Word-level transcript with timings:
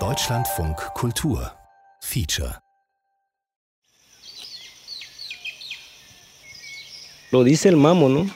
Deutschlandfunk 0.00 0.76
Kultur 0.94 1.52
Feature 2.00 2.58
Lo 7.30 7.44
dice 7.44 7.68
el 7.68 7.76
mamo, 7.76 8.08
¿no? 8.08 8.28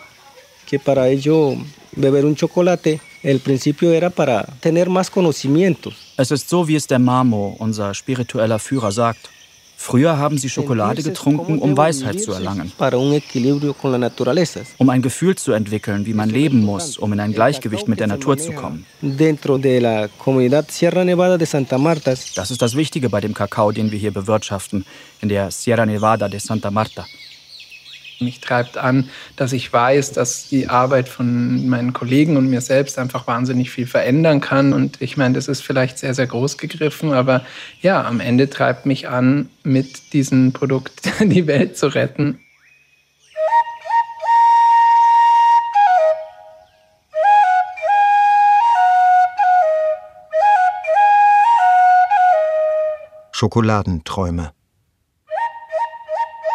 Que 0.65 0.79
para 0.79 1.09
ello 1.09 1.57
beber 1.97 2.25
un 2.25 2.37
chocolate, 2.37 3.01
el 3.25 3.41
principio 3.41 3.93
era 3.93 4.11
para 4.11 4.45
tener 4.61 4.89
más 4.91 5.11
conocimientos. 5.11 6.15
Es 6.17 6.31
ist 6.31 6.49
so, 6.49 6.69
wie 6.69 6.77
es 6.77 6.87
der 6.87 7.01
Mamo, 7.01 7.57
unser 7.59 7.93
spiritueller 7.95 8.61
Führer, 8.61 8.93
sagt. 8.93 9.29
Früher 9.81 10.19
haben 10.19 10.39
sie 10.39 10.51
Schokolade 10.51 11.05
getrunken, 11.05 11.61
um 11.61 11.77
Weisheit 11.77 12.21
zu 12.21 12.33
erlangen. 12.33 12.73
Um 14.77 14.91
ein 14.91 15.03
Gefühl 15.03 15.37
zu 15.37 15.53
entwickeln, 15.53 16.05
wie 16.05 16.15
man 16.15 16.29
leben 16.29 16.65
muss, 16.65 16.99
um 16.99 17.13
in 17.13 17.21
ein 17.21 17.33
Gleichgewicht 17.33 17.87
mit 17.87 18.01
der 18.01 18.09
Natur 18.09 18.37
zu 18.37 18.53
kommen. 18.53 18.85
Das 22.35 22.51
ist 22.51 22.63
das 22.63 22.77
Wichtige 22.77 23.09
bei 23.09 23.21
dem 23.21 23.35
Kakao, 23.35 23.71
den 23.71 23.93
wir 23.93 23.99
hier 23.99 24.11
bewirtschaften, 24.11 24.85
in 25.21 25.29
der 25.29 25.53
Sierra 25.53 25.87
Nevada 25.87 26.29
de 26.29 26.41
Santa 26.41 26.73
Marta. 26.73 27.07
Mich 28.21 28.41
treibt 28.41 28.77
an, 28.77 29.09
dass 29.37 29.53
ich 29.53 29.73
weiß, 29.73 30.13
dass 30.13 30.49
die 30.49 30.69
Arbeit 30.69 31.09
von 31.09 31.69
meinen 31.69 31.93
Kollegen 31.93 32.37
und 32.37 32.51
mir 32.51 32.61
selbst 32.61 32.99
einfach 32.99 33.27
wahnsinnig 33.29 33.71
viel 33.71 33.87
verändern 33.87 34.41
kann. 34.41 34.73
Und 34.73 35.01
ich 35.01 35.17
meine, 35.17 35.35
das 35.35 35.47
ist 35.47 35.63
vielleicht 35.63 35.99
sehr, 35.99 36.15
sehr 36.15 36.27
groß 36.27 36.59
gegriffen, 36.59 37.13
aber 37.13 37.45
ja, 37.81 38.05
am 38.05 38.19
Ende 38.19 38.51
treibt 38.51 38.87
mich 38.87 39.09
an, 39.09 39.49
mit 39.63 40.13
diesem 40.13 40.53
Produkt 40.53 41.01
die 41.21 41.47
Welt 41.47 41.77
zu 41.77 41.95
retten. 41.95 42.41
Schokoladenträume 53.31 54.51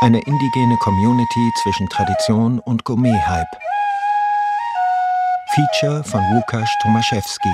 eine 0.04 0.20
indigene 0.20 0.76
Community 0.80 1.54
zwischen 1.62 1.88
Tradition 1.88 2.60
und 2.60 2.84
Gourmet-Hype. 2.84 3.48
Feature 5.56 6.04
von 6.04 6.20
Łukasz 6.34 6.70
Tomaszewski. 6.82 7.50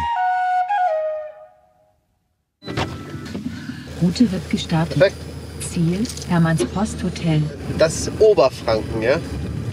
Route 4.02 4.31
wird 4.31 4.50
gestartet. 4.50 4.97
Perfekt. 4.97 5.17
Ziel 5.61 6.08
Hermanns 6.27 6.66
Posthotel. 6.66 7.44
Das 7.77 7.94
ist 7.94 8.11
Oberfranken, 8.20 9.00
ja? 9.03 9.17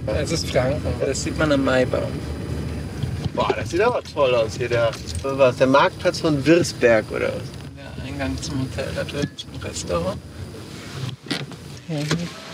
Das 0.04 0.30
ist 0.30 0.50
Franken. 0.50 0.82
Das 1.00 1.22
sieht 1.22 1.38
man 1.38 1.52
am 1.52 1.64
Maibaum. 1.64 2.12
Boah, 3.34 3.54
das 3.56 3.70
sieht 3.70 3.80
aber 3.80 4.02
toll 4.02 4.34
aus 4.34 4.58
hier. 4.58 4.68
Der, 4.68 4.90
was, 5.22 5.56
der 5.56 5.66
Marktplatz 5.66 6.20
von 6.20 6.44
Wirsberg 6.44 7.10
oder 7.10 7.28
was? 7.28 7.74
Der 7.74 8.04
Eingang 8.04 8.36
zum 8.42 8.60
Hotel, 8.60 8.88
da 8.94 9.04
drüben 9.04 9.34
zum 9.34 9.62
Restaurant. 9.62 10.18
Hier, 11.88 11.96
hier. 11.96 12.45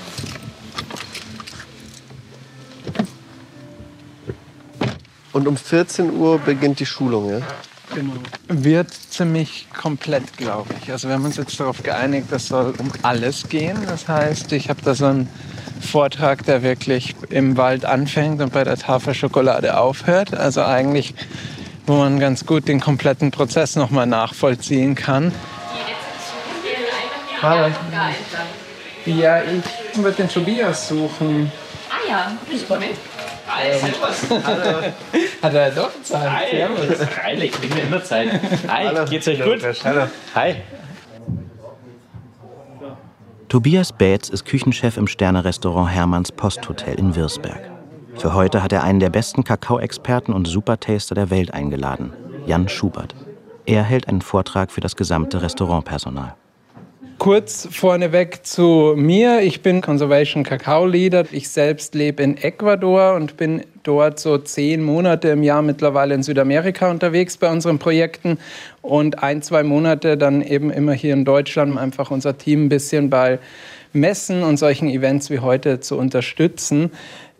Und 5.33 5.49
um 5.49 5.57
14 5.57 6.13
Uhr 6.13 6.39
beginnt 6.39 6.81
die 6.81 6.87
Schulung, 6.87 7.31
ja? 7.31 7.39
Genau. 7.95 8.13
Wird 8.49 8.93
ziemlich 8.93 9.67
komplett, 9.71 10.37
glaube 10.37 10.71
ich. 10.81 10.91
Also 10.91 11.09
wir 11.09 11.15
haben 11.15 11.25
uns 11.25 11.37
jetzt 11.37 11.59
darauf 11.61 11.83
geeinigt, 11.83 12.29
das 12.31 12.49
soll 12.49 12.75
um 12.79 12.91
alles 13.03 13.49
gehen. 13.49 13.77
Das 13.87 14.09
heißt, 14.09 14.53
ich 14.53 14.71
habe 14.71 14.81
da 14.83 14.95
so 14.95 15.07
einen 15.07 15.29
Vortrag, 15.81 16.45
der 16.47 16.63
wirklich 16.63 17.15
im 17.29 17.57
Wald 17.57 17.85
anfängt 17.85 18.41
und 18.41 18.53
bei 18.53 18.65
der 18.65 18.79
Tafel 18.79 19.15
Schokolade 19.15 19.77
aufhört. 19.77 20.33
Also 20.35 20.63
eigentlich, 20.63 21.15
wo 21.87 21.97
man 21.97 22.19
ganz 22.19 22.47
gut 22.47 22.69
den 22.69 22.81
kompletten 22.81 23.31
Prozess 23.31 23.77
nochmal 23.77 24.07
nachvollziehen 24.07 24.95
kann. 24.95 25.33
Hallo. 27.43 27.73
Ja, 29.05 29.43
ich 29.43 29.99
würde 29.99 30.17
den 30.17 30.29
Tobias 30.29 30.89
suchen. 30.89 31.51
Ah 31.91 32.09
ja, 32.09 32.33
ich 32.51 32.67
komme 32.67 32.87
mit. 32.87 32.97
Servus. 33.79 34.47
Hallo. 34.47 34.93
Hat 35.43 35.55
er 35.55 35.71
doch 35.71 35.91
Zeit? 36.03 36.31
Hi. 36.31 36.57
Servus. 36.57 37.09
Freilich, 37.09 37.53
ich 37.63 37.75
mir 37.75 37.83
immer 37.83 38.03
Zeit. 38.03 38.29
Hi, 38.69 38.87
Hallo. 38.87 39.05
geht's 39.05 39.29
euch 39.29 39.43
gut? 39.43 39.61
Hallo. 39.85 40.07
Hi. 40.35 40.57
Tobias 43.49 43.93
Baetz 43.93 44.31
ist 44.31 44.45
Küchenchef 44.47 44.97
im 44.97 45.07
Sternerestaurant 45.07 45.91
Hermanns 45.91 46.33
Posthotel 46.33 46.99
in 46.99 47.15
Wirsberg. 47.15 47.71
Für 48.15 48.35
heute 48.35 48.63
hat 48.63 48.73
er 48.73 48.83
einen 48.83 49.01
der 49.01 49.11
besten 49.11 49.45
Kakao-Experten 49.45 50.33
und 50.33 50.47
Supertaster 50.47 51.15
der 51.15 51.31
Welt 51.31 51.53
eingeladen, 51.53 52.13
Jan 52.47 52.69
Schubert. 52.69 53.15
Er 53.67 53.83
hält 53.83 54.09
einen 54.09 54.23
Vortrag 54.23 54.71
für 54.73 54.81
das 54.81 54.97
gesamte 54.97 55.43
Restaurantpersonal. 55.43 56.35
Kurz 57.23 57.69
vorneweg 57.71 58.45
zu 58.45 58.95
mir. 58.97 59.43
Ich 59.43 59.63
bin 59.63 59.81
Conservation 59.81 60.43
Kakao 60.43 60.87
Leader. 60.87 61.25
Ich 61.31 61.51
selbst 61.51 61.95
lebe 61.95 62.21
in 62.21 62.37
Ecuador 62.37 63.15
und 63.15 63.37
bin 63.37 63.63
dort 63.85 64.19
so 64.19 64.39
zehn 64.39 64.83
Monate 64.83 65.29
im 65.29 65.45
Jahr 65.45 65.63
mittlerweile 65.63 66.17
in 66.17 66.25
Südamerika 66.25 66.91
unterwegs 66.91 67.37
bei 67.37 67.49
unseren 67.49 67.79
Projekten 67.79 68.39
und 68.81 69.23
ein, 69.23 69.41
zwei 69.41 69.63
Monate 69.63 70.17
dann 70.17 70.43
eben 70.43 70.73
immer 70.73 70.95
hier 70.95 71.13
in 71.13 71.25
Deutschland, 71.25 71.71
um 71.71 71.79
einfach 71.79 72.11
unser 72.11 72.39
Team 72.39 72.65
ein 72.65 72.69
bisschen 72.69 73.09
bei 73.09 73.39
Messen 73.93 74.43
und 74.43 74.57
solchen 74.57 74.89
Events 74.89 75.31
wie 75.31 75.39
heute 75.39 75.79
zu 75.79 75.97
unterstützen. 75.99 76.91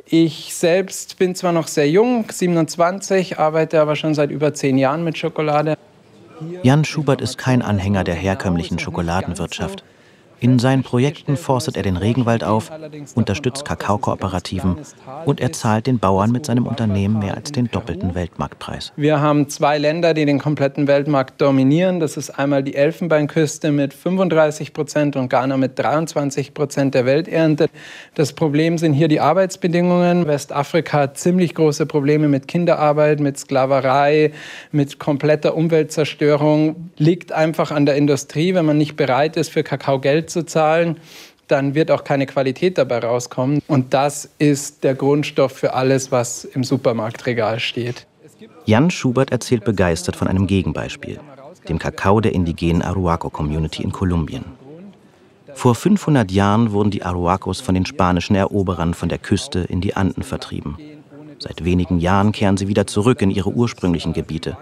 Ich 0.07 0.55
selbst 0.55 1.19
bin 1.19 1.35
zwar 1.35 1.51
noch 1.51 1.67
sehr 1.67 1.91
jung, 1.91 2.27
27, 2.31 3.41
arbeite 3.41 3.81
aber 3.81 3.97
schon 3.97 4.15
seit 4.15 4.31
über 4.31 4.55
zehn 4.55 4.79
Jahren 4.79 5.03
mit 5.03 5.19
Schokolade. 5.19 5.77
Jan 6.63 6.85
Schubert 6.85 7.21
ist 7.21 7.39
kein 7.39 7.63
Anhänger 7.63 8.05
der 8.05 8.15
herkömmlichen 8.15 8.79
Schokoladenwirtschaft. 8.79 9.85
In 10.43 10.59
seinen 10.59 10.83
Projekten 10.83 11.37
forstet 11.37 11.77
er 11.77 11.85
den 11.85 11.97
Regenwald 11.97 12.43
auf, 12.43 12.73
unterstützt 13.15 13.65
Kakaokooperativen 13.65 14.77
und 15.25 15.41
er 15.41 15.53
zahlt 15.53 15.87
den 15.87 16.01
Bauern 16.01 16.33
mit 16.33 16.47
seinem 16.47 16.67
Unternehmen 16.67 17.21
mehr 17.21 17.37
als 17.37 17.53
den 17.53 17.71
doppelten 17.71 18.17
Weltmarktpreis. 18.17 18.93
Wir 18.97 19.21
haben 19.21 19.49
zwei 19.49 19.79
Länder, 19.79 20.15
die 20.15 20.25
den 20.25 20.41
kompletten 20.41 20.89
Weltmarkt 20.89 21.41
dominieren. 21.41 22.01
Das 22.01 22.17
ist 22.17 22.31
einmal 22.31 22.65
die 22.65 22.75
Elfenbeinküste 22.75 23.71
mit 23.71 23.95
35 23.95 24.73
Prozent 24.73 25.15
und 25.15 25.29
Ghana 25.29 25.57
mit 25.57 25.79
23 25.79 26.55
Prozent 26.55 26.97
der 26.97 27.07
Welternte. 27.07 27.69
Das 28.17 28.33
Problem 28.33 28.79
sind 28.79 28.95
hier 28.95 29.07
die 29.07 29.21
Arbeitsbedingungen. 29.21 30.27
Westafrika 30.27 30.99
hat 31.03 31.19
ziemlich 31.19 31.55
große 31.55 31.87
Probleme 31.87 32.27
mit 32.27 32.49
Kinderarbeit, 32.49 33.21
mit 33.21 33.39
Sklaverei, 33.39 34.33
mit 34.73 34.99
kompletter 34.99 35.57
Umweltzerstörung. 35.57 36.91
Liegt 36.97 37.31
einfach 37.31 37.71
an 37.71 37.87
der 37.87 37.95
Industrie, 37.95 38.55
wenn 38.55 38.67
man 38.67 38.77
nicht 38.77 38.97
bereit 38.97 39.37
ist, 39.37 39.53
für 39.53 39.63
Kakao 39.63 40.01
Geld 40.01 40.32
zu 40.33 40.45
zahlen, 40.45 40.99
dann 41.49 41.75
wird 41.75 41.91
auch 41.91 42.05
keine 42.05 42.27
Qualität 42.27 42.79
dabei 42.79 42.99
rauskommen. 43.01 43.61
Und 43.69 43.95
das 43.95 44.29
ist 44.39 44.85
der 44.85 44.95
Grundstoff 44.95 45.53
für 45.53 45.75
alles, 45.75 46.11
was 46.11 46.45
im 46.45 46.65
Supermarktregal 46.65 47.61
steht. 47.61 48.07
Jan 48.65 48.91
Schubert 48.91 49.31
erzählt 49.31 49.65
begeistert 49.65 50.17
von 50.17 50.29
einem 50.29 50.47
Gegenbeispiel, 50.47 51.21
dem 51.69 51.79
Kakao 51.79 52.21
der 52.21 52.33
indigenen 52.33 52.83
Aruaco-Community 52.83 53.83
in 53.83 53.93
Kolumbien. 53.93 54.45
Vor 55.55 55.75
500 55.75 56.31
Jahren 56.31 56.73
wurden 56.73 56.91
die 56.91 57.03
Aruacos 57.03 57.61
von 57.61 57.75
den 57.75 57.85
spanischen 57.85 58.35
Eroberern 58.35 58.95
von 58.95 59.09
der 59.09 59.19
Küste 59.19 59.61
in 59.61 59.81
die 59.81 59.95
Anden 59.95 60.23
vertrieben. 60.23 60.79
Seit 61.39 61.65
wenigen 61.65 61.99
Jahren 61.99 62.33
kehren 62.33 62.57
sie 62.57 62.69
wieder 62.69 62.87
zurück 62.87 63.21
in 63.21 63.31
ihre 63.31 63.51
ursprünglichen 63.51 64.13
Gebiete. 64.13 64.57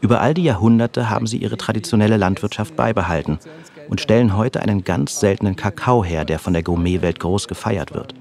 Über 0.00 0.20
all 0.20 0.32
die 0.32 0.44
Jahrhunderte 0.44 1.10
haben 1.10 1.26
sie 1.26 1.38
ihre 1.38 1.56
traditionelle 1.56 2.16
Landwirtschaft 2.16 2.76
beibehalten 2.76 3.38
und 3.88 4.00
stellen 4.00 4.36
heute 4.36 4.60
einen 4.60 4.84
ganz 4.84 5.20
seltenen 5.20 5.56
Kakao 5.56 6.04
her, 6.04 6.24
der 6.24 6.38
von 6.38 6.52
der 6.52 6.62
Gourmetwelt 6.62 7.20
groß 7.20 7.48
gefeiert 7.48 7.94
wird. 7.94 8.14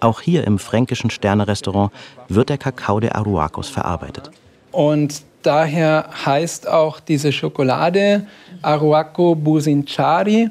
Auch 0.00 0.20
hier 0.20 0.46
im 0.46 0.58
fränkischen 0.58 1.10
Sternerestaurant 1.10 1.92
wird 2.28 2.48
der 2.48 2.58
Kakao 2.58 3.00
der 3.00 3.16
Aruacos 3.16 3.68
verarbeitet. 3.68 4.30
Und 4.72 5.22
daher 5.42 6.08
heißt 6.24 6.68
auch 6.68 6.98
diese 6.98 7.30
Schokolade 7.30 8.26
Aruaco 8.62 9.34
Businchari. 9.34 10.48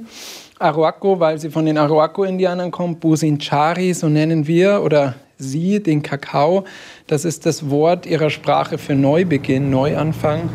Aruaco, 0.59 1.19
weil 1.19 1.39
sie 1.39 1.49
von 1.49 1.65
den 1.65 1.77
Aruaco-Indianern 1.77 2.71
kommt, 2.71 2.99
Businchari, 2.99 3.93
so 3.93 4.07
nennen 4.07 4.45
wir 4.45 4.83
oder 4.83 5.15
sie 5.37 5.81
den 5.81 6.03
Kakao. 6.03 6.65
Das 7.07 7.25
ist 7.25 7.45
das 7.45 7.69
Wort 7.69 8.05
ihrer 8.05 8.29
Sprache 8.29 8.77
für 8.77 8.93
Neubeginn, 8.93 9.71
Neuanfang. 9.71 10.49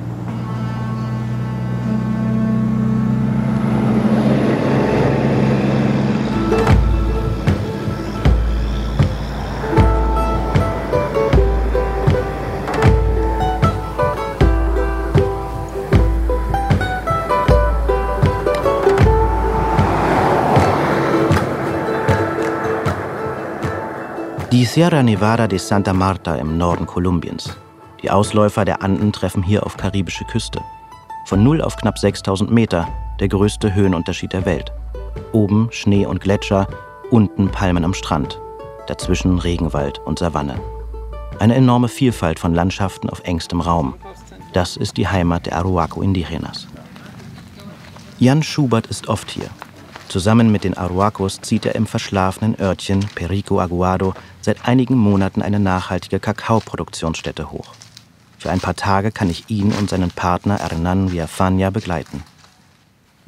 Sierra 24.76 25.02
Nevada 25.02 25.46
de 25.46 25.58
Santa 25.58 25.94
Marta 25.94 26.34
im 26.34 26.58
Norden 26.58 26.84
Kolumbiens, 26.84 27.56
Die 28.02 28.10
Ausläufer 28.10 28.66
der 28.66 28.82
Anden 28.82 29.10
treffen 29.10 29.42
hier 29.42 29.64
auf 29.64 29.78
karibische 29.78 30.26
Küste. 30.26 30.60
Von 31.24 31.42
0 31.42 31.62
auf 31.62 31.76
knapp 31.76 31.98
6000 31.98 32.50
Meter, 32.50 32.86
der 33.18 33.28
größte 33.28 33.74
Höhenunterschied 33.74 34.34
der 34.34 34.44
Welt. 34.44 34.70
Oben 35.32 35.68
Schnee 35.70 36.04
und 36.04 36.20
Gletscher, 36.20 36.66
unten 37.10 37.48
Palmen 37.50 37.86
am 37.86 37.94
Strand, 37.94 38.38
dazwischen 38.86 39.38
Regenwald 39.38 39.98
und 40.00 40.18
Savanne. 40.18 40.60
Eine 41.38 41.54
enorme 41.54 41.88
Vielfalt 41.88 42.38
von 42.38 42.52
Landschaften 42.52 43.08
auf 43.08 43.22
engstem 43.24 43.62
Raum. 43.62 43.94
Das 44.52 44.76
ist 44.76 44.98
die 44.98 45.08
Heimat 45.08 45.46
der 45.46 45.56
Aruaco 45.56 46.02
Indigenas. 46.02 46.68
Jan 48.18 48.42
Schubert 48.42 48.88
ist 48.88 49.08
oft 49.08 49.30
hier. 49.30 49.48
Zusammen 50.08 50.52
mit 50.52 50.64
den 50.64 50.76
Aruacos 50.76 51.40
zieht 51.40 51.66
er 51.66 51.74
im 51.74 51.86
verschlafenen 51.86 52.58
Örtchen 52.60 53.00
Perico 53.14 53.60
Aguado 53.60 54.14
seit 54.40 54.66
einigen 54.66 54.96
Monaten 54.96 55.42
eine 55.42 55.58
nachhaltige 55.58 56.20
Kakaoproduktionsstätte 56.20 57.50
hoch. 57.50 57.74
Für 58.38 58.50
ein 58.50 58.60
paar 58.60 58.76
Tage 58.76 59.10
kann 59.10 59.30
ich 59.30 59.44
ihn 59.48 59.72
und 59.72 59.90
seinen 59.90 60.10
Partner 60.10 60.58
Hernan 60.58 61.10
Villafania 61.10 61.70
begleiten. 61.70 62.22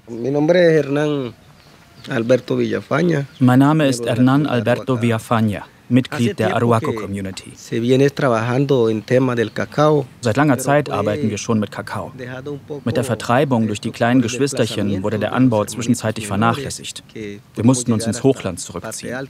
Mi 0.08 0.30
nombre 0.30 0.58
es 0.58 0.86
Hernán 0.86 1.34
Alberto 2.08 2.56
Villafaña. 2.56 3.24
Mein 3.40 3.58
Name 3.58 3.88
ist 3.88 4.06
Hernan 4.06 4.46
Alberto 4.46 4.94
Villafaña, 5.00 5.62
Mitglied 5.88 6.38
der 6.38 6.54
Aruaco 6.54 6.92
Community. 6.92 7.52
Se 7.54 7.80
viene 7.80 8.10
trabajando 8.10 8.88
en 8.88 9.04
tema 9.04 9.34
del 9.34 9.50
cacao. 9.50 10.06
Seit 10.20 10.36
langer 10.36 10.58
Zeit 10.58 10.90
arbeiten 10.90 11.30
wir 11.30 11.38
schon 11.38 11.58
mit 11.58 11.70
Kakao. 11.70 12.12
Mit 12.84 12.96
der 12.96 13.04
Vertreibung 13.04 13.66
durch 13.66 13.80
die 13.80 13.90
kleinen 13.90 14.22
Geschwisterchen 14.22 15.02
wurde 15.02 15.18
der 15.18 15.32
Anbau 15.32 15.64
zwischenzeitlich 15.64 16.26
vernachlässigt. 16.26 17.02
Wir 17.14 17.64
mussten 17.64 17.92
uns 17.92 18.06
ins 18.06 18.22
Hochland 18.22 18.60
zurückziehen. 18.60 19.28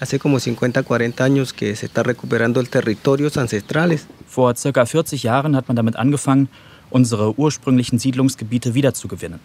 Hace 0.00 0.20
como 0.20 0.38
50, 0.38 0.86
40 0.86 1.20
años 1.20 1.52
que 1.52 1.74
se 1.74 1.86
está 1.86 2.04
recuperando 2.04 2.60
el 2.60 2.68
territorios 2.68 3.36
ancestrales. 3.36 4.06
Vor 4.28 4.54
circa 4.56 4.86
40 4.86 5.24
Jahren 5.24 5.56
hat 5.56 5.66
man 5.66 5.74
damit 5.76 5.96
angefangen, 5.96 6.48
unsere 6.90 7.36
ursprünglichen 7.36 7.98
Siedlungsgebiete 7.98 8.74
wiederzugewinnen. 8.74 9.40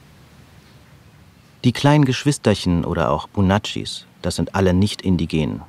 Die 1.64 1.72
kleinen 1.72 2.06
Geschwisterchen 2.06 2.86
oder 2.86 3.10
auch 3.10 3.28
Bunachis, 3.28 4.06
das 4.22 4.36
sind 4.36 4.54
alle 4.54 4.74
nicht 4.74 5.02
indigenen. 5.02 5.62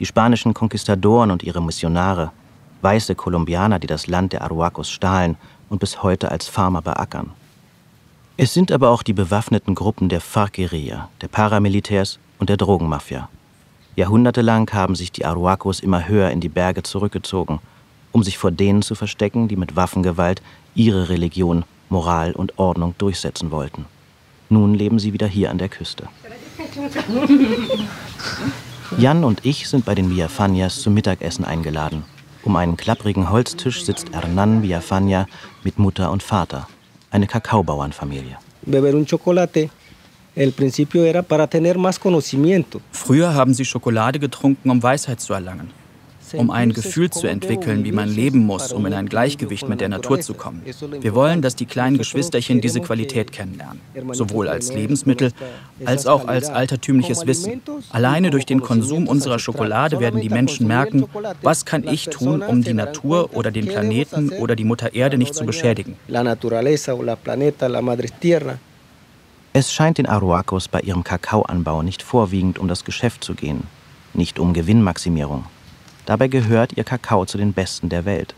Die 0.00 0.06
spanischen 0.06 0.54
Konquistadoren 0.54 1.30
und 1.30 1.42
ihre 1.42 1.62
Missionare, 1.62 2.30
weiße 2.82 3.14
Kolumbianer, 3.14 3.78
die 3.78 3.86
das 3.86 4.06
Land 4.06 4.32
der 4.32 4.42
Aruacos 4.42 4.90
stahlen 4.90 5.36
und 5.68 5.80
bis 5.80 6.02
heute 6.02 6.30
als 6.30 6.48
Farmer 6.48 6.82
beackern. 6.82 7.30
Es 8.36 8.54
sind 8.54 8.70
aber 8.70 8.90
auch 8.90 9.02
die 9.02 9.12
bewaffneten 9.12 9.74
Gruppen 9.74 10.08
der 10.08 10.20
FARC-Guerilla, 10.20 11.08
der 11.20 11.28
Paramilitärs 11.28 12.18
und 12.38 12.48
der 12.48 12.56
Drogenmafia. 12.56 13.28
Jahrhundertelang 13.96 14.70
haben 14.72 14.94
sich 14.94 15.10
die 15.10 15.24
Aruacos 15.24 15.80
immer 15.80 16.06
höher 16.06 16.30
in 16.30 16.40
die 16.40 16.48
Berge 16.48 16.84
zurückgezogen, 16.84 17.58
um 18.12 18.22
sich 18.22 18.38
vor 18.38 18.52
denen 18.52 18.82
zu 18.82 18.94
verstecken, 18.94 19.48
die 19.48 19.56
mit 19.56 19.74
Waffengewalt 19.74 20.40
ihre 20.76 21.08
Religion, 21.08 21.64
Moral 21.88 22.32
und 22.32 22.60
Ordnung 22.60 22.94
durchsetzen 22.98 23.50
wollten. 23.50 23.86
Nun 24.50 24.74
leben 24.74 25.00
sie 25.00 25.12
wieder 25.12 25.26
hier 25.26 25.50
an 25.50 25.58
der 25.58 25.68
Küste. 25.68 26.08
Jan 28.96 29.22
und 29.22 29.44
ich 29.44 29.68
sind 29.68 29.84
bei 29.84 29.94
den 29.94 30.10
Villafanias 30.10 30.80
zum 30.80 30.94
Mittagessen 30.94 31.44
eingeladen. 31.44 32.04
Um 32.42 32.56
einen 32.56 32.76
klapprigen 32.76 33.30
Holztisch 33.30 33.84
sitzt 33.84 34.12
Hernan 34.12 34.62
Villafania 34.62 35.26
mit 35.62 35.78
Mutter 35.78 36.10
und 36.10 36.22
Vater, 36.22 36.66
eine 37.10 37.26
Kakaobauernfamilie. 37.26 38.38
Beber 38.62 38.94
un 38.94 39.06
chocolate. 39.06 39.70
El 40.34 40.52
principio 40.52 41.04
era 41.04 41.22
para 41.22 41.46
tener 41.46 41.76
más 41.76 41.98
conocimiento. 41.98 42.80
Früher 42.92 43.34
haben 43.34 43.54
sie 43.54 43.64
Schokolade 43.64 44.18
getrunken, 44.18 44.70
um 44.70 44.82
Weisheit 44.82 45.20
zu 45.20 45.34
erlangen. 45.34 45.70
Um 46.32 46.50
ein 46.50 46.72
Gefühl 46.72 47.10
zu 47.10 47.26
entwickeln, 47.26 47.84
wie 47.84 47.92
man 47.92 48.08
leben 48.08 48.40
muss, 48.40 48.72
um 48.72 48.86
in 48.86 48.94
ein 48.94 49.08
Gleichgewicht 49.08 49.68
mit 49.68 49.80
der 49.80 49.88
Natur 49.88 50.20
zu 50.20 50.34
kommen. 50.34 50.62
Wir 51.00 51.14
wollen, 51.14 51.42
dass 51.42 51.56
die 51.56 51.66
kleinen 51.66 51.98
Geschwisterchen 51.98 52.60
diese 52.60 52.80
Qualität 52.80 53.32
kennenlernen. 53.32 53.80
Sowohl 54.12 54.48
als 54.48 54.72
Lebensmittel 54.72 55.32
als 55.84 56.06
auch 56.06 56.26
als 56.26 56.50
altertümliches 56.50 57.26
Wissen. 57.26 57.62
Alleine 57.90 58.30
durch 58.30 58.46
den 58.46 58.60
Konsum 58.60 59.06
unserer 59.06 59.38
Schokolade 59.38 60.00
werden 60.00 60.20
die 60.20 60.28
Menschen 60.28 60.66
merken, 60.66 61.06
was 61.42 61.64
kann 61.64 61.86
ich 61.86 62.06
tun, 62.06 62.42
um 62.42 62.62
die 62.62 62.74
Natur 62.74 63.30
oder 63.34 63.50
den 63.50 63.66
Planeten 63.66 64.30
oder 64.30 64.56
die 64.56 64.64
Mutter 64.64 64.94
Erde 64.94 65.18
nicht 65.18 65.34
zu 65.34 65.44
beschädigen. 65.44 65.96
Es 69.52 69.72
scheint 69.72 69.98
den 69.98 70.06
Aruacos 70.06 70.68
bei 70.68 70.80
ihrem 70.80 71.04
Kakaoanbau 71.04 71.82
nicht 71.82 72.02
vorwiegend 72.02 72.58
um 72.58 72.68
das 72.68 72.84
Geschäft 72.84 73.24
zu 73.24 73.34
gehen, 73.34 73.64
nicht 74.14 74.38
um 74.38 74.52
Gewinnmaximierung. 74.52 75.44
Dabei 76.08 76.28
gehört 76.28 76.72
ihr 76.74 76.84
Kakao 76.84 77.26
zu 77.26 77.36
den 77.36 77.52
besten 77.52 77.90
der 77.90 78.06
Welt. 78.06 78.34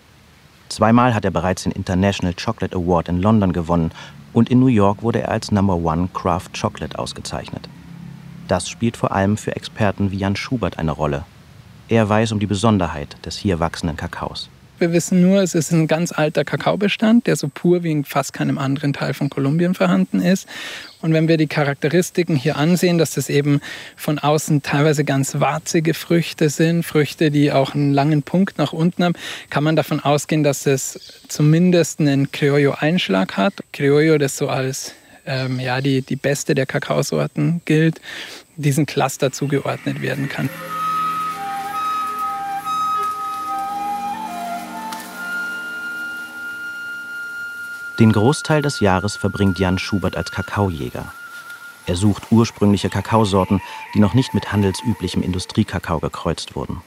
Zweimal 0.69 1.15
hat 1.15 1.25
er 1.25 1.31
bereits 1.31 1.63
den 1.63 1.71
International 1.71 2.35
Chocolate 2.35 2.75
Award 2.75 3.09
in 3.09 3.23
London 3.23 3.53
gewonnen 3.53 3.93
und 4.33 4.51
in 4.51 4.59
New 4.59 4.67
York 4.67 5.05
wurde 5.05 5.21
er 5.21 5.31
als 5.31 5.53
Number 5.53 5.77
One 5.77 6.09
Craft 6.13 6.49
Chocolate 6.61 6.99
ausgezeichnet. 6.99 7.69
Das 8.49 8.69
spielt 8.69 8.97
vor 8.97 9.13
allem 9.13 9.37
für 9.37 9.55
Experten 9.55 10.11
wie 10.11 10.17
Jan 10.17 10.35
Schubert 10.35 10.81
eine 10.81 10.91
Rolle. 10.91 11.25
Er 11.89 12.09
weiß 12.09 12.33
um 12.33 12.41
die 12.41 12.49
Besonderheit 12.49 13.17
des 13.25 13.37
hier 13.37 13.61
wachsenden 13.61 13.97
Kakaos. 13.97 14.51
Wir 14.81 14.95
wissen 14.95 15.21
nur, 15.21 15.43
es 15.43 15.55
ist 15.55 15.73
ein 15.73 15.89
ganz 15.89 16.11
alter 16.11 16.43
Kakaobestand, 16.43 17.27
der 17.27 17.37
so 17.37 17.49
pur 17.53 17.85
wie 17.85 17.91
in 17.91 18.05
fast 18.07 18.33
keinem 18.33 18.57
anderen 18.57 18.95
Teil 18.95 19.13
von 19.13 19.29
Kolumbien 19.29 19.75
vorhanden 19.75 20.23
ist. 20.23 20.49
Und 21.03 21.13
wenn 21.13 21.29
wir 21.29 21.37
die 21.37 21.49
Charakteristiken 21.49 22.35
hier 22.35 22.57
ansehen, 22.57 22.97
dass 22.97 23.13
das 23.13 23.29
eben 23.29 23.61
von 23.95 24.19
außen 24.19 24.63
teilweise 24.63 25.05
ganz 25.05 25.39
warzige 25.39 25.93
Früchte 25.93 26.49
sind, 26.49 26.83
Früchte, 26.83 27.31
die 27.31 27.53
auch 27.53 27.75
einen 27.75 27.93
langen 27.93 28.23
Punkt 28.23 28.57
nach 28.57 28.73
unten 28.73 29.05
haben, 29.05 29.15
kann 29.51 29.65
man 29.65 29.77
davon 29.77 30.01
ausgehen, 30.01 30.43
dass 30.43 30.65
es 30.65 31.21
zumindest 31.29 32.01
einen 32.01 32.33
Criollo-Einschlag 32.33 33.37
hat. 33.37 33.53
Criollo, 33.75 34.17
das 34.17 34.39
so 34.39 34.49
als 34.49 34.95
ähm, 35.27 35.61
ja, 35.61 35.83
die, 35.83 36.01
die 36.01 36.17
beste 36.17 36.55
der 36.55 36.65
Kakaosorten 36.65 37.61
gilt, 37.67 38.01
diesen 38.57 38.87
Cluster 38.87 39.31
zugeordnet 39.31 40.01
werden 40.01 40.31
kann. 40.31 40.49
Den 48.01 48.13
Großteil 48.13 48.63
des 48.63 48.81
Jahres 48.81 49.17
verbringt 49.17 49.59
Jan 49.59 49.79
Schubert 49.79 50.17
als 50.17 50.31
Kakaojäger. 50.31 51.13
Er 51.87 51.97
sucht 51.97 52.33
ursprüngliche 52.33 52.89
Kakaosorten, 52.89 53.61
die 53.95 53.99
noch 53.99 54.15
nicht 54.15 54.33
mit 54.33 54.53
handelsüblichem 54.53 55.23
Industriekakao 55.23 56.01
gekreuzt 56.01 56.57
wurden. 56.57 56.81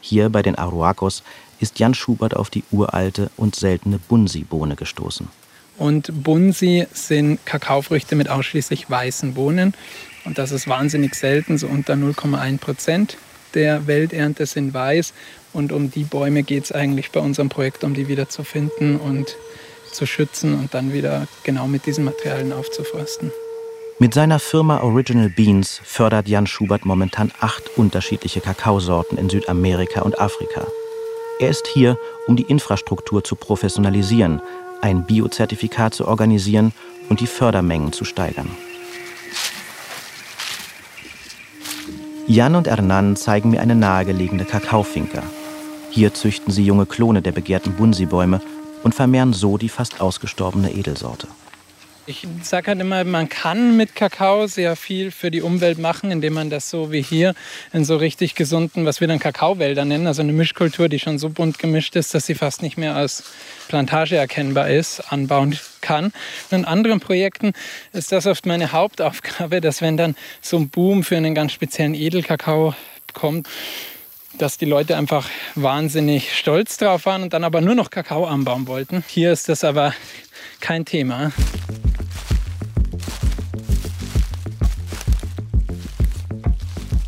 Hier 0.00 0.28
bei 0.28 0.42
den 0.42 0.54
Aruacos 0.54 1.24
ist 1.58 1.80
Jan 1.80 1.92
Schubert 1.92 2.36
auf 2.36 2.50
die 2.50 2.62
uralte 2.70 3.32
und 3.36 3.56
seltene 3.56 3.98
Bunsi-Bohne 3.98 4.76
gestoßen. 4.76 5.26
Und 5.76 6.22
Bunsi 6.22 6.86
sind 6.92 7.44
Kakaofrüchte 7.44 8.14
mit 8.14 8.28
ausschließlich 8.28 8.88
weißen 8.88 9.34
Bohnen. 9.34 9.74
Und 10.24 10.38
das 10.38 10.52
ist 10.52 10.68
wahnsinnig 10.68 11.16
selten, 11.16 11.58
so 11.58 11.66
unter 11.66 11.94
0,1 11.94 12.58
Prozent 12.58 13.16
der 13.54 13.88
Welternte 13.88 14.46
sind 14.46 14.72
weiß. 14.72 15.14
Und 15.52 15.72
um 15.72 15.90
die 15.90 16.04
Bäume 16.04 16.44
geht 16.44 16.62
es 16.62 16.70
eigentlich 16.70 17.10
bei 17.10 17.18
unserem 17.18 17.48
Projekt, 17.48 17.82
um 17.82 17.94
die 17.94 18.06
wieder 18.06 18.28
und 19.00 19.36
zu 19.94 20.06
schützen 20.06 20.58
und 20.58 20.74
dann 20.74 20.92
wieder 20.92 21.26
genau 21.42 21.66
mit 21.66 21.86
diesen 21.86 22.04
Materialien 22.04 22.52
aufzuforsten. 22.52 23.30
Mit 24.00 24.12
seiner 24.12 24.40
Firma 24.40 24.82
Original 24.82 25.28
Beans 25.28 25.80
fördert 25.84 26.28
Jan 26.28 26.48
Schubert 26.48 26.84
momentan 26.84 27.30
acht 27.40 27.76
unterschiedliche 27.76 28.40
Kakaosorten 28.40 29.16
in 29.16 29.30
Südamerika 29.30 30.02
und 30.02 30.18
Afrika. 30.18 30.66
Er 31.38 31.50
ist 31.50 31.66
hier, 31.68 31.96
um 32.26 32.36
die 32.36 32.42
Infrastruktur 32.42 33.22
zu 33.22 33.36
professionalisieren, 33.36 34.40
ein 34.82 35.06
Biozertifikat 35.06 35.94
zu 35.94 36.08
organisieren 36.08 36.72
und 37.08 37.20
die 37.20 37.26
Fördermengen 37.26 37.92
zu 37.92 38.04
steigern. 38.04 38.50
Jan 42.26 42.56
und 42.56 42.66
Hernan 42.66 43.16
zeigen 43.16 43.50
mir 43.50 43.60
eine 43.60 43.74
nahegelegene 43.74 44.44
Kakaofinker. 44.44 45.22
Hier 45.90 46.14
züchten 46.14 46.52
sie 46.52 46.64
junge 46.64 46.86
Klone 46.86 47.22
der 47.22 47.32
begehrten 47.32 47.74
Bunsi-Bäume 47.74 48.40
und 48.84 48.94
vermehren 48.94 49.32
so 49.32 49.58
die 49.58 49.68
fast 49.68 50.00
ausgestorbene 50.00 50.72
Edelsorte. 50.72 51.26
Ich 52.06 52.28
sage 52.42 52.66
halt 52.66 52.80
immer, 52.82 53.02
man 53.04 53.30
kann 53.30 53.78
mit 53.78 53.94
Kakao 53.94 54.46
sehr 54.46 54.76
viel 54.76 55.10
für 55.10 55.30
die 55.30 55.40
Umwelt 55.40 55.78
machen, 55.78 56.10
indem 56.10 56.34
man 56.34 56.50
das 56.50 56.68
so 56.68 56.92
wie 56.92 57.00
hier 57.00 57.34
in 57.72 57.86
so 57.86 57.96
richtig 57.96 58.34
gesunden, 58.34 58.84
was 58.84 59.00
wir 59.00 59.08
dann 59.08 59.18
Kakaowälder 59.18 59.86
nennen, 59.86 60.06
also 60.06 60.20
eine 60.20 60.34
Mischkultur, 60.34 60.90
die 60.90 60.98
schon 60.98 61.18
so 61.18 61.30
bunt 61.30 61.58
gemischt 61.58 61.96
ist, 61.96 62.12
dass 62.14 62.26
sie 62.26 62.34
fast 62.34 62.60
nicht 62.60 62.76
mehr 62.76 62.94
als 62.94 63.24
Plantage 63.68 64.16
erkennbar 64.16 64.68
ist, 64.68 65.00
anbauen 65.10 65.58
kann. 65.80 66.12
Und 66.50 66.58
in 66.58 66.64
anderen 66.66 67.00
Projekten 67.00 67.54
ist 67.94 68.12
das 68.12 68.26
oft 68.26 68.44
meine 68.44 68.72
Hauptaufgabe, 68.72 69.62
dass 69.62 69.80
wenn 69.80 69.96
dann 69.96 70.14
so 70.42 70.58
ein 70.58 70.68
Boom 70.68 71.04
für 71.04 71.16
einen 71.16 71.34
ganz 71.34 71.52
speziellen 71.52 71.94
Edelkakao 71.94 72.74
kommt, 73.14 73.48
dass 74.38 74.58
die 74.58 74.64
Leute 74.64 74.96
einfach 74.96 75.28
wahnsinnig 75.54 76.36
stolz 76.36 76.76
drauf 76.76 77.06
waren 77.06 77.22
und 77.22 77.32
dann 77.32 77.44
aber 77.44 77.60
nur 77.60 77.74
noch 77.74 77.90
Kakao 77.90 78.24
anbauen 78.26 78.66
wollten. 78.66 79.04
Hier 79.06 79.32
ist 79.32 79.48
das 79.48 79.64
aber 79.64 79.94
kein 80.60 80.84
Thema. 80.84 81.32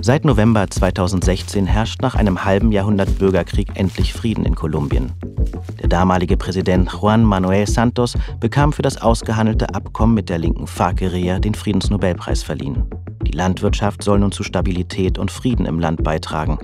Seit 0.06 0.24
November 0.24 0.70
2016 0.70 1.66
herrscht 1.66 2.00
nach 2.00 2.14
einem 2.14 2.44
halben 2.44 2.70
Jahrhundert 2.70 3.18
Bürgerkrieg 3.18 3.70
endlich 3.74 4.12
Frieden 4.12 4.44
in 4.44 4.54
Kolumbien. 4.54 5.12
Der 5.80 5.88
damalige 5.88 6.36
Präsident 6.36 6.92
Juan 6.92 7.24
Manuel 7.24 7.66
Santos 7.66 8.14
bekam 8.38 8.72
für 8.72 8.82
das 8.82 9.02
ausgehandelte 9.02 9.74
Abkommen 9.74 10.14
mit 10.14 10.28
der 10.28 10.38
linken 10.38 10.68
FARC-Guerilla 10.68 11.40
den 11.40 11.54
Friedensnobelpreis 11.54 12.44
verliehen. 12.44 12.88
Die 13.26 13.32
Landwirtschaft 13.32 14.04
soll 14.04 14.20
nun 14.20 14.30
zu 14.30 14.44
Stabilität 14.44 15.18
und 15.18 15.32
Frieden 15.32 15.66
im 15.66 15.80
Land 15.80 16.04
beitragen. 16.04 16.58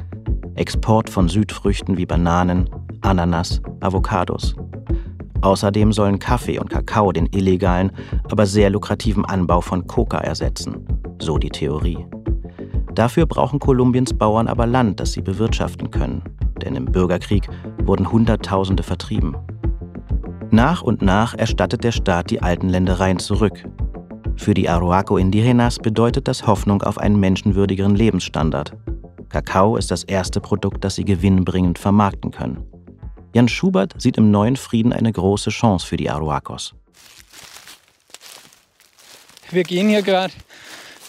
Export 0.54 1.08
von 1.08 1.28
Südfrüchten 1.28 1.96
wie 1.96 2.06
Bananen, 2.06 2.68
Ananas, 3.00 3.60
Avocados. 3.80 4.54
Außerdem 5.40 5.92
sollen 5.92 6.18
Kaffee 6.18 6.58
und 6.58 6.70
Kakao 6.70 7.10
den 7.10 7.26
illegalen, 7.26 7.90
aber 8.30 8.46
sehr 8.46 8.70
lukrativen 8.70 9.24
Anbau 9.24 9.60
von 9.60 9.86
Coca 9.86 10.18
ersetzen. 10.18 10.86
So 11.20 11.38
die 11.38 11.50
Theorie. 11.50 12.06
Dafür 12.94 13.26
brauchen 13.26 13.58
Kolumbiens 13.58 14.14
Bauern 14.14 14.46
aber 14.46 14.66
Land, 14.66 15.00
das 15.00 15.12
sie 15.12 15.22
bewirtschaften 15.22 15.90
können. 15.90 16.22
Denn 16.62 16.76
im 16.76 16.84
Bürgerkrieg 16.84 17.48
wurden 17.84 18.12
Hunderttausende 18.12 18.82
vertrieben. 18.82 19.36
Nach 20.50 20.82
und 20.82 21.00
nach 21.00 21.34
erstattet 21.34 21.82
der 21.82 21.92
Staat 21.92 22.30
die 22.30 22.42
alten 22.42 22.68
Ländereien 22.68 23.18
zurück. 23.18 23.64
Für 24.36 24.54
die 24.54 24.68
Aruaco 24.68 25.16
Indigenas 25.16 25.78
bedeutet 25.78 26.28
das 26.28 26.46
Hoffnung 26.46 26.82
auf 26.82 26.98
einen 26.98 27.18
menschenwürdigeren 27.18 27.96
Lebensstandard. 27.96 28.76
Kakao 29.32 29.78
ist 29.78 29.90
das 29.90 30.04
erste 30.04 30.42
Produkt, 30.42 30.84
das 30.84 30.96
sie 30.96 31.04
gewinnbringend 31.06 31.78
vermarkten 31.78 32.30
können. 32.30 32.66
Jan 33.34 33.48
Schubert 33.48 33.94
sieht 33.96 34.18
im 34.18 34.30
neuen 34.30 34.56
Frieden 34.56 34.92
eine 34.92 35.10
große 35.10 35.48
Chance 35.48 35.86
für 35.86 35.96
die 35.96 36.10
Aruacos. 36.10 36.74
Wir 39.50 39.62
gehen 39.62 39.88
hier 39.88 40.02
gerade 40.02 40.34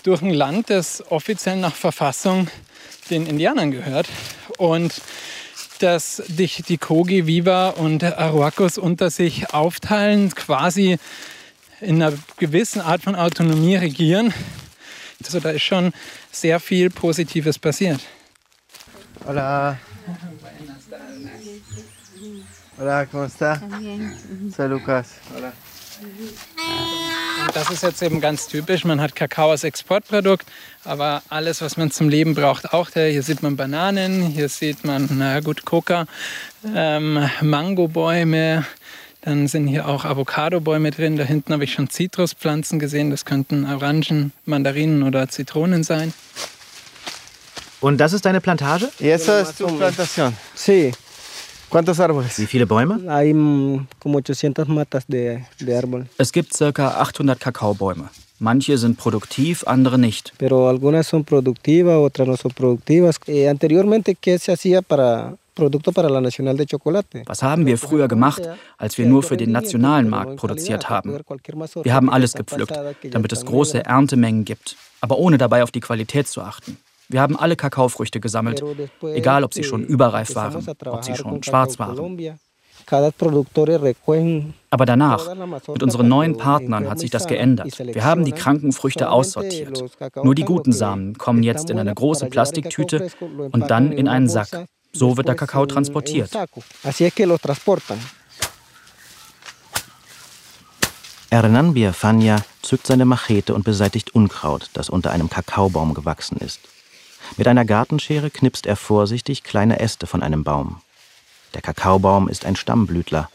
durch 0.04 0.22
ein 0.22 0.34
Land, 0.34 0.70
das 0.70 1.04
offiziell 1.12 1.58
nach 1.58 1.76
Verfassung 1.76 2.48
den 3.10 3.26
Indianern 3.26 3.72
gehört 3.72 4.08
und 4.58 5.02
dass 5.80 6.16
sich 6.16 6.64
die 6.66 6.78
Kogi, 6.78 7.28
Viva 7.28 7.70
und 7.70 8.06
Aruacos 8.06 8.78
unter 8.78 9.10
sich 9.10 9.54
aufteilen, 9.54 10.34
quasi 10.34 10.98
in 11.82 12.02
einer 12.02 12.14
gewissen 12.38 12.80
Art 12.80 13.02
von 13.02 13.16
Autonomie 13.16 13.76
regieren. 13.76 14.34
Also 15.26 15.40
da 15.40 15.52
ist 15.52 15.64
schon 15.64 15.94
sehr 16.32 16.60
viel 16.60 16.90
Positives 16.90 17.58
passiert. 17.60 18.00
Hola. 19.26 19.78
Hola, 22.78 23.06
¿cómo 23.06 23.26
está? 23.26 23.62
Soy 24.56 24.68
Lucas. 24.68 25.16
Hola. 25.36 25.54
Und 27.46 27.56
das 27.56 27.70
ist 27.70 27.84
jetzt 27.84 28.02
eben 28.02 28.20
ganz 28.20 28.48
typisch. 28.48 28.84
Man 28.84 29.00
hat 29.00 29.16
Kakao 29.16 29.52
als 29.52 29.64
Exportprodukt, 29.64 30.46
aber 30.84 31.22
alles, 31.30 31.62
was 31.62 31.78
man 31.78 31.92
zum 31.92 32.10
Leben 32.10 32.36
braucht, 32.36 32.74
auch 32.74 32.90
da. 32.90 33.02
Hier 33.02 33.24
sieht 33.24 33.44
man 33.44 33.56
Bananen, 33.56 34.24
hier 34.24 34.50
sieht 34.50 34.84
man, 34.84 35.08
na 35.12 35.40
gut, 35.40 35.66
Coca, 35.66 36.08
ähm, 36.76 37.30
Mangobäume. 37.42 38.66
Dann 39.26 39.48
sind 39.48 39.68
hier 39.68 39.88
auch 39.88 40.04
Avocadobäume 40.06 40.92
drin. 40.92 41.16
Da 41.18 41.24
hinten 41.24 41.54
habe 41.54 41.64
ich 41.64 41.74
schon 41.74 41.90
Zitruspflanzen 41.90 42.78
gesehen. 42.80 43.10
Das 43.10 43.24
könnten 43.26 43.66
Orangen, 43.66 44.32
Mandarinen 44.46 45.04
oder 45.04 45.30
Zitronen 45.30 45.84
sein. 45.84 46.14
Und 47.80 47.98
das 48.00 48.14
ist 48.14 48.26
deine 48.26 48.42
Plantage? 48.42 48.90
Y 49.00 49.10
eso 49.10 49.34
es 49.38 49.56
tu 49.56 49.68
plantación. 49.68 50.34
Sí, 50.56 50.92
¿Cuántos 51.70 52.00
árboles? 52.00 52.38
Wie 52.38 52.46
viele 52.46 52.68
Bäume? 52.68 53.00
hay 53.10 53.32
como 54.00 54.20
800 54.20 54.68
matas 54.68 55.06
de, 55.08 55.44
de 55.60 55.76
árbol, 55.76 56.06
Es 56.20 56.32
gibt 56.32 56.54
ca. 56.74 57.02
800 57.02 57.40
Kakaobäume. 57.40 58.10
Manche 58.40 58.78
sind 58.78 58.98
produktiv, 59.00 59.64
andere 59.66 59.98
nicht. 59.98 60.34
pero 60.38 60.70
algunas 60.70 61.08
son 61.08 61.24
productivas, 61.24 61.96
otras 61.98 62.28
no 62.28 62.38
son 62.38 62.52
productivas. 62.52 63.20
Eh, 63.26 63.50
anteriormente, 63.50 64.14
¿qué 64.16 64.38
se 64.38 64.52
hacía 64.52 64.82
para 64.84 65.34
Was 65.56 67.44
haben 67.44 67.66
wir 67.66 67.78
früher 67.78 68.08
gemacht, 68.08 68.42
als 68.78 68.98
wir 68.98 69.06
nur 69.06 69.24
für 69.24 69.38
den 69.38 69.52
nationalen 69.52 70.10
Markt 70.10 70.38
produziert 70.38 70.90
haben? 70.90 71.20
Wir 71.84 71.94
haben 71.94 72.10
alles 72.10 72.34
gepflückt, 72.34 72.80
damit 73.12 73.32
es 73.32 73.46
große 73.46 73.86
Erntemengen 73.86 74.46
gibt, 74.46 74.76
aber 75.02 75.18
ohne 75.18 75.38
dabei 75.38 75.64
auf 75.64 75.72
die 75.72 75.82
Qualität 75.82 76.28
zu 76.28 76.42
achten. 76.42 76.78
Wir 77.10 77.22
haben 77.22 77.38
alle 77.38 77.56
Kakaofrüchte 77.56 78.20
gesammelt, 78.20 78.64
egal 79.02 79.44
ob 79.44 79.54
sie 79.54 79.64
schon 79.64 79.84
überreif 79.84 80.36
waren, 80.36 80.68
ob 80.88 81.04
sie 81.04 81.16
schon 81.16 81.44
schwarz 81.44 81.78
waren. 81.78 82.40
Aber 84.70 84.86
danach, 84.86 85.36
mit 85.68 85.84
unseren 85.84 86.08
neuen 86.08 86.38
Partnern, 86.38 86.90
hat 86.90 87.00
sich 87.00 87.12
das 87.12 87.28
geändert. 87.28 87.80
Wir 87.80 88.04
haben 88.04 88.26
die 88.26 88.32
kranken 88.32 88.72
Früchte 88.72 89.10
aussortiert. 89.10 89.84
Nur 90.24 90.36
die 90.36 90.44
guten 90.44 90.74
Samen 90.74 91.18
kommen 91.18 91.44
jetzt 91.44 91.70
in 91.70 91.80
eine 91.80 91.94
große 91.94 92.28
Plastiktüte 92.28 93.10
und 93.52 93.70
dann 93.70 93.92
in 93.92 94.08
einen 94.08 94.28
Sack. 94.28 94.66
So 94.96 95.18
wird 95.18 95.28
der 95.28 95.36
Kakao 95.36 95.66
transportiert. 95.66 96.30
Hernan 101.32 101.74
Biafania 101.74 102.44
zückt 102.62 102.86
seine 102.86 103.06
Machete 103.06 103.56
und 103.56 103.64
beseitigt 103.64 104.14
Unkraut, 104.14 104.70
das 104.74 104.92
unter 104.92 105.10
einem 105.10 105.32
Kakaobaum 105.32 105.96
gewachsen 105.96 106.38
ist. 106.38 106.60
Mit 107.38 107.48
einer 107.48 107.66
Gartenschere 107.66 108.30
knipst 108.30 108.68
er 108.68 108.76
vorsichtig 108.76 109.44
kleine 109.44 109.80
Äste 109.80 110.06
von 110.06 110.22
einem 110.22 110.44
Baum. 110.44 110.82
Der 111.56 111.64
Kakaobaum 111.64 112.30
ist 112.30 112.46
ein 112.46 112.56
Stammblütler, 112.56 113.30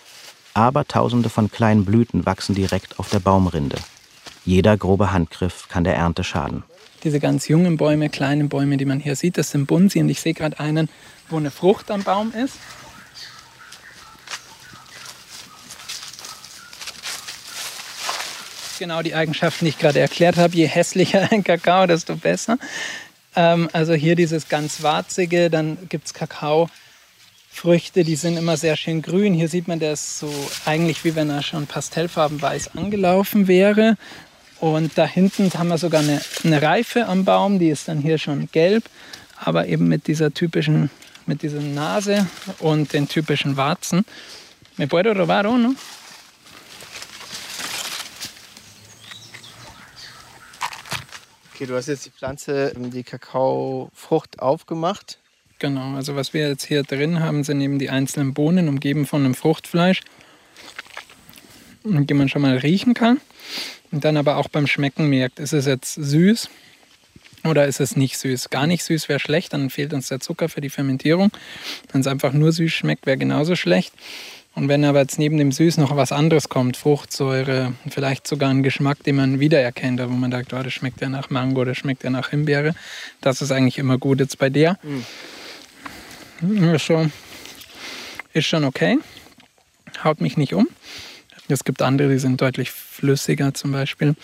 aber 0.54 0.86
tausende 0.86 1.28
von 1.28 1.50
kleinen 1.50 1.84
Blüten 1.84 2.24
wachsen 2.24 2.54
direkt 2.54 3.00
auf 3.00 3.10
der 3.10 3.18
Baumrinde. 3.18 3.78
Jeder 4.44 4.76
grobe 4.76 5.10
Handgriff 5.10 5.66
kann 5.68 5.82
der 5.82 5.96
Ernte 5.96 6.22
schaden. 6.22 6.62
Diese 7.04 7.20
ganz 7.20 7.46
jungen 7.46 7.76
Bäume, 7.76 8.08
kleinen 8.10 8.48
Bäume, 8.48 8.76
die 8.76 8.84
man 8.84 8.98
hier 8.98 9.14
sieht, 9.14 9.38
das 9.38 9.50
sind 9.50 9.66
Bunsi. 9.66 10.00
Und 10.00 10.08
ich 10.08 10.20
sehe 10.20 10.34
gerade 10.34 10.58
einen, 10.58 10.88
wo 11.30 11.36
eine 11.36 11.50
Frucht 11.50 11.90
am 11.90 12.02
Baum 12.02 12.32
ist. 12.32 12.54
Genau 18.78 19.02
die 19.02 19.14
Eigenschaften, 19.14 19.64
die 19.64 19.70
ich 19.70 19.78
gerade 19.78 19.98
erklärt 19.98 20.36
habe. 20.36 20.54
Je 20.54 20.66
hässlicher 20.66 21.28
ein 21.32 21.42
Kakao, 21.42 21.86
desto 21.86 22.16
besser. 22.16 22.58
Ähm, 23.34 23.68
also 23.72 23.94
hier 23.94 24.14
dieses 24.16 24.48
ganz 24.48 24.82
warzige, 24.82 25.50
dann 25.50 25.88
gibt 25.88 26.06
es 26.06 26.14
Kakaofrüchte, 26.14 28.04
die 28.04 28.16
sind 28.16 28.36
immer 28.36 28.56
sehr 28.56 28.76
schön 28.76 29.02
grün. 29.02 29.34
Hier 29.34 29.48
sieht 29.48 29.68
man, 29.68 29.80
der 29.80 29.92
ist 29.92 30.18
so 30.18 30.32
eigentlich 30.64 31.04
wie 31.04 31.14
wenn 31.14 31.30
er 31.30 31.42
schon 31.42 31.66
pastellfarbenweiß 31.66 32.76
angelaufen 32.76 33.48
wäre. 33.48 33.96
Und 34.60 34.98
da 34.98 35.06
hinten 35.06 35.52
haben 35.54 35.68
wir 35.68 35.78
sogar 35.78 36.00
eine, 36.00 36.20
eine 36.42 36.62
Reife 36.62 37.06
am 37.06 37.24
Baum, 37.24 37.58
die 37.58 37.68
ist 37.68 37.88
dann 37.88 37.98
hier 37.98 38.18
schon 38.18 38.48
gelb, 38.50 38.84
aber 39.36 39.66
eben 39.68 39.86
mit 39.86 40.08
dieser 40.08 40.34
typischen, 40.34 40.90
mit 41.28 41.42
dieser 41.42 41.60
Nase 41.60 42.26
und 42.58 42.92
den 42.92 43.06
typischen 43.06 43.56
Warzen. 43.56 44.04
Me 44.78 44.88
puedo 44.88 45.12
robar 45.12 45.46
uno? 45.46 45.74
Okay, 51.54 51.66
du 51.66 51.76
hast 51.76 51.88
jetzt 51.88 52.06
die 52.06 52.10
Pflanze, 52.10 52.72
die 52.76 53.02
Kakaofrucht 53.02 54.40
aufgemacht. 54.40 55.18
Genau, 55.58 55.96
also 55.96 56.14
was 56.14 56.32
wir 56.32 56.48
jetzt 56.48 56.64
hier 56.64 56.84
drin 56.84 57.20
haben, 57.20 57.44
sind 57.44 57.60
eben 57.60 57.78
die 57.78 57.90
einzelnen 57.90 58.32
Bohnen, 58.32 58.68
umgeben 58.68 59.06
von 59.06 59.24
einem 59.24 59.34
Fruchtfleisch, 59.34 60.02
die 61.84 62.14
man 62.14 62.28
schon 62.28 62.42
mal 62.42 62.56
riechen 62.56 62.94
kann. 62.94 63.20
Und 63.90 64.04
dann 64.04 64.16
aber 64.16 64.36
auch 64.36 64.48
beim 64.48 64.66
Schmecken 64.66 65.08
merkt, 65.08 65.40
ist 65.40 65.52
es 65.52 65.66
jetzt 65.66 65.94
süß 65.94 66.48
oder 67.48 67.66
ist 67.66 67.80
es 67.80 67.96
nicht 67.96 68.18
süß. 68.18 68.50
Gar 68.50 68.66
nicht 68.66 68.84
süß 68.84 69.08
wäre 69.08 69.18
schlecht, 69.18 69.52
dann 69.52 69.70
fehlt 69.70 69.92
uns 69.92 70.08
der 70.08 70.20
Zucker 70.20 70.48
für 70.48 70.60
die 70.60 70.70
Fermentierung. 70.70 71.30
Wenn 71.92 72.02
es 72.02 72.06
einfach 72.06 72.32
nur 72.32 72.52
süß 72.52 72.72
schmeckt, 72.72 73.06
wäre 73.06 73.16
genauso 73.16 73.56
schlecht. 73.56 73.92
Und 74.54 74.68
wenn 74.68 74.84
aber 74.84 75.00
jetzt 75.00 75.20
neben 75.20 75.38
dem 75.38 75.52
Süß 75.52 75.76
noch 75.76 75.94
was 75.94 76.10
anderes 76.10 76.48
kommt, 76.48 76.76
Fruchtsäure, 76.76 77.74
vielleicht 77.88 78.26
sogar 78.26 78.50
ein 78.50 78.64
Geschmack, 78.64 79.04
den 79.04 79.14
man 79.16 79.38
wiedererkennt, 79.38 80.00
wo 80.00 80.08
man 80.08 80.32
sagt, 80.32 80.52
oh, 80.52 80.62
das 80.62 80.72
schmeckt 80.72 81.00
ja 81.00 81.08
nach 81.08 81.30
Mango, 81.30 81.64
das 81.64 81.76
schmeckt 81.78 82.02
ja 82.02 82.10
nach 82.10 82.30
Himbeere, 82.30 82.74
das 83.20 83.40
ist 83.40 83.52
eigentlich 83.52 83.78
immer 83.78 83.98
gut. 83.98 84.18
Jetzt 84.18 84.38
bei 84.38 84.50
der 84.50 84.76
Mhm. 86.40 86.74
ist, 86.74 86.82
schon, 86.82 87.12
ist 88.32 88.46
schon 88.46 88.64
okay, 88.64 88.98
haut 90.02 90.20
mich 90.20 90.36
nicht 90.36 90.54
um. 90.54 90.66
Es 91.48 91.64
gibt 91.64 91.80
andere, 91.80 92.08
die 92.08 92.18
sind 92.18 92.40
deutlich 92.40 92.70
flüssiger 92.70 93.54
zum 93.54 93.72
Beispiel 93.72 94.16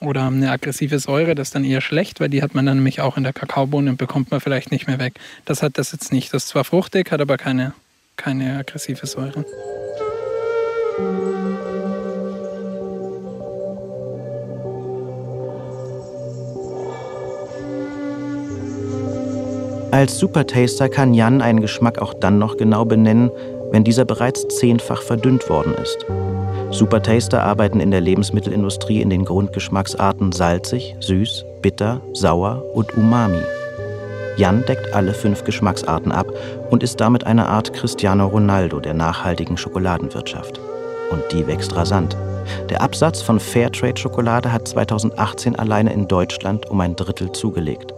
oder 0.00 0.26
eine 0.26 0.50
aggressive 0.50 0.98
Säure, 0.98 1.34
das 1.34 1.48
ist 1.48 1.54
dann 1.54 1.64
eher 1.64 1.82
schlecht, 1.82 2.20
weil 2.20 2.30
die 2.30 2.42
hat 2.42 2.54
man 2.54 2.64
dann 2.66 2.78
nämlich 2.78 3.00
auch 3.00 3.16
in 3.16 3.22
der 3.22 3.34
Kakaobohne 3.34 3.90
und 3.90 3.96
bekommt 3.98 4.30
man 4.30 4.40
vielleicht 4.40 4.72
nicht 4.72 4.86
mehr 4.86 4.98
weg. 4.98 5.14
Das 5.44 5.62
hat 5.62 5.76
das 5.76 5.92
jetzt 5.92 6.10
nicht. 6.12 6.32
Das 6.32 6.44
ist 6.44 6.48
zwar 6.48 6.64
fruchtig, 6.64 7.12
hat 7.12 7.20
aber 7.20 7.36
keine, 7.36 7.74
keine 8.16 8.58
aggressive 8.58 9.06
Säure. 9.06 9.44
Als 19.92 20.18
Supertaster 20.18 20.88
kann 20.88 21.14
Jan 21.14 21.42
einen 21.42 21.60
Geschmack 21.60 21.98
auch 21.98 22.14
dann 22.14 22.38
noch 22.38 22.56
genau 22.56 22.84
benennen, 22.84 23.30
wenn 23.70 23.84
dieser 23.84 24.04
bereits 24.04 24.46
zehnfach 24.48 25.02
verdünnt 25.02 25.48
worden 25.50 25.74
ist. 25.74 26.06
Supertaster 26.70 27.42
arbeiten 27.42 27.80
in 27.80 27.90
der 27.90 28.00
Lebensmittelindustrie 28.00 29.00
in 29.00 29.10
den 29.10 29.24
Grundgeschmacksarten 29.24 30.30
salzig, 30.30 30.94
süß, 31.00 31.44
bitter, 31.62 32.00
sauer 32.14 32.62
und 32.74 32.96
umami. 32.96 33.42
Jan 34.36 34.64
deckt 34.64 34.94
alle 34.94 35.12
fünf 35.12 35.42
Geschmacksarten 35.42 36.12
ab 36.12 36.26
und 36.70 36.82
ist 36.84 37.00
damit 37.00 37.24
eine 37.24 37.48
Art 37.48 37.72
Cristiano 37.72 38.28
Ronaldo 38.28 38.78
der 38.78 38.94
nachhaltigen 38.94 39.56
Schokoladenwirtschaft. 39.56 40.60
Und 41.10 41.22
die 41.32 41.46
wächst 41.48 41.74
rasant. 41.74 42.16
Der 42.68 42.80
Absatz 42.80 43.20
von 43.20 43.40
Fairtrade-Schokolade 43.40 44.52
hat 44.52 44.68
2018 44.68 45.56
alleine 45.56 45.92
in 45.92 46.06
Deutschland 46.06 46.70
um 46.70 46.80
ein 46.80 46.94
Drittel 46.94 47.32
zugelegt. 47.32 47.92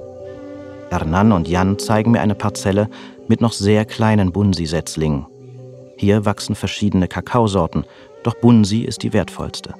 Hernan 0.91 1.33
und 1.33 1.47
Jan 1.47 1.79
zeigen 1.79 2.11
mir 2.11 2.21
eine 2.21 2.35
Parzelle 2.35 2.89
mit 3.29 3.41
noch 3.41 3.53
sehr 3.53 3.85
kleinen 3.85 4.33
Bunsi-Setzlingen. 4.33 5.27
Hier 5.97 6.25
wachsen 6.25 6.55
verschiedene 6.55 7.07
Kakaosorten, 7.07 7.85
doch 8.23 8.35
Bunsi 8.35 8.83
ist 8.83 9.03
die 9.03 9.13
wertvollste. 9.13 9.75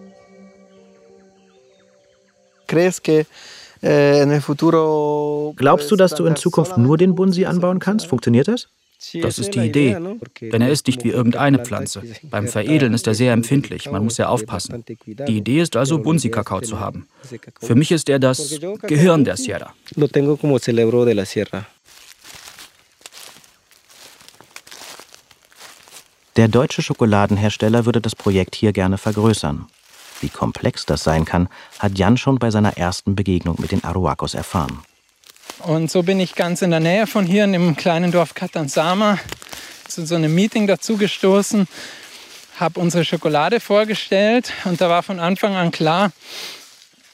Eh, 3.85 4.25
Glaubst 5.57 5.91
du, 5.91 5.97
dass 5.97 6.15
du 6.15 6.27
in 6.27 6.37
Zukunft 6.37 6.79
nur 6.79 6.97
den 6.97 7.15
Bunsi 7.15 7.45
anbauen 7.45 7.81
kannst? 7.81 8.07
Funktioniert 8.07 8.49
das? 8.49 8.69
Das 9.21 9.39
ist 9.39 9.55
die 9.55 9.61
Idee. 9.61 9.97
Denn 10.41 10.63
er 10.63 10.71
ist 10.71 10.87
nicht 10.87 11.03
wie 11.03 11.11
irgendeine 11.11 11.59
Pflanze. 11.59 12.03
Beim 12.23 12.47
Veredeln 12.47 12.95
ist 12.95 13.07
er 13.07 13.15
sehr 13.15 13.33
empfindlich, 13.33 13.91
man 13.91 14.05
muss 14.05 14.15
sehr 14.17 14.31
aufpassen. 14.31 14.85
Die 15.07 15.37
Idee 15.37 15.61
ist 15.61 15.77
also, 15.77 15.99
Bunsi-Kakao 15.99 16.61
zu 16.61 16.79
haben. 16.79 17.09
Für 17.61 17.75
mich 17.75 17.91
ist 17.91 18.09
er 18.09 18.21
das 18.21 18.61
Gehirn 18.83 19.25
der 19.25 19.37
Sierra. 19.37 19.75
Der 26.37 26.49
deutsche 26.49 26.81
Schokoladenhersteller 26.81 27.85
würde 27.85 28.01
das 28.01 28.17
Projekt 28.17 28.55
hier 28.55 28.73
gerne 28.73 28.97
vergrößern. 28.97 29.67
Wie 30.21 30.31
komplex 30.31 30.87
das 30.87 31.05
sein 31.05 31.25
kann, 31.25 31.49
hat 31.79 31.99
Jan 31.99 32.17
schon 32.17 32.39
bei 32.39 32.51
seiner 32.51 32.79
ersten 32.79 33.15
Begegnung 33.15 33.57
mit 33.59 33.73
den 33.73 33.85
Aruacos 33.85 34.35
erfahren. 34.35 34.79
Und 35.59 35.91
so 35.91 36.03
bin 36.03 36.21
ich 36.21 36.35
ganz 36.35 36.63
in 36.63 36.71
der 36.71 36.81
Nähe 36.81 37.07
von 37.07 37.27
hier 37.27 37.45
in 37.45 37.53
dem 37.53 37.77
kleinen 37.77 38.13
Dorf 38.13 38.35
Katansama 38.35 39.19
zu 39.87 40.07
so 40.07 40.15
einem 40.15 40.35
Meeting 40.35 40.67
dazugestoßen, 40.67 41.69
habe 42.59 42.81
unsere 42.81 43.05
Schokolade 43.05 43.61
vorgestellt 43.61 44.53
und 44.65 44.81
da 44.81 44.89
war 44.89 45.03
von 45.03 45.21
Anfang 45.21 45.55
an 45.55 45.71
klar, 45.71 46.13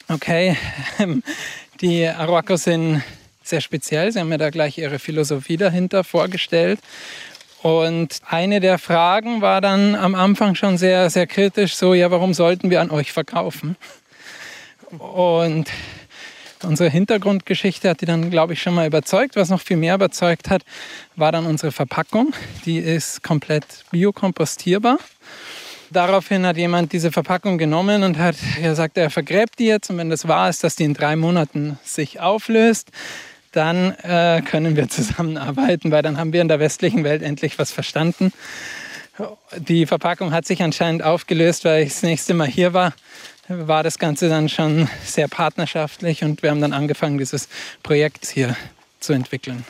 okay, 0.07 0.55
die 1.81 2.07
Aruacos 2.07 2.63
sind 2.63 3.03
sehr 3.43 3.61
speziell. 3.61 4.11
Sie 4.11 4.19
haben 4.19 4.29
mir 4.29 4.37
da 4.37 4.49
gleich 4.49 4.77
ihre 4.77 4.99
Philosophie 4.99 5.57
dahinter 5.57 6.03
vorgestellt. 6.03 6.79
Und 7.61 8.21
eine 8.25 8.61
der 8.61 8.77
Fragen 8.77 9.41
war 9.41 9.59
dann 9.59 9.95
am 9.95 10.15
Anfang 10.15 10.55
schon 10.55 10.77
sehr, 10.77 11.09
sehr 11.09 11.27
kritisch, 11.27 11.75
so, 11.75 11.93
ja, 11.93 12.09
warum 12.09 12.33
sollten 12.33 12.69
wir 12.69 12.79
an 12.79 12.89
euch 12.89 13.11
verkaufen? 13.11 13.75
Und 14.97 15.69
unsere 16.63 16.89
Hintergrundgeschichte 16.89 17.89
hat 17.89 18.01
die 18.01 18.05
dann, 18.05 18.29
glaube 18.29 18.53
ich, 18.53 18.61
schon 18.61 18.75
mal 18.75 18.87
überzeugt. 18.87 19.35
Was 19.35 19.49
noch 19.49 19.61
viel 19.61 19.77
mehr 19.77 19.95
überzeugt 19.95 20.49
hat, 20.49 20.63
war 21.15 21.31
dann 21.31 21.45
unsere 21.45 21.71
Verpackung. 21.71 22.33
Die 22.65 22.79
ist 22.79 23.23
komplett 23.23 23.65
biokompostierbar. 23.91 24.97
Daraufhin 25.91 26.45
hat 26.45 26.55
jemand 26.55 26.93
diese 26.93 27.11
Verpackung 27.11 27.57
genommen 27.57 28.03
und 28.03 28.17
hat 28.17 28.35
gesagt, 28.61 28.97
er 28.97 29.09
vergräbt 29.09 29.59
die 29.59 29.65
jetzt. 29.65 29.89
Und 29.89 29.97
wenn 29.97 30.09
das 30.09 30.27
wahr 30.27 30.49
ist, 30.49 30.63
dass 30.63 30.75
die 30.75 30.83
in 30.83 30.93
drei 30.93 31.15
Monaten 31.15 31.79
sich 31.83 32.19
auflöst, 32.19 32.89
dann 33.51 33.91
äh, 34.03 34.41
können 34.41 34.75
wir 34.75 34.89
zusammenarbeiten, 34.89 35.91
weil 35.91 36.01
dann 36.01 36.17
haben 36.17 36.33
wir 36.33 36.41
in 36.41 36.47
der 36.47 36.59
westlichen 36.59 37.03
Welt 37.03 37.21
endlich 37.21 37.59
was 37.59 37.71
verstanden. 37.71 38.31
Die 39.57 39.85
Verpackung 39.85 40.31
hat 40.31 40.45
sich 40.45 40.63
anscheinend 40.63 41.03
aufgelöst, 41.03 41.65
weil 41.65 41.83
ich 41.83 41.89
das 41.89 42.03
nächste 42.03 42.33
Mal 42.33 42.47
hier 42.47 42.73
war, 42.73 42.93
war 43.49 43.83
das 43.83 43.99
Ganze 43.99 44.29
dann 44.29 44.47
schon 44.47 44.87
sehr 45.03 45.27
partnerschaftlich 45.27 46.23
und 46.23 46.41
wir 46.43 46.51
haben 46.51 46.61
dann 46.61 46.73
angefangen, 46.73 47.17
dieses 47.17 47.49
Projekt 47.83 48.27
hier 48.27 48.55
zu 48.99 49.13
entwickeln. 49.13 49.65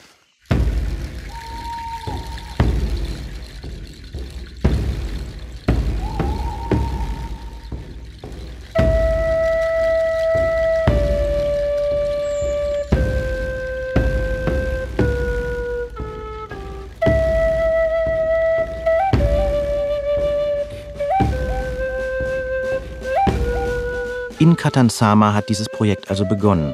In 24.40 24.56
Katansama 24.56 25.34
hat 25.34 25.50
dieses 25.50 25.68
Projekt 25.68 26.10
also 26.10 26.24
begonnen, 26.24 26.74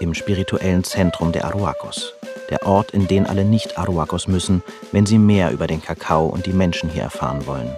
im 0.00 0.14
spirituellen 0.14 0.82
Zentrum 0.82 1.30
der 1.30 1.44
Aruacos. 1.44 2.12
Der 2.50 2.66
Ort, 2.66 2.90
in 2.90 3.06
den 3.06 3.24
alle 3.24 3.44
Nicht-Aruacos 3.44 4.26
müssen, 4.26 4.64
wenn 4.90 5.06
sie 5.06 5.18
mehr 5.18 5.52
über 5.52 5.68
den 5.68 5.80
Kakao 5.80 6.26
und 6.26 6.46
die 6.46 6.52
Menschen 6.52 6.90
hier 6.90 7.04
erfahren 7.04 7.46
wollen. 7.46 7.72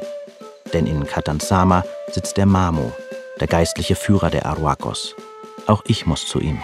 Denn 0.72 0.86
in 0.86 1.04
Katansama 1.04 1.84
sitzt 2.10 2.38
der 2.38 2.46
Mamo, 2.46 2.90
der 3.38 3.46
geistliche 3.46 3.94
Führer 3.94 4.30
der 4.30 4.46
Aruacos. 4.46 5.14
Auch 5.66 5.82
ich 5.86 6.06
muss 6.06 6.26
zu 6.26 6.40
ihm. 6.40 6.58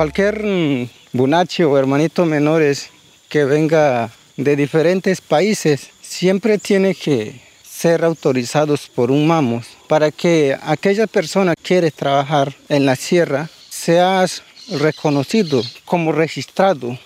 Cualquier 0.00 0.88
bunache 1.12 1.66
o 1.66 1.76
hermanito 1.76 2.24
menores 2.24 2.88
que 3.28 3.44
venga 3.44 4.10
de 4.38 4.56
diferentes 4.56 5.20
países 5.20 5.90
siempre 6.00 6.56
tiene 6.56 6.94
que 6.94 7.38
ser 7.62 8.02
autorizados 8.02 8.88
por 8.88 9.10
un 9.10 9.26
mamos 9.26 9.66
para 9.88 10.10
que 10.10 10.56
aquella 10.62 11.06
persona 11.06 11.54
que 11.54 11.62
quiere 11.62 11.90
trabajar 11.90 12.50
en 12.70 12.86
la 12.86 12.96
sierra 12.96 13.50
seas 13.68 14.42
reconocido 14.70 15.60
como 15.84 16.12
registrado 16.12 16.98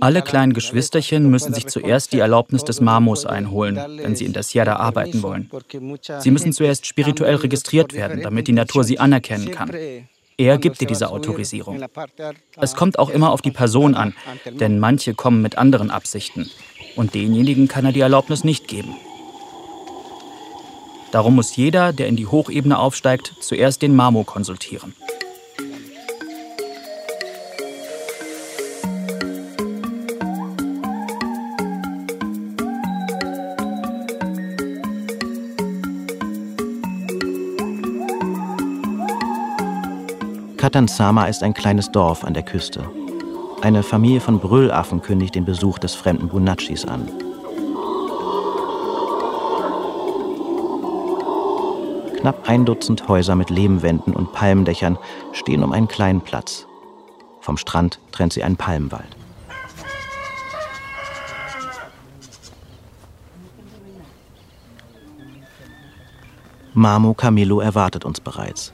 Alle 0.00 0.22
kleinen 0.22 0.52
Geschwisterchen 0.52 1.30
müssen 1.30 1.54
sich 1.54 1.66
zuerst 1.66 2.12
die 2.12 2.18
Erlaubnis 2.18 2.64
des 2.64 2.80
Mamos 2.80 3.24
einholen, 3.24 3.76
wenn 4.02 4.16
sie 4.16 4.24
in 4.24 4.32
der 4.32 4.42
Sierra 4.42 4.76
arbeiten 4.76 5.22
wollen. 5.22 5.48
Sie 6.18 6.30
müssen 6.32 6.52
zuerst 6.52 6.86
spirituell 6.86 7.36
registriert 7.36 7.92
werden, 7.92 8.22
damit 8.22 8.48
die 8.48 8.52
Natur 8.52 8.82
sie 8.82 8.98
anerkennen 8.98 9.52
kann. 9.52 9.70
Er 10.36 10.58
gibt 10.58 10.80
dir 10.80 10.86
diese 10.86 11.10
Autorisierung. 11.10 11.80
Es 12.60 12.74
kommt 12.74 12.98
auch 12.98 13.08
immer 13.08 13.30
auf 13.30 13.42
die 13.42 13.52
Person 13.52 13.94
an, 13.94 14.14
denn 14.46 14.78
manche 14.78 15.14
kommen 15.14 15.42
mit 15.42 15.58
anderen 15.58 15.90
Absichten. 15.90 16.50
Und 16.96 17.14
denjenigen 17.14 17.68
kann 17.68 17.84
er 17.84 17.92
die 17.92 18.00
Erlaubnis 18.00 18.44
nicht 18.44 18.68
geben. 18.68 18.96
Darum 21.12 21.36
muss 21.36 21.54
jeder, 21.54 21.92
der 21.92 22.08
in 22.08 22.16
die 22.16 22.26
Hochebene 22.26 22.76
aufsteigt, 22.76 23.34
zuerst 23.40 23.82
den 23.82 23.94
Mamo 23.94 24.24
konsultieren. 24.24 24.94
Katansama 40.64 41.26
ist 41.26 41.42
ein 41.42 41.52
kleines 41.52 41.92
Dorf 41.92 42.24
an 42.24 42.32
der 42.32 42.42
Küste. 42.42 42.88
Eine 43.60 43.82
Familie 43.82 44.22
von 44.22 44.40
Brüllaffen 44.40 45.02
kündigt 45.02 45.34
den 45.34 45.44
Besuch 45.44 45.78
des 45.78 45.94
fremden 45.94 46.28
Bunachis 46.28 46.86
an. 46.86 47.06
Knapp 52.16 52.48
ein 52.48 52.64
Dutzend 52.64 53.06
Häuser 53.08 53.34
mit 53.34 53.50
Lehmwänden 53.50 54.14
und 54.14 54.32
Palmdächern 54.32 54.96
stehen 55.32 55.62
um 55.62 55.72
einen 55.72 55.86
kleinen 55.86 56.22
Platz. 56.22 56.66
Vom 57.42 57.58
Strand 57.58 58.00
trennt 58.10 58.32
sie 58.32 58.42
ein 58.42 58.56
Palmwald. 58.56 59.14
Mamo 66.72 67.12
Camillo 67.12 67.60
erwartet 67.60 68.06
uns 68.06 68.18
bereits. 68.18 68.72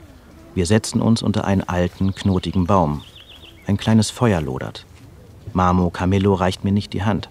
Wir 0.53 0.65
setzen 0.65 1.01
uns 1.01 1.21
unter 1.21 1.45
einen 1.45 1.63
alten, 1.63 2.13
knotigen 2.13 2.65
Baum. 2.65 3.03
Ein 3.67 3.77
kleines 3.77 4.09
Feuer 4.09 4.41
lodert. 4.41 4.85
Mamo 5.53 5.89
Camillo 5.89 6.33
reicht 6.33 6.63
mir 6.63 6.71
nicht 6.71 6.93
die 6.93 7.03
Hand. 7.03 7.29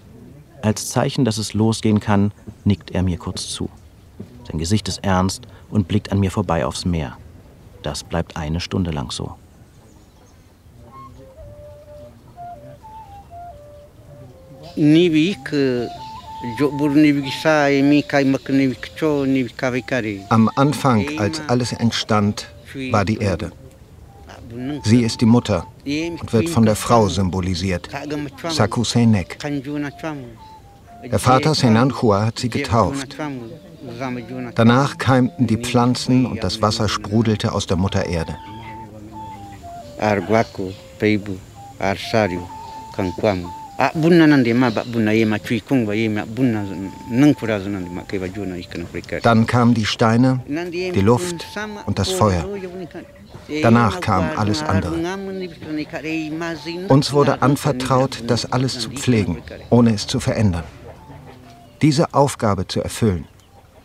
Als 0.63 0.89
Zeichen, 0.89 1.25
dass 1.25 1.37
es 1.37 1.53
losgehen 1.53 1.99
kann, 1.99 2.31
nickt 2.65 2.91
er 2.91 3.03
mir 3.03 3.17
kurz 3.17 3.49
zu. 3.49 3.69
Sein 4.47 4.57
Gesicht 4.57 4.87
ist 4.87 5.03
ernst 5.03 5.47
und 5.69 5.87
blickt 5.87 6.11
an 6.11 6.19
mir 6.19 6.31
vorbei 6.31 6.65
aufs 6.65 6.85
Meer. 6.85 7.17
Das 7.83 8.03
bleibt 8.03 8.37
eine 8.37 8.59
Stunde 8.59 8.91
lang 8.91 9.11
so. 9.11 9.35
Am 20.29 20.49
Anfang, 20.55 21.19
als 21.19 21.41
alles 21.47 21.73
entstand, 21.73 22.47
war 22.91 23.05
die 23.05 23.17
Erde. 23.17 23.51
Sie 24.83 25.01
ist 25.03 25.21
die 25.21 25.25
Mutter, 25.25 25.65
und 25.85 26.33
wird 26.33 26.49
von 26.49 26.65
der 26.65 26.75
Frau 26.75 27.07
symbolisiert, 27.07 27.89
Saku 28.49 28.83
Seinek. 28.83 29.37
Der 31.03 31.19
Vater 31.19 31.55
Senanchua 31.55 32.25
hat 32.25 32.39
sie 32.39 32.49
getauft. 32.49 33.17
Danach 34.55 34.97
keimten 34.97 35.47
die 35.47 35.57
Pflanzen 35.57 36.25
und 36.25 36.43
das 36.43 36.61
Wasser 36.61 36.87
sprudelte 36.87 37.51
aus 37.53 37.65
der 37.65 37.77
Mutter 37.77 38.05
Erde. 38.05 38.35
Dann 49.23 49.45
kamen 49.47 49.73
die 49.73 49.85
Steine, 49.85 50.39
die 50.47 51.01
Luft 51.01 51.45
und 51.87 51.97
das 51.97 52.11
Feuer. 52.11 52.45
Danach 53.61 53.99
kam 53.99 54.29
alles 54.35 54.61
andere. 54.61 54.93
Uns 56.89 57.11
wurde 57.11 57.41
anvertraut, 57.41 58.23
das 58.27 58.51
alles 58.51 58.79
zu 58.79 58.91
pflegen, 58.91 59.37
ohne 59.69 59.93
es 59.93 60.05
zu 60.05 60.19
verändern. 60.19 60.63
Diese 61.81 62.13
Aufgabe 62.13 62.67
zu 62.67 62.81
erfüllen, 62.81 63.25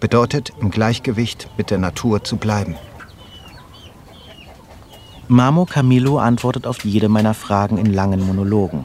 bedeutet 0.00 0.52
im 0.60 0.70
Gleichgewicht 0.70 1.48
mit 1.56 1.70
der 1.70 1.78
Natur 1.78 2.22
zu 2.22 2.36
bleiben. 2.36 2.76
Mamo 5.28 5.64
Camilo 5.64 6.18
antwortet 6.18 6.66
auf 6.66 6.84
jede 6.84 7.08
meiner 7.08 7.34
Fragen 7.34 7.78
in 7.78 7.92
langen 7.92 8.20
Monologen. 8.24 8.84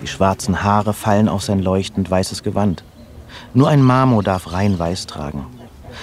Die 0.00 0.06
schwarzen 0.06 0.62
Haare 0.62 0.92
fallen 0.94 1.28
auf 1.28 1.42
sein 1.42 1.60
leuchtend 1.60 2.10
weißes 2.10 2.42
Gewand. 2.42 2.84
Nur 3.54 3.68
ein 3.68 3.82
Mamo 3.82 4.22
darf 4.22 4.52
rein 4.52 4.78
weiß 4.78 5.06
tragen. 5.06 5.46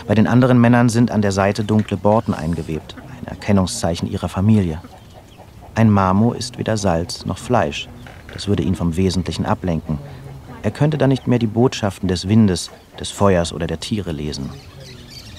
Bei 0.07 0.15
den 0.15 0.27
anderen 0.27 0.59
Männern 0.59 0.89
sind 0.89 1.11
an 1.11 1.21
der 1.21 1.31
Seite 1.31 1.63
dunkle 1.63 1.97
Borten 1.97 2.33
eingewebt, 2.33 2.95
ein 3.19 3.27
Erkennungszeichen 3.27 4.09
ihrer 4.09 4.29
Familie. 4.29 4.81
Ein 5.75 5.89
Mamo 5.89 6.33
ist 6.33 6.57
weder 6.57 6.77
Salz 6.77 7.25
noch 7.25 7.37
Fleisch. 7.37 7.87
Das 8.33 8.47
würde 8.47 8.63
ihn 8.63 8.75
vom 8.75 8.95
Wesentlichen 8.97 9.45
ablenken. 9.45 9.97
Er 10.61 10.71
könnte 10.71 10.97
dann 10.97 11.09
nicht 11.09 11.27
mehr 11.27 11.39
die 11.39 11.47
Botschaften 11.47 12.07
des 12.07 12.27
Windes, 12.27 12.71
des 12.99 13.11
Feuers 13.11 13.53
oder 13.53 13.67
der 13.67 13.79
Tiere 13.79 14.11
lesen. 14.11 14.49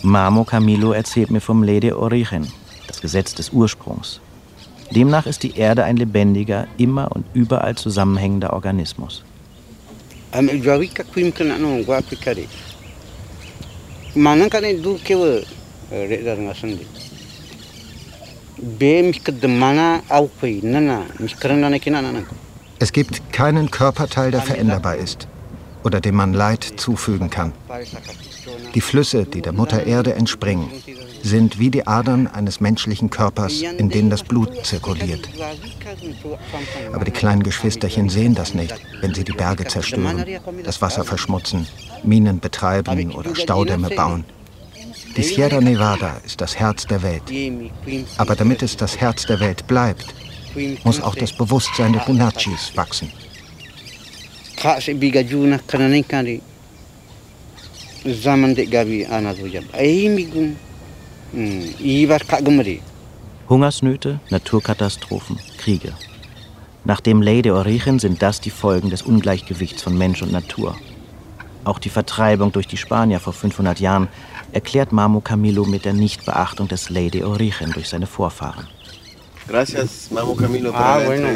Mamo 0.03 0.45
Camilo 0.45 0.92
erzählt 0.92 1.31
mir 1.31 1.40
vom 1.40 1.62
Ley 1.62 1.81
de 1.81 1.92
Origen, 1.92 2.51
das 2.87 3.01
Gesetz 3.01 3.35
des 3.35 3.51
Ursprungs. 3.51 4.21
Demnach 4.90 5.27
ist 5.27 5.42
die 5.42 5.57
Erde 5.57 5.85
ein 5.85 5.96
lebendiger, 5.96 6.66
immer 6.77 7.11
und 7.12 7.25
überall 7.35 7.75
zusammenhängender 7.75 8.53
Organismus. 8.53 9.25
Es 22.79 22.92
gibt 22.92 23.33
keinen 23.33 23.70
Körperteil, 23.70 24.31
der 24.31 24.42
veränderbar 24.42 24.96
ist 24.96 25.29
oder 25.85 26.01
dem 26.01 26.16
man 26.16 26.33
Leid 26.33 26.64
zufügen 26.77 27.31
kann. 27.31 27.53
Die 28.75 28.81
Flüsse, 28.81 29.25
die 29.25 29.40
der 29.40 29.53
Mutter 29.53 29.87
Erde 29.87 30.14
entspringen, 30.14 30.68
sind 31.27 31.59
wie 31.59 31.71
die 31.71 31.87
Adern 31.87 32.27
eines 32.29 32.61
menschlichen 32.61 33.11
Körpers, 33.11 33.61
in 33.61 33.91
denen 33.91 34.11
das 34.11 34.23
Blut 34.23 34.65
zirkuliert. 34.65 35.29
Aber 36.93 37.05
die 37.05 37.11
kleinen 37.11 37.43
Geschwisterchen 37.43 38.09
sehen 38.09 38.35
das 38.35 38.55
nicht, 38.55 38.75
wenn 39.01 39.12
sie 39.12 39.25
die 39.25 39.33
Berge 39.33 39.65
zerstören, 39.67 40.25
das 40.65 40.81
Wasser 40.81 41.05
verschmutzen, 41.05 41.67
Minen 42.05 42.41
betreiben 42.41 43.12
oder 43.12 43.35
Staudämme 43.35 43.91
bauen. 43.91 44.25
Die 45.17 45.23
Sierra 45.23 45.61
Nevada 45.61 46.21
ist 46.25 46.41
das 46.41 46.57
Herz 46.57 46.87
der 46.87 47.03
Welt. 47.03 47.23
Aber 48.19 48.37
damit 48.37 48.62
es 48.62 48.77
das 48.77 48.99
Herz 48.99 49.27
der 49.27 49.41
Welt 49.41 49.67
bleibt, 49.67 50.15
muss 50.85 51.01
auch 51.01 51.15
das 51.15 51.33
Bewusstsein 51.33 51.93
der 51.93 52.01
Bunachis 52.01 52.73
wachsen. 52.75 53.11
Hungersnöte, 63.49 64.21
Naturkatastrophen, 64.31 65.39
Kriege. 65.59 65.93
Nach 66.85 67.01
dem 67.01 67.21
Ley 67.21 67.43
de 67.43 67.53
Origen 67.53 67.99
sind 67.99 68.23
das 68.23 68.41
die 68.41 68.51
Folgen 68.51 68.91
des 68.91 69.03
Ungleichgewichts 69.03 69.83
von 69.83 69.99
Mensch 69.99 70.23
und 70.23 70.33
Natur. 70.33 70.77
Auch 71.65 71.81
die 71.81 71.91
Vertreibung 71.91 72.53
durch 72.53 72.69
die 72.69 72.77
Spanier 72.77 73.19
vor 73.19 73.33
500 73.33 73.81
Jahren 73.81 74.07
erklärt 74.53 74.93
Mamo 74.93 75.21
Camilo 75.21 75.65
mit 75.65 75.85
der 75.85 75.95
Nichtbeachtung 75.95 76.69
des 76.69 76.91
Ley 76.91 77.11
de 77.11 77.25
Origen 77.25 77.73
durch 77.73 77.89
seine 77.89 78.07
Vorfahren. 78.07 78.69
Gracias, 79.49 80.11
Mamo 80.11 80.35
Camilo, 80.35 80.73
ah, 80.73 81.01
bueno. 81.05 81.29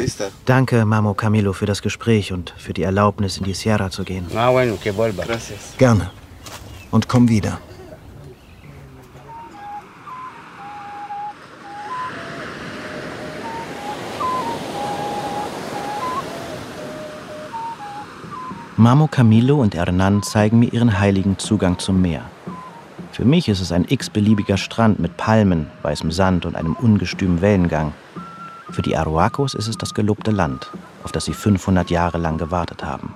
Danke, 0.45 0.85
Mamo 0.85 1.13
Camilo, 1.13 1.53
für 1.53 1.65
das 1.65 1.81
Gespräch 1.81 2.31
und 2.31 2.53
für 2.57 2.73
die 2.73 2.83
Erlaubnis, 2.83 3.37
in 3.37 3.43
die 3.43 3.53
Sierra 3.53 3.89
zu 3.89 4.03
gehen. 4.03 4.25
Ah, 4.35 4.51
bueno, 4.51 4.77
que 4.77 4.91
vuelva. 4.91 5.23
Gracias. 5.23 5.75
Gerne. 5.77 6.11
Und 6.91 7.07
komm 7.07 7.27
wieder. 7.27 7.59
Mamo 18.81 19.05
Camilo 19.05 19.61
und 19.61 19.75
Hernan 19.75 20.23
zeigen 20.23 20.57
mir 20.57 20.73
ihren 20.73 20.99
heiligen 20.99 21.37
Zugang 21.37 21.77
zum 21.77 22.01
Meer. 22.01 22.23
Für 23.11 23.23
mich 23.23 23.47
ist 23.47 23.59
es 23.59 23.71
ein 23.71 23.85
x-beliebiger 23.87 24.57
Strand 24.57 24.97
mit 24.97 25.17
Palmen, 25.17 25.67
weißem 25.83 26.11
Sand 26.11 26.47
und 26.47 26.55
einem 26.55 26.73
ungestümen 26.73 27.41
Wellengang. 27.41 27.93
Für 28.71 28.81
die 28.81 28.97
Aruacos 28.97 29.53
ist 29.53 29.67
es 29.67 29.77
das 29.77 29.93
gelobte 29.93 30.31
Land, 30.31 30.71
auf 31.03 31.11
das 31.11 31.25
sie 31.25 31.33
500 31.33 31.91
Jahre 31.91 32.17
lang 32.17 32.39
gewartet 32.39 32.83
haben. 32.83 33.13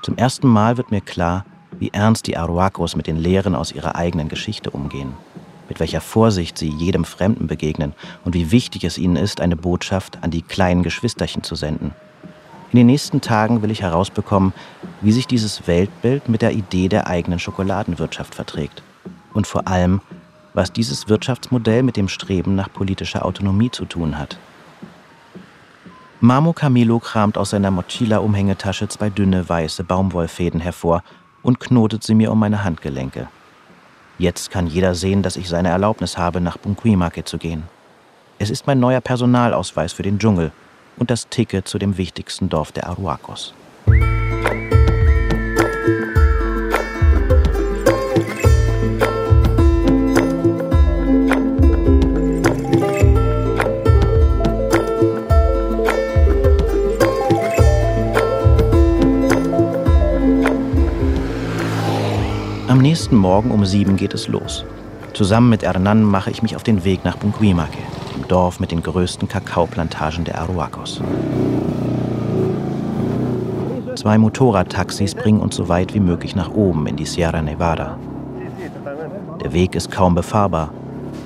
Zum 0.00 0.16
ersten 0.16 0.48
Mal 0.48 0.78
wird 0.78 0.90
mir 0.90 1.02
klar, 1.02 1.44
wie 1.78 1.90
ernst 1.90 2.26
die 2.26 2.38
Aruacos 2.38 2.96
mit 2.96 3.06
den 3.06 3.18
Lehren 3.18 3.54
aus 3.54 3.72
ihrer 3.72 3.94
eigenen 3.94 4.30
Geschichte 4.30 4.70
umgehen, 4.70 5.12
mit 5.68 5.80
welcher 5.80 6.00
Vorsicht 6.00 6.56
sie 6.56 6.70
jedem 6.70 7.04
Fremden 7.04 7.46
begegnen 7.46 7.92
und 8.24 8.32
wie 8.32 8.52
wichtig 8.52 8.84
es 8.84 8.96
ihnen 8.96 9.16
ist, 9.16 9.42
eine 9.42 9.56
Botschaft 9.56 10.16
an 10.22 10.30
die 10.30 10.40
kleinen 10.40 10.82
Geschwisterchen 10.82 11.42
zu 11.42 11.56
senden– 11.56 11.90
in 12.72 12.78
den 12.78 12.86
nächsten 12.86 13.20
Tagen 13.20 13.62
will 13.62 13.70
ich 13.70 13.82
herausbekommen, 13.82 14.52
wie 15.00 15.12
sich 15.12 15.26
dieses 15.26 15.66
Weltbild 15.66 16.28
mit 16.28 16.42
der 16.42 16.52
Idee 16.52 16.88
der 16.88 17.06
eigenen 17.06 17.38
Schokoladenwirtschaft 17.38 18.34
verträgt. 18.34 18.82
Und 19.32 19.46
vor 19.46 19.68
allem, 19.68 20.00
was 20.52 20.72
dieses 20.72 21.08
Wirtschaftsmodell 21.08 21.82
mit 21.82 21.96
dem 21.96 22.08
Streben 22.08 22.54
nach 22.54 22.72
politischer 22.72 23.24
Autonomie 23.24 23.70
zu 23.70 23.84
tun 23.84 24.18
hat. 24.18 24.38
Mamo 26.20 26.54
Camilo 26.54 26.98
kramt 26.98 27.36
aus 27.36 27.50
seiner 27.50 27.70
Mochila-Umhängetasche 27.70 28.88
zwei 28.88 29.10
dünne 29.10 29.48
weiße 29.48 29.84
Baumwollfäden 29.84 30.60
hervor 30.60 31.02
und 31.42 31.60
knotet 31.60 32.02
sie 32.02 32.14
mir 32.14 32.32
um 32.32 32.38
meine 32.38 32.64
Handgelenke. 32.64 33.28
Jetzt 34.18 34.50
kann 34.50 34.66
jeder 34.66 34.94
sehen, 34.94 35.22
dass 35.22 35.36
ich 35.36 35.48
seine 35.48 35.68
Erlaubnis 35.68 36.16
habe, 36.16 36.40
nach 36.40 36.56
Bunquimake 36.56 37.24
zu 37.24 37.36
gehen. 37.36 37.64
Es 38.38 38.48
ist 38.48 38.66
mein 38.66 38.80
neuer 38.80 39.02
Personalausweis 39.02 39.92
für 39.92 40.02
den 40.02 40.18
Dschungel 40.18 40.52
und 40.98 41.10
das 41.10 41.28
Ticket 41.28 41.68
zu 41.68 41.78
dem 41.78 41.98
wichtigsten 41.98 42.48
Dorf 42.48 42.72
der 42.72 42.86
Aruacos. 42.88 43.54
Am 62.68 62.82
nächsten 62.82 63.16
Morgen 63.16 63.50
um 63.50 63.64
sieben 63.64 63.96
geht 63.96 64.14
es 64.14 64.28
los. 64.28 64.64
Zusammen 65.14 65.48
mit 65.48 65.62
Hernan 65.62 66.02
mache 66.02 66.30
ich 66.30 66.42
mich 66.42 66.56
auf 66.56 66.62
den 66.62 66.84
Weg 66.84 67.04
nach 67.04 67.16
Bunquimake. 67.16 67.78
Dorf 68.24 68.60
mit 68.60 68.70
den 68.70 68.82
größten 68.82 69.28
Kakaoplantagen 69.28 70.24
der 70.24 70.40
Aruacos. 70.40 71.00
Zwei 73.94 74.18
Motorradtaxis 74.18 75.14
bringen 75.14 75.40
uns 75.40 75.56
so 75.56 75.68
weit 75.68 75.94
wie 75.94 76.00
möglich 76.00 76.36
nach 76.36 76.50
oben 76.50 76.86
in 76.86 76.96
die 76.96 77.06
Sierra 77.06 77.40
Nevada. 77.40 77.98
Der 79.42 79.52
Weg 79.52 79.74
ist 79.74 79.90
kaum 79.90 80.14
befahrbar, 80.14 80.70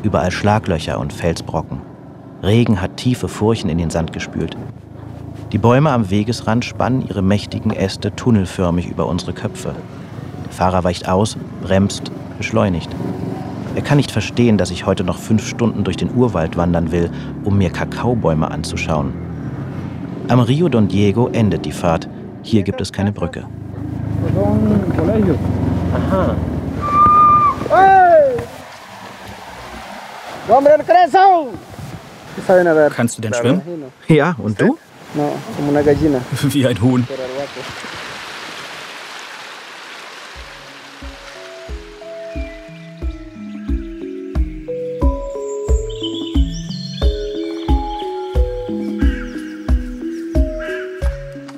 überall 0.03 0.31
Schlaglöcher 0.31 0.99
und 0.99 1.13
Felsbrocken. 1.13 1.81
Regen 2.43 2.81
hat 2.81 2.97
tiefe 2.97 3.29
Furchen 3.29 3.69
in 3.69 3.79
den 3.79 3.91
Sand 3.91 4.13
gespült. 4.13 4.57
Die 5.53 5.59
Bäume 5.59 5.91
am 5.91 6.11
Wegesrand 6.11 6.65
spannen 6.65 7.07
ihre 7.07 7.23
mächtigen 7.23 7.73
Äste 7.73 8.15
tunnelförmig 8.15 8.89
über 8.89 9.07
unsere 9.07 9.33
Köpfe. 9.33 9.75
Der 10.45 10.53
Fahrer 10.53 10.85
weicht 10.85 11.09
aus, 11.09 11.37
bremst, 11.63 12.13
beschleunigt. 12.39 12.91
Kann 13.91 13.97
nicht 13.97 14.13
verstehen, 14.13 14.57
dass 14.57 14.71
ich 14.71 14.87
heute 14.87 15.03
noch 15.03 15.19
fünf 15.19 15.45
Stunden 15.49 15.83
durch 15.83 15.97
den 15.97 16.15
Urwald 16.15 16.57
wandern 16.57 16.93
will, 16.93 17.11
um 17.43 17.59
mir 17.59 17.71
Kakaobäume 17.71 18.49
anzuschauen. 18.49 19.13
Am 20.29 20.39
Rio 20.39 20.69
Don 20.69 20.87
Diego 20.87 21.27
endet 21.27 21.65
die 21.65 21.73
Fahrt. 21.73 22.09
Hier 22.45 22.63
gibt 22.63 22.81
es 22.81 22.93
keine 22.93 23.11
Brücke. 23.11 23.47
Aha. 25.93 26.37
Kannst 32.91 33.19
du 33.19 33.23
denn 33.23 33.35
schwimmen? 33.35 33.61
Ja, 34.07 34.37
und 34.39 34.61
du? 34.61 34.79
Wie 36.43 36.65
ein 36.65 36.81
Huhn. 36.81 37.09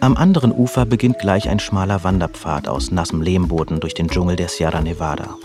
Am 0.03 0.17
anderen 0.17 0.51
Ufer 0.51 0.85
beginnt 0.85 1.21
gleich 1.21 1.49
ein 1.49 1.61
schmaler 1.61 2.03
Wanderpfad 2.03 2.67
aus 2.67 2.91
nassem 2.91 3.23
Lehmboden 3.23 3.79
durch 3.79 3.95
den 3.95 4.09
Dschungel 4.09 4.35
der 4.35 4.49
Sierra 4.49 4.81
Nevada. 4.81 5.37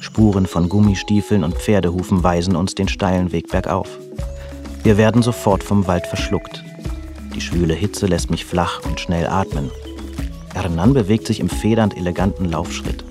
Spuren 0.00 0.46
von 0.46 0.68
Gummistiefeln 0.68 1.44
und 1.44 1.54
Pferdehufen 1.54 2.24
weisen 2.24 2.56
uns 2.56 2.74
den 2.74 2.88
steilen 2.88 3.30
Weg 3.30 3.52
bergauf. 3.52 3.86
Wir 4.82 4.98
werden 4.98 5.22
sofort 5.22 5.62
vom 5.62 5.86
Wald 5.86 6.08
verschluckt. 6.08 6.64
Die 7.36 7.40
schwüle 7.40 7.74
Hitze 7.74 8.08
lässt 8.08 8.32
mich 8.32 8.44
flach 8.44 8.80
und 8.84 8.98
schnell 8.98 9.28
atmen. 9.28 9.70
Hernan 10.54 10.92
bewegt 10.92 11.28
sich 11.28 11.38
im 11.38 11.48
federnd 11.48 11.96
eleganten 11.96 12.50
Laufschritt. 12.50 13.04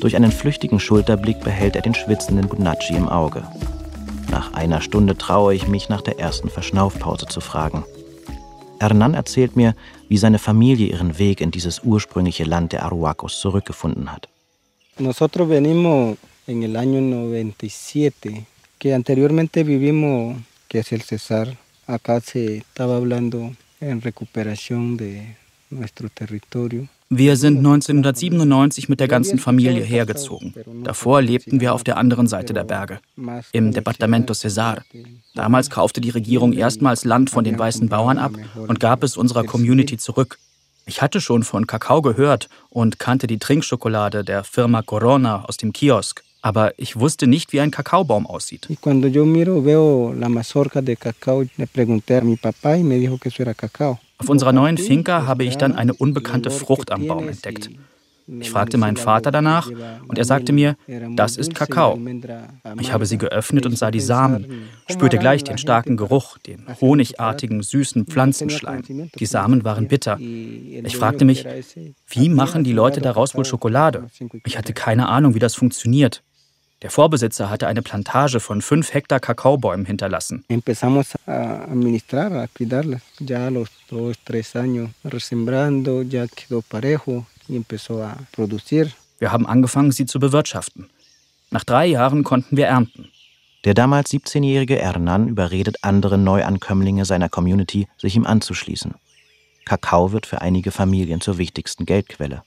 Durch 0.00 0.16
einen 0.16 0.32
flüchtigen 0.32 0.80
Schulterblick 0.80 1.40
behält 1.40 1.76
er 1.76 1.82
den 1.82 1.94
schwitzenden 1.94 2.46
Bunachi 2.46 2.94
im 2.94 3.08
Auge. 3.08 3.44
Nach 4.30 4.52
einer 4.52 4.82
Stunde 4.82 5.16
traue 5.16 5.54
ich 5.54 5.66
mich, 5.66 5.88
nach 5.88 6.02
der 6.02 6.20
ersten 6.20 6.50
Verschnaufpause 6.50 7.24
zu 7.24 7.40
fragen. 7.40 7.84
Hernan 8.80 9.14
erzählt 9.14 9.56
mir, 9.56 9.76
wie 10.08 10.16
seine 10.16 10.38
Familie 10.38 10.88
ihren 10.88 11.18
Weg 11.18 11.40
in 11.40 11.50
dieses 11.50 11.84
ursprüngliche 11.84 12.44
Land 12.44 12.72
der 12.72 12.84
Aruacos 12.84 13.38
zurückgefunden 13.38 14.10
hat. 14.10 14.28
Nosotros 14.98 15.48
venimos 15.48 16.18
en 16.46 16.62
el 16.62 16.76
año 16.76 17.00
97, 17.00 18.46
que 18.78 18.94
anteriormente 18.94 19.64
vivimos, 19.64 20.36
que 20.68 20.80
es 20.80 20.92
el 20.92 21.02
Cesar. 21.02 21.56
Acá 21.86 22.20
se 22.20 22.58
estaba 22.58 22.96
hablando 22.96 23.52
en 23.80 24.00
recuperación 24.00 24.96
de 24.96 25.36
nuestro 25.70 26.08
territorio. 26.08 26.88
Wir 27.12 27.36
sind 27.36 27.58
1997 27.58 28.88
mit 28.88 29.00
der 29.00 29.08
ganzen 29.08 29.40
Familie 29.40 29.82
hergezogen. 29.82 30.54
Davor 30.84 31.20
lebten 31.20 31.60
wir 31.60 31.74
auf 31.74 31.82
der 31.82 31.96
anderen 31.96 32.28
Seite 32.28 32.54
der 32.54 32.62
Berge, 32.62 33.00
im 33.50 33.72
Departamento 33.72 34.32
Cesar. 34.32 34.84
Damals 35.34 35.70
kaufte 35.70 36.00
die 36.00 36.10
Regierung 36.10 36.52
erstmals 36.52 37.04
Land 37.04 37.28
von 37.28 37.42
den 37.42 37.58
weißen 37.58 37.88
Bauern 37.88 38.16
ab 38.16 38.34
und 38.54 38.78
gab 38.78 39.02
es 39.02 39.16
unserer 39.16 39.42
Community 39.42 39.96
zurück. 39.96 40.38
Ich 40.86 41.02
hatte 41.02 41.20
schon 41.20 41.42
von 41.42 41.66
Kakao 41.66 42.00
gehört 42.00 42.48
und 42.68 43.00
kannte 43.00 43.26
die 43.26 43.38
Trinkschokolade 43.38 44.22
der 44.22 44.44
Firma 44.44 44.82
Corona 44.82 45.44
aus 45.46 45.56
dem 45.56 45.72
Kiosk. 45.72 46.22
Aber 46.42 46.78
ich 46.78 46.98
wusste 46.98 47.26
nicht, 47.26 47.52
wie 47.52 47.60
ein 47.60 47.72
Kakaobaum 47.72 48.24
aussieht. 48.24 48.68
Cuando 48.80 49.08
yo 49.08 49.26
miro, 49.26 49.64
veo 49.64 50.14
la 50.16 50.28
mazorca 50.28 50.80
de 50.80 50.94
cacao, 50.94 51.44
le 51.56 51.66
pregunté 51.66 52.18
a 52.18 52.20
mi 52.20 52.36
papá 52.36 52.76
y 52.78 52.84
me 52.84 52.98
dijo 52.98 53.18
que 53.18 53.30
eso 53.30 53.42
era 53.42 53.52
cacao. 53.52 53.98
Auf 54.20 54.28
unserer 54.28 54.52
neuen 54.52 54.76
Finca 54.76 55.26
habe 55.26 55.44
ich 55.44 55.56
dann 55.56 55.74
eine 55.74 55.94
unbekannte 55.94 56.50
Frucht 56.50 56.92
am 56.92 57.06
Baum 57.06 57.28
entdeckt. 57.28 57.70
Ich 58.38 58.50
fragte 58.50 58.78
meinen 58.78 58.96
Vater 58.96 59.32
danach 59.32 59.68
und 60.06 60.18
er 60.18 60.24
sagte 60.24 60.52
mir, 60.52 60.76
das 61.16 61.36
ist 61.36 61.54
Kakao. 61.54 61.98
Ich 62.80 62.92
habe 62.92 63.06
sie 63.06 63.18
geöffnet 63.18 63.66
und 63.66 63.76
sah 63.76 63.90
die 63.90 64.00
Samen, 64.00 64.68
spürte 64.88 65.18
gleich 65.18 65.42
den 65.42 65.58
starken 65.58 65.96
Geruch, 65.96 66.38
den 66.38 66.66
honigartigen, 66.80 67.62
süßen 67.62 68.06
Pflanzenschleim. 68.06 68.82
Die 69.18 69.26
Samen 69.26 69.64
waren 69.64 69.88
bitter. 69.88 70.18
Ich 70.20 70.96
fragte 70.96 71.24
mich, 71.24 71.44
wie 72.08 72.28
machen 72.28 72.62
die 72.62 72.72
Leute 72.72 73.00
daraus 73.00 73.34
wohl 73.34 73.44
Schokolade? 73.44 74.06
Ich 74.46 74.56
hatte 74.56 74.74
keine 74.74 75.08
Ahnung, 75.08 75.34
wie 75.34 75.40
das 75.40 75.54
funktioniert. 75.54 76.22
Der 76.82 76.90
Vorbesitzer 76.90 77.50
hatte 77.50 77.66
eine 77.66 77.82
Plantage 77.82 78.40
von 78.40 78.62
fünf 78.62 78.94
Hektar 78.94 79.20
Kakaobäumen 79.20 79.84
hinterlassen. 79.84 80.44
Wir 89.18 89.32
haben 89.32 89.46
angefangen, 89.46 89.92
sie 89.92 90.06
zu 90.06 90.20
bewirtschaften. 90.20 90.88
Nach 91.50 91.64
drei 91.64 91.86
Jahren 91.86 92.24
konnten 92.24 92.56
wir 92.56 92.66
ernten. 92.66 93.10
Der 93.66 93.74
damals 93.74 94.10
17-jährige 94.10 94.76
Hernan 94.76 95.28
überredet 95.28 95.76
andere 95.82 96.16
Neuankömmlinge 96.16 97.04
seiner 97.04 97.28
Community, 97.28 97.88
sich 97.98 98.16
ihm 98.16 98.24
anzuschließen. 98.24 98.94
Kakao 99.66 100.12
wird 100.12 100.24
für 100.24 100.40
einige 100.40 100.70
Familien 100.70 101.20
zur 101.20 101.36
wichtigsten 101.36 101.84
Geldquelle. 101.84 102.42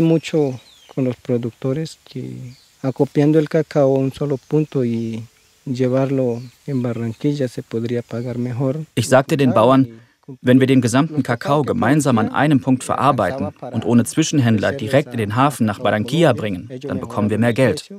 Mucho 0.00 0.58
con 0.88 1.04
los 1.04 1.16
productores 1.22 1.98
que 2.04 2.56
acopiando 2.82 3.38
el 3.38 3.48
cacao 3.48 3.96
a 3.96 3.98
un 3.98 4.12
solo 4.12 4.36
punto 4.36 4.84
y 4.84 5.22
llevarlo 5.64 6.42
en 6.66 6.82
Barranquilla 6.82 7.48
se 7.48 7.62
podría 7.62 8.02
pagar 8.02 8.38
mejor. 8.38 8.84
Ich 8.94 9.08
sagte 9.08 9.36
den 9.36 9.54
Bauern, 9.54 10.00
wenn 10.40 10.60
wir 10.60 10.66
den 10.66 10.80
gesamten 10.80 11.22
Kakao 11.22 11.62
gemeinsam 11.62 12.18
an 12.18 12.30
einem 12.30 12.60
Punkt 12.60 12.84
verarbeiten 12.84 13.48
und 13.72 13.84
ohne 13.84 14.04
Zwischenhändler 14.04 14.72
direkt 14.72 15.12
in 15.12 15.18
den 15.18 15.36
Hafen 15.36 15.66
nach 15.66 15.80
Barranquilla 15.80 16.32
bringen, 16.32 16.70
dann 16.82 17.00
bekommen 17.00 17.30
wir 17.30 17.38
mehr 17.38 17.52
Geld. 17.52 17.90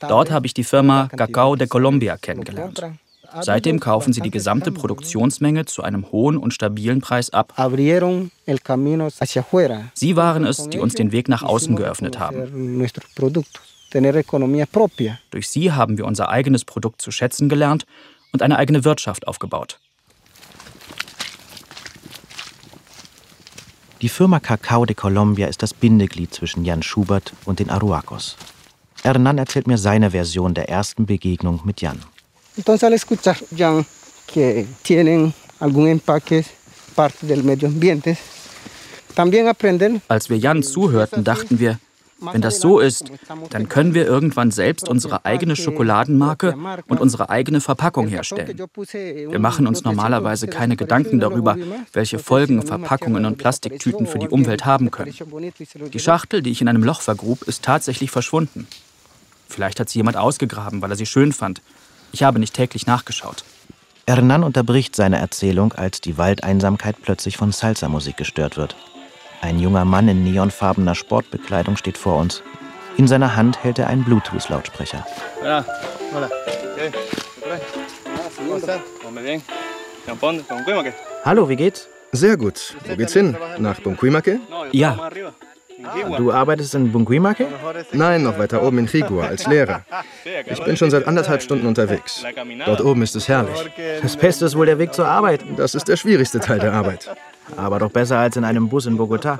Dort 0.00 0.30
habe 0.30 0.46
ich 0.46 0.54
die 0.54 0.64
Firma 0.64 1.08
Cacao 1.08 1.56
de 1.56 1.66
Colombia 1.66 2.16
kennengelernt. 2.16 2.82
Seitdem 3.40 3.80
kaufen 3.80 4.12
sie 4.12 4.20
die 4.20 4.30
gesamte 4.30 4.70
Produktionsmenge 4.70 5.64
zu 5.64 5.82
einem 5.82 6.12
hohen 6.12 6.36
und 6.36 6.54
stabilen 6.54 7.00
Preis 7.00 7.30
ab. 7.30 7.54
Sie 9.94 10.16
waren 10.16 10.44
es, 10.44 10.68
die 10.68 10.78
uns 10.78 10.94
den 10.94 11.12
Weg 11.12 11.28
nach 11.28 11.42
außen 11.42 11.74
geöffnet 11.74 12.20
haben. 12.20 12.78
Durch 15.30 15.48
sie 15.48 15.72
haben 15.72 15.98
wir 15.98 16.04
unser 16.04 16.28
eigenes 16.28 16.64
Produkt 16.64 17.00
zu 17.00 17.10
schätzen 17.10 17.48
gelernt 17.48 17.86
und 18.32 18.42
eine 18.42 18.58
eigene 18.58 18.84
Wirtschaft 18.84 19.26
aufgebaut. 19.26 19.78
Die 24.02 24.08
Firma 24.08 24.38
Cacao 24.38 24.84
de 24.84 24.94
Colombia 24.94 25.46
ist 25.46 25.62
das 25.62 25.72
Bindeglied 25.72 26.34
zwischen 26.34 26.64
Jan 26.64 26.82
Schubert 26.82 27.32
und 27.46 27.58
den 27.58 27.70
Aruacos. 27.70 28.36
Hernan 29.02 29.38
erzählt 29.38 29.66
mir 29.66 29.78
seine 29.78 30.10
Version 30.10 30.52
der 30.52 30.68
ersten 30.68 31.06
Begegnung 31.06 31.60
mit 31.64 31.80
Jan. 31.80 32.02
Entonces 32.56 32.84
al 32.84 32.92
escuchar 32.92 33.36
Jan 33.50 33.86
que 34.26 34.66
tienen 34.82 35.32
algún 35.60 35.86
empaque 35.88 36.44
parte 36.94 37.26
del 37.26 37.42
medio 37.42 37.68
ambiente, 37.68 38.16
también 39.14 39.48
aprender. 39.48 40.00
Als 40.08 40.28
wir 40.28 40.38
Jan 40.38 40.62
zuhörten, 40.62 41.24
dachten 41.24 41.58
wir, 41.58 41.78
wenn 42.32 42.40
das 42.40 42.60
so 42.60 42.78
ist, 42.78 43.10
dann 43.50 43.68
können 43.68 43.94
wir 43.94 44.06
irgendwann 44.06 44.50
selbst 44.50 44.88
unsere 44.88 45.24
eigene 45.24 45.56
Schokoladenmarke 45.56 46.56
und 46.88 47.00
unsere 47.00 47.30
eigene 47.30 47.60
Verpackung 47.60 48.08
herstellen. 48.08 48.58
Wir 48.92 49.38
machen 49.38 49.66
uns 49.66 49.84
normalerweise 49.84 50.46
keine 50.46 50.76
Gedanken 50.76 51.20
darüber, 51.20 51.56
welche 51.92 52.18
Folgen 52.18 52.62
Verpackungen 52.62 53.24
und 53.24 53.38
Plastiktüten 53.38 54.06
für 54.06 54.18
die 54.18 54.28
Umwelt 54.28 54.64
haben 54.64 54.90
können. 54.90 55.14
Die 55.92 55.98
Schachtel, 55.98 56.42
die 56.42 56.50
ich 56.50 56.60
in 56.60 56.68
einem 56.68 56.84
Loch 56.84 57.00
vergrub, 57.00 57.42
ist 57.42 57.64
tatsächlich 57.64 58.10
verschwunden. 58.10 58.66
Vielleicht 59.48 59.78
hat 59.80 59.88
sie 59.88 59.98
jemand 59.98 60.16
ausgegraben, 60.16 60.82
weil 60.82 60.90
er 60.90 60.96
sie 60.96 61.06
schön 61.06 61.32
fand. 61.32 61.62
Ich 62.12 62.22
habe 62.22 62.38
nicht 62.38 62.54
täglich 62.54 62.86
nachgeschaut. 62.86 63.44
Hernan 64.06 64.44
unterbricht 64.44 64.94
seine 64.94 65.18
Erzählung, 65.18 65.72
als 65.72 66.00
die 66.00 66.18
Waldeinsamkeit 66.18 66.96
plötzlich 67.00 67.36
von 67.36 67.52
Salsa-Musik 67.52 68.16
gestört 68.16 68.56
wird. 68.56 68.76
Ein 69.44 69.58
junger 69.58 69.84
Mann 69.84 70.08
in 70.08 70.24
neonfarbener 70.24 70.94
Sportbekleidung 70.94 71.76
steht 71.76 71.98
vor 71.98 72.16
uns. 72.16 72.42
In 72.96 73.06
seiner 73.06 73.36
Hand 73.36 73.62
hält 73.62 73.78
er 73.78 73.88
einen 73.88 74.02
Bluetooth-Lautsprecher. 74.02 75.04
Hallo, 81.26 81.48
wie 81.50 81.56
geht's? 81.56 81.88
Sehr 82.12 82.38
gut. 82.38 82.74
Wo 82.86 82.96
geht's 82.96 83.12
hin? 83.12 83.36
Nach 83.58 83.78
Bunquimake? 83.80 84.40
Ja. 84.72 85.10
Du 86.16 86.32
arbeitest 86.32 86.74
in 86.74 86.90
Bunquimake? 86.90 87.46
Nein, 87.92 88.22
noch 88.22 88.38
weiter 88.38 88.62
oben 88.62 88.78
in 88.78 88.86
Rigua 88.86 89.26
als 89.26 89.46
Lehrer. 89.46 89.84
Ich 90.46 90.64
bin 90.64 90.78
schon 90.78 90.90
seit 90.90 91.06
anderthalb 91.06 91.42
Stunden 91.42 91.66
unterwegs. 91.66 92.24
Dort 92.64 92.80
oben 92.80 93.02
ist 93.02 93.14
es 93.14 93.28
herrlich. 93.28 93.70
Das 94.00 94.16
Beste 94.16 94.46
ist 94.46 94.56
wohl 94.56 94.64
der 94.64 94.78
Weg 94.78 94.94
zur 94.94 95.06
Arbeit. 95.06 95.44
Das 95.58 95.74
ist 95.74 95.86
der 95.86 95.96
schwierigste 95.96 96.40
Teil 96.40 96.60
der 96.60 96.72
Arbeit. 96.72 97.14
Aber 97.56 97.78
doch 97.78 97.90
besser 97.90 98.18
als 98.18 98.36
in 98.36 98.44
einem 98.44 98.68
Bus 98.68 98.86
in 98.86 98.98
Bogotá. 98.98 99.38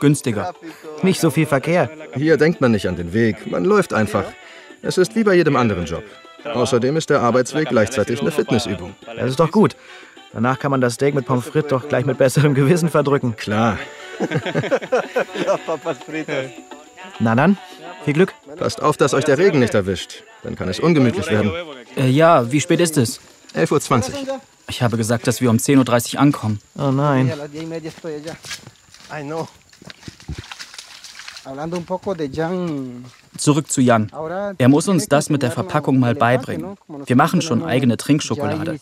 Günstiger. 0.00 0.54
Nicht 1.02 1.20
so 1.20 1.30
viel 1.30 1.46
Verkehr. 1.46 1.90
Hier 2.14 2.36
denkt 2.36 2.60
man 2.60 2.72
nicht 2.72 2.88
an 2.88 2.96
den 2.96 3.12
Weg. 3.12 3.50
Man 3.50 3.64
läuft 3.64 3.92
einfach. 3.92 4.24
Es 4.82 4.98
ist 4.98 5.16
wie 5.16 5.24
bei 5.24 5.34
jedem 5.34 5.56
anderen 5.56 5.86
Job. 5.86 6.04
Außerdem 6.44 6.96
ist 6.96 7.10
der 7.10 7.20
Arbeitsweg 7.20 7.68
gleichzeitig 7.68 8.20
eine 8.20 8.30
Fitnessübung. 8.30 8.94
Das 9.16 9.30
ist 9.30 9.40
doch 9.40 9.50
gut. 9.50 9.76
Danach 10.32 10.58
kann 10.58 10.70
man 10.70 10.80
das 10.80 10.94
Steak 10.94 11.14
mit 11.14 11.26
Pommes 11.26 11.46
frites 11.46 11.70
doch 11.70 11.88
gleich 11.88 12.04
mit 12.04 12.18
besserem 12.18 12.54
Gewissen 12.54 12.90
verdrücken. 12.90 13.34
Klar. 13.36 13.78
Na 17.18 17.34
dann, 17.34 17.56
viel 18.04 18.14
Glück. 18.14 18.34
Passt 18.56 18.82
auf, 18.82 18.96
dass 18.96 19.14
euch 19.14 19.24
der 19.24 19.38
Regen 19.38 19.58
nicht 19.58 19.74
erwischt. 19.74 20.22
Dann 20.42 20.54
kann 20.54 20.68
es 20.68 20.78
ungemütlich 20.80 21.30
werden. 21.30 21.50
Äh, 21.96 22.08
ja, 22.08 22.52
wie 22.52 22.60
spät 22.60 22.80
ist 22.80 22.98
es? 22.98 23.20
11.20 23.54 24.28
Uhr. 24.28 24.40
Ich 24.68 24.82
habe 24.82 24.96
gesagt, 24.96 25.26
dass 25.26 25.40
wir 25.40 25.50
um 25.50 25.56
10.30 25.56 26.14
Uhr 26.14 26.20
ankommen. 26.20 26.60
Oh 26.76 26.90
nein. 26.90 27.32
Zurück 33.38 33.70
zu 33.70 33.80
Jan. 33.80 34.10
Er 34.58 34.68
muss 34.68 34.88
uns 34.88 35.08
das 35.08 35.30
mit 35.30 35.42
der 35.42 35.50
Verpackung 35.50 35.98
mal 35.98 36.14
beibringen. 36.14 36.76
Wir 37.06 37.16
machen 37.16 37.40
schon 37.40 37.64
eigene 37.64 37.96
Trinkschokolade. 37.96 38.78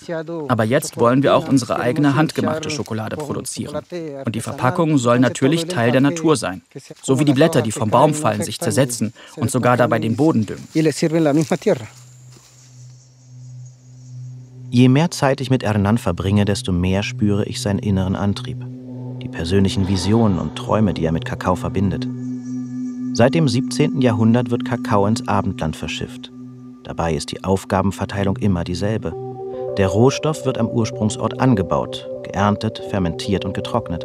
Aber 0.48 0.64
jetzt 0.64 0.96
wollen 0.96 1.22
wir 1.22 1.36
auch 1.36 1.48
unsere 1.48 1.78
eigene 1.78 2.16
handgemachte 2.16 2.70
Schokolade 2.70 3.16
produzieren. 3.16 3.82
Und 4.24 4.34
die 4.34 4.40
Verpackung 4.40 4.98
soll 4.98 5.20
natürlich 5.20 5.66
Teil 5.66 5.92
der 5.92 6.00
Natur 6.00 6.36
sein. 6.36 6.62
So 7.02 7.20
wie 7.20 7.24
die 7.24 7.34
Blätter, 7.34 7.62
die 7.62 7.72
vom 7.72 7.90
Baum 7.90 8.14
fallen, 8.14 8.42
sich 8.42 8.58
zersetzen 8.58 9.12
und 9.36 9.50
sogar 9.50 9.76
dabei 9.76 9.98
den 10.00 10.16
Boden 10.16 10.46
düngen. 10.46 10.66
Je 14.76 14.90
mehr 14.90 15.10
Zeit 15.10 15.40
ich 15.40 15.48
mit 15.48 15.62
Hernan 15.62 15.96
verbringe, 15.96 16.44
desto 16.44 16.70
mehr 16.70 17.02
spüre 17.02 17.46
ich 17.46 17.62
seinen 17.62 17.78
inneren 17.78 18.14
Antrieb. 18.14 18.62
Die 19.22 19.28
persönlichen 19.30 19.88
Visionen 19.88 20.38
und 20.38 20.54
Träume, 20.54 20.92
die 20.92 21.06
er 21.06 21.12
mit 21.12 21.24
Kakao 21.24 21.54
verbindet. 21.54 22.06
Seit 23.14 23.34
dem 23.34 23.48
17. 23.48 24.02
Jahrhundert 24.02 24.50
wird 24.50 24.66
Kakao 24.66 25.06
ins 25.06 25.26
Abendland 25.26 25.76
verschifft. 25.76 26.30
Dabei 26.84 27.14
ist 27.14 27.32
die 27.32 27.42
Aufgabenverteilung 27.42 28.36
immer 28.36 28.64
dieselbe. 28.64 29.14
Der 29.78 29.88
Rohstoff 29.88 30.44
wird 30.44 30.58
am 30.58 30.68
Ursprungsort 30.68 31.40
angebaut, 31.40 32.06
geerntet, 32.24 32.82
fermentiert 32.90 33.46
und 33.46 33.54
getrocknet. 33.54 34.04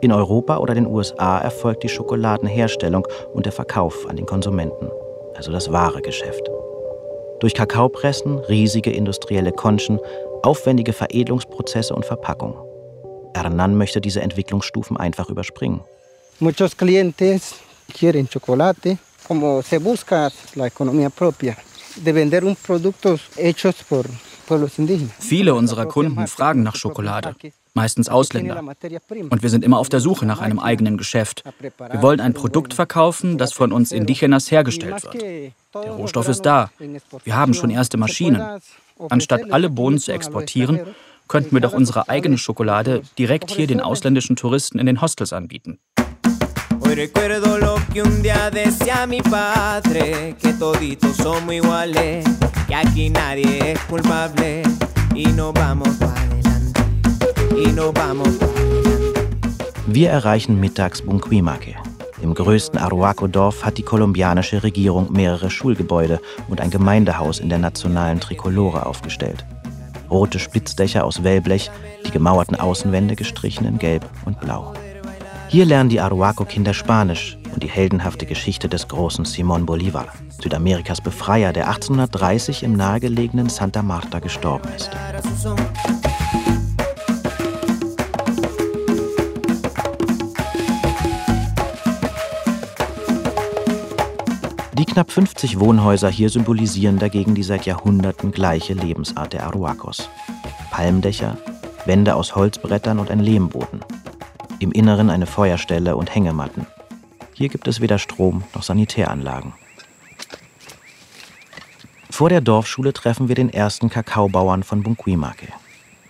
In 0.00 0.12
Europa 0.12 0.58
oder 0.58 0.76
den 0.76 0.86
USA 0.86 1.38
erfolgt 1.38 1.82
die 1.82 1.88
Schokoladenherstellung 1.88 3.04
und 3.32 3.46
der 3.46 3.52
Verkauf 3.52 4.06
an 4.08 4.14
den 4.14 4.26
Konsumenten, 4.26 4.90
also 5.34 5.50
das 5.50 5.72
wahre 5.72 6.02
Geschäft. 6.02 6.48
Durch 7.44 7.52
Kakaopressen, 7.52 8.38
riesige 8.38 8.90
industrielle 8.90 9.52
Konchen, 9.52 10.00
aufwendige 10.42 10.94
Veredelungsprozesse 10.94 11.94
und 11.94 12.06
Verpackung. 12.06 12.54
Hernan 13.34 13.76
möchte 13.76 14.00
diese 14.00 14.22
Entwicklungsstufen 14.22 14.96
einfach 14.96 15.28
überspringen. 15.28 15.82
Muchos 16.40 16.74
clientes 16.74 17.56
quieren 17.92 18.30
chocolate, 18.30 18.96
como 19.28 19.60
se 19.60 19.78
busca 19.78 20.32
la 20.54 20.68
economía 20.68 21.10
propia, 21.10 21.54
de 21.96 22.14
vender 22.14 22.44
un 22.44 22.56
productos 22.56 23.20
hechos 23.36 23.74
por. 23.90 24.06
Viele 25.18 25.52
unserer 25.54 25.84
Kunden 25.84 26.26
fragen 26.26 26.62
nach 26.62 26.76
Schokolade, 26.76 27.34
meistens 27.74 28.08
Ausländer. 28.08 28.62
Und 29.30 29.42
wir 29.42 29.50
sind 29.50 29.64
immer 29.64 29.78
auf 29.78 29.88
der 29.88 30.00
Suche 30.00 30.24
nach 30.26 30.40
einem 30.40 30.58
eigenen 30.58 30.96
Geschäft. 30.96 31.44
Wir 31.60 32.02
wollen 32.02 32.20
ein 32.20 32.32
Produkt 32.32 32.74
verkaufen, 32.74 33.36
das 33.36 33.52
von 33.52 33.72
uns 33.72 33.92
Indigenas 33.92 34.50
hergestellt 34.50 35.04
wird. 35.04 35.22
Der 35.74 35.90
Rohstoff 35.90 36.28
ist 36.28 36.42
da. 36.42 36.70
Wir 37.24 37.36
haben 37.36 37.54
schon 37.54 37.70
erste 37.70 37.96
Maschinen. 37.98 38.60
Anstatt 39.10 39.52
alle 39.52 39.68
Bohnen 39.70 39.98
zu 39.98 40.12
exportieren, 40.12 40.80
könnten 41.26 41.52
wir 41.52 41.60
doch 41.60 41.72
unsere 41.72 42.08
eigene 42.08 42.38
Schokolade 42.38 43.02
direkt 43.18 43.50
hier 43.50 43.66
den 43.66 43.80
ausländischen 43.80 44.36
Touristen 44.36 44.78
in 44.78 44.86
den 44.86 45.00
Hostels 45.00 45.32
anbieten. 45.32 45.78
Hoy 46.80 46.94
recuerdo 46.94 47.58
lo 47.58 47.76
que 47.92 48.02
un 48.02 48.22
día 48.22 48.50
decía 48.50 49.06
mi 49.06 49.22
padre, 49.22 50.36
que 50.40 50.52
toditos 50.52 51.16
somos 51.16 51.54
iguales, 51.54 52.26
que 52.68 52.74
aquí 52.74 53.08
nadie 53.08 53.72
es 53.72 53.80
culpable 53.84 54.62
y 55.14 55.24
no 55.28 55.52
vamos 55.52 55.88
para 55.96 56.23
Wir 59.86 60.10
erreichen 60.10 60.58
mittags 60.58 61.02
Bunquimake. 61.02 61.76
Im 62.20 62.34
größten 62.34 62.80
Aruaco-Dorf 62.80 63.64
hat 63.64 63.78
die 63.78 63.84
kolumbianische 63.84 64.64
Regierung 64.64 65.12
mehrere 65.12 65.50
Schulgebäude 65.50 66.20
und 66.48 66.60
ein 66.60 66.70
Gemeindehaus 66.70 67.38
in 67.38 67.48
der 67.48 67.58
nationalen 67.58 68.18
Trikolore 68.18 68.86
aufgestellt. 68.86 69.44
Rote 70.10 70.40
Spitzdächer 70.40 71.04
aus 71.04 71.22
Wellblech, 71.22 71.70
die 72.04 72.10
gemauerten 72.10 72.56
Außenwände 72.56 73.14
gestrichen 73.14 73.66
in 73.66 73.78
Gelb 73.78 74.04
und 74.24 74.40
Blau. 74.40 74.74
Hier 75.46 75.64
lernen 75.64 75.90
die 75.90 76.00
Aruaco-Kinder 76.00 76.74
Spanisch 76.74 77.38
und 77.52 77.62
die 77.62 77.70
heldenhafte 77.70 78.26
Geschichte 78.26 78.68
des 78.68 78.88
großen 78.88 79.26
Simón 79.26 79.64
Bolívar, 79.64 80.06
Südamerikas 80.42 81.00
Befreier, 81.00 81.52
der 81.52 81.68
1830 81.68 82.64
im 82.64 82.72
nahegelegenen 82.72 83.48
Santa 83.48 83.82
Marta 83.82 84.18
gestorben 84.18 84.68
ist. 84.76 84.90
Die 94.76 94.84
knapp 94.86 95.12
50 95.12 95.60
Wohnhäuser 95.60 96.10
hier 96.10 96.28
symbolisieren 96.30 96.98
dagegen 96.98 97.34
die 97.34 97.44
seit 97.44 97.64
Jahrhunderten 97.64 98.32
gleiche 98.32 98.74
Lebensart 98.74 99.32
der 99.32 99.44
Aruacos. 99.44 100.08
Palmdächer, 100.70 101.38
Wände 101.86 102.16
aus 102.16 102.34
Holzbrettern 102.34 102.98
und 102.98 103.10
ein 103.10 103.20
Lehmboden 103.20 103.80
im 104.58 104.72
Inneren 104.72 105.10
eine 105.10 105.26
Feuerstelle 105.26 105.94
und 105.94 106.14
Hängematten. 106.14 106.66
Hier 107.34 107.48
gibt 107.48 107.68
es 107.68 107.80
weder 107.80 107.98
Strom 107.98 108.44
noch 108.54 108.62
Sanitäranlagen. 108.62 109.52
Vor 112.10 112.28
der 112.28 112.40
Dorfschule 112.40 112.92
treffen 112.92 113.28
wir 113.28 113.34
den 113.34 113.52
ersten 113.52 113.90
Kakaobauern 113.90 114.62
von 114.62 114.82
Bunquimake, 114.82 115.48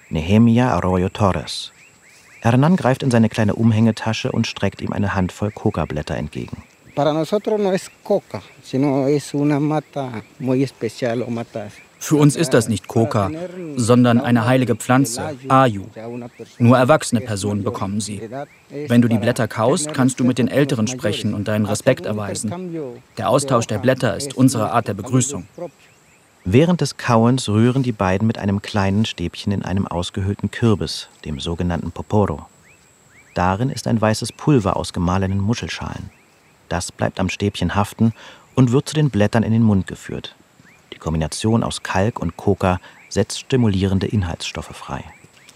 Nehemia 0.09 0.71
Arroyo 0.71 1.09
Torres. 1.09 1.73
Hernan 2.41 2.77
greift 2.77 3.03
in 3.03 3.11
seine 3.11 3.29
kleine 3.29 3.55
Umhängetasche 3.55 4.31
und 4.31 4.47
streckt 4.47 4.83
ihm 4.83 4.93
eine 4.93 5.15
Handvoll 5.15 5.51
Coca-Blätter 5.51 6.17
entgegen. 6.17 6.63
Para 6.95 7.13
nosotros 7.13 7.61
no 7.61 7.73
es 7.73 7.91
coca, 8.03 8.43
sino 8.63 9.09
es 9.09 9.35
una 9.35 9.59
mata 9.59 10.23
muy 10.39 10.63
especial 10.63 11.23
o 11.23 11.31
matas 11.31 11.73
für 12.05 12.17
uns 12.17 12.37
ist 12.37 12.53
das 12.53 12.69
nicht 12.69 12.87
Coca, 12.87 13.31
sondern 13.77 14.21
eine 14.21 14.45
heilige 14.45 14.77
Pflanze, 14.77 15.37
Ayu. 15.49 15.85
Nur 16.59 16.77
erwachsene 16.77 17.23
Personen 17.23 17.65
bekommen 17.65 18.03
sie. 18.03 18.21
Wenn 18.89 19.01
du 19.01 19.09
die 19.09 19.17
Blätter 19.17 19.49
kaust, 19.49 19.95
kannst 19.95 20.21
du 20.21 20.25
mit 20.25 20.37
den 20.37 20.49
Älteren 20.49 20.87
sprechen 20.87 21.33
und 21.33 21.49
deinen 21.49 21.65
Respekt 21.65 22.05
erweisen. 22.05 22.53
Der 23.17 23.31
Austausch 23.31 23.67
der 23.67 23.79
Blätter 23.79 24.19
ist 24.19 24.37
unsere 24.37 24.73
Art 24.73 24.87
der 24.87 24.93
Begrüßung. 24.93 25.47
Während 26.45 26.83
des 26.83 26.99
Kauens 26.99 27.49
rühren 27.49 27.83
die 27.83 27.93
beiden 27.93 28.27
mit 28.27 28.37
einem 28.37 28.61
kleinen 28.61 29.07
Stäbchen 29.07 29.51
in 29.51 29.63
einem 29.63 29.87
ausgehöhlten 29.87 30.51
Kürbis, 30.51 31.09
dem 31.25 31.41
sogenannten 31.41 31.91
Poporo. 31.91 32.45
Darin 33.33 33.71
ist 33.71 33.87
ein 33.87 33.99
weißes 33.99 34.33
Pulver 34.33 34.77
aus 34.77 34.93
gemahlenen 34.93 35.41
Muschelschalen. 35.41 36.11
Das 36.69 36.93
bleibt 36.93 37.21
am 37.21 37.29
Stäbchen 37.29 37.75
haften 37.75 38.13
und 38.55 38.73
wird 38.73 38.89
zu 38.89 38.95
den 38.95 39.11
Blättern 39.11 39.43
in 39.43 39.53
den 39.53 39.63
Mund 39.63 39.87
geführt. 39.87 40.35
Die 40.93 40.99
Kombination 40.99 41.63
aus 41.63 41.83
Kalk 41.83 42.21
und 42.21 42.37
Coca 42.37 42.81
setzt 43.09 43.41
stimulierende 43.41 44.07
Inhaltsstoffe 44.07 44.75
frei. 44.75 45.05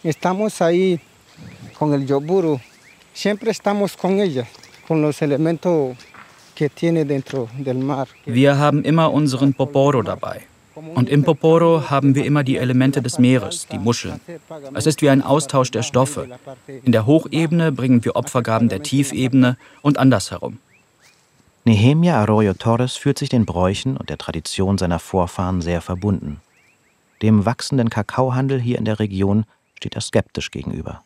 Estamos 0.03 0.61
ahí 0.62 1.01
con 1.79 1.92
el 1.92 2.07
yoburu. 2.07 2.61
Siempre 3.14 3.51
estamos 3.51 3.97
con 3.97 4.21
ella, 4.21 4.47
con 4.87 5.03
los 5.03 5.23
elementos 5.23 5.97
que 6.55 6.68
tiene 6.68 7.05
dentro 7.05 7.49
del 7.59 7.79
mar. 7.79 8.09
Wir 8.27 8.59
haben 8.59 8.85
immer 8.85 9.12
unseren 9.12 9.55
Poporo 9.55 10.03
dabei. 10.03 10.42
Und 10.94 11.09
im 11.09 11.25
Poporo 11.25 11.90
haben 11.90 12.14
wir 12.14 12.25
immer 12.25 12.44
die 12.44 12.57
Elemente 12.57 13.03
des 13.03 13.18
Meeres, 13.18 13.66
die 13.66 13.79
Muscheln. 13.79 14.21
Es 14.75 14.87
ist 14.87 15.03
wie 15.03 15.11
ein 15.11 15.23
Austausch 15.23 15.73
der 15.73 15.83
Stoffe. 15.83 16.29
In 16.85 16.92
der 16.92 17.05
Hochebene 17.07 17.73
bringen 17.73 18.05
wir 18.05 18.14
Opfergaben 18.14 18.68
der 18.68 18.83
Tiefebene 18.83 19.57
und 19.83 19.99
andersherum. 19.99 20.59
Nehemia 21.68 22.18
Arroyo 22.18 22.54
Torres 22.54 22.96
fühlt 22.96 23.18
sich 23.18 23.28
den 23.28 23.44
Bräuchen 23.44 23.98
und 23.98 24.09
der 24.09 24.16
Tradition 24.16 24.78
seiner 24.78 24.98
Vorfahren 24.98 25.61
sehr 25.61 25.83
verbunden. 25.83 26.40
Dem 27.20 27.44
wachsenden 27.44 27.90
Kakaohandel 27.90 28.59
hier 28.59 28.78
in 28.78 28.87
der 28.87 28.98
Region 28.98 29.44
steht 29.74 29.94
er 29.94 30.00
skeptisch 30.00 30.50
gegenüber. 30.50 31.02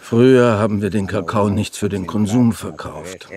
Früher 0.00 0.58
haben 0.58 0.80
wir 0.80 0.90
den 0.90 1.06
Kakao 1.08 1.50
nicht 1.50 1.76
für 1.76 1.88
den 1.88 2.06
Konsum 2.06 2.52
verkauft. 2.52 3.28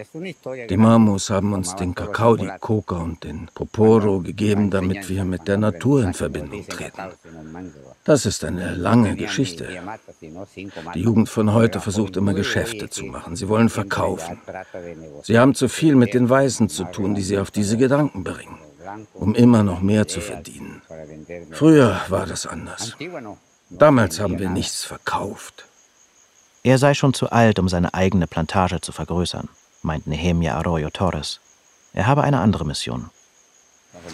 Die 0.69 0.77
Mamos 0.77 1.29
haben 1.31 1.53
uns 1.53 1.75
den 1.75 1.95
Kakao, 1.95 2.35
die 2.35 2.51
Coca 2.59 2.97
und 2.97 3.23
den 3.23 3.49
Poporo 3.53 4.19
gegeben, 4.19 4.69
damit 4.69 5.09
wir 5.09 5.25
mit 5.25 5.47
der 5.47 5.57
Natur 5.57 6.03
in 6.03 6.13
Verbindung 6.13 6.67
treten. 6.67 7.01
Das 8.03 8.25
ist 8.25 8.43
eine 8.43 8.75
lange 8.75 9.15
Geschichte. 9.15 9.67
Die 10.93 10.99
Jugend 11.01 11.29
von 11.29 11.53
heute 11.53 11.79
versucht 11.79 12.15
immer 12.17 12.33
Geschäfte 12.33 12.89
zu 12.89 13.05
machen. 13.05 13.35
Sie 13.35 13.49
wollen 13.49 13.69
verkaufen. 13.69 14.37
Sie 15.23 15.39
haben 15.39 15.55
zu 15.55 15.67
viel 15.67 15.95
mit 15.95 16.13
den 16.13 16.29
Weißen 16.29 16.69
zu 16.69 16.83
tun, 16.85 17.15
die 17.15 17.23
sie 17.23 17.39
auf 17.39 17.49
diese 17.49 17.77
Gedanken 17.77 18.23
bringen, 18.23 18.59
um 19.13 19.33
immer 19.33 19.63
noch 19.63 19.81
mehr 19.81 20.07
zu 20.07 20.21
verdienen. 20.21 20.81
Früher 21.51 21.99
war 22.09 22.27
das 22.27 22.45
anders. 22.45 22.95
Damals 23.77 24.19
haben 24.19 24.39
wir 24.39 24.49
nichts 24.49 24.85
verkauft. 24.85 25.65
Er 26.63 26.77
sei 26.77 26.93
schon 26.93 27.13
zu 27.13 27.31
alt, 27.31 27.59
um 27.59 27.67
seine 27.67 27.93
eigene 27.93 28.27
Plantage 28.27 28.79
zu 28.81 28.91
vergrößern, 28.91 29.49
meint 29.81 30.07
Nehemia 30.07 30.55
Arroyo 30.55 30.89
Torres. 30.89 31.39
Er 31.93 32.07
habe 32.07 32.23
eine 32.23 32.39
andere 32.39 32.65
Mission. 32.65 33.09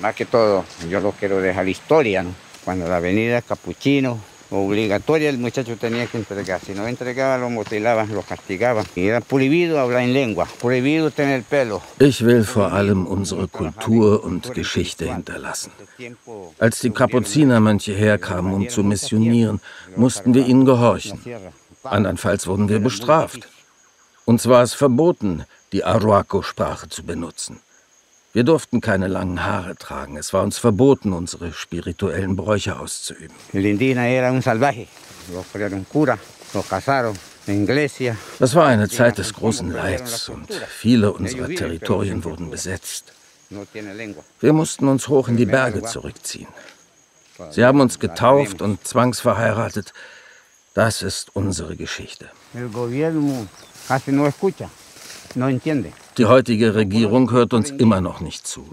Más 0.01 0.16
que 0.16 0.26
todo, 0.26 0.66
yo 0.89 0.99
lo 0.99 1.12
quiero 1.12 1.39
dejar 1.39 1.68
historia, 1.68 2.24
¿no? 2.24 2.34
Cuando 2.66 2.88
la 2.88 2.97
avenida 2.97 3.41
Capuchino 3.41 4.20
Obligatoria 4.52 5.30
el 5.30 5.38
muchacho 5.38 5.78
tenía 5.78 6.08
que 6.08 6.18
entregar. 6.18 6.60
Si 6.60 6.74
no 6.74 6.88
entregaba, 6.88 7.38
lo 7.38 7.50
mutilaban, 7.50 8.12
lo 8.14 8.24
castigaban. 8.24 8.86
Y 8.95 9.08
era 9.08 9.22
prohibido 9.22 9.80
hablar 9.80 10.02
en 10.02 10.14
lengua, 10.14 10.47
prohibido 10.60 11.12
tener 11.12 11.43
pelo. 11.43 11.82
Ich 12.00 12.22
will 12.26 12.43
vor 12.43 12.74
allem 12.74 13.06
unsere 13.06 13.47
Kultur 13.47 14.24
und 14.24 14.54
Geschichte 14.54 15.14
hinterlassen. 15.14 15.72
Als 16.58 16.80
die 16.80 16.89
Kapuzinermönche 16.89 17.93
herkamen, 17.93 18.54
um 18.54 18.70
zu 18.70 18.84
missionieren, 18.84 19.62
mussten 19.95 20.34
wir 20.34 20.47
ihnen 20.47 20.66
gehorchen. 20.66 21.20
Andernfalls 21.84 22.47
wurden 22.47 22.70
wir 22.70 22.80
bestraft. 22.80 23.47
Uns 24.26 24.47
war 24.47 24.64
es 24.64 24.74
verboten, 24.74 25.45
die 25.72 25.84
Aruaco-Sprache 25.84 26.89
zu 26.89 27.04
benutzen. 27.04 27.60
Wir 28.32 28.43
durften 28.43 28.80
keine 28.80 29.07
langen 29.07 29.43
Haare 29.43 29.75
tragen. 29.75 30.15
Es 30.15 30.34
war 30.34 30.43
uns 30.43 30.59
verboten, 30.59 31.13
unsere 31.13 31.51
spirituellen 31.51 32.36
Bräuche 32.36 32.80
auszuüben. 32.80 33.36
Das 38.38 38.53
war 38.53 38.67
eine 38.67 38.88
Zeit 38.88 39.17
des 39.17 39.34
großen 39.34 39.71
Leids 39.71 40.30
und 40.30 40.53
viele 40.53 41.11
unserer 41.11 41.47
Territorien 41.47 42.23
wurden 42.23 42.51
besetzt. 42.51 43.13
Wir 44.39 44.53
mussten 44.53 44.88
uns 44.88 45.07
hoch 45.07 45.27
in 45.27 45.38
die 45.38 45.47
Berge 45.47 45.82
zurückziehen. 45.82 46.47
Sie 47.49 47.65
haben 47.65 47.82
uns 47.82 47.97
getauft 47.97 48.61
und 48.61 48.86
zwangsverheiratet. 48.86 49.93
Das 50.75 51.01
ist 51.01 51.36
unsere 51.36 51.75
Geschichte. 51.75 52.30
Die 56.20 56.26
heutige 56.26 56.76
Regierung 56.76 57.32
hört 57.32 57.53
uns 57.53 57.70
immer 57.70 58.01
noch 58.01 58.20
nicht 58.20 58.45
zu. 58.45 58.65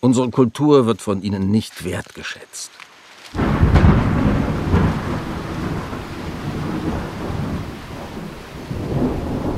Unsere 0.00 0.30
Kultur 0.30 0.86
wird 0.86 1.02
von 1.02 1.20
ihnen 1.20 1.50
nicht 1.50 1.84
wertgeschätzt. 1.84 2.70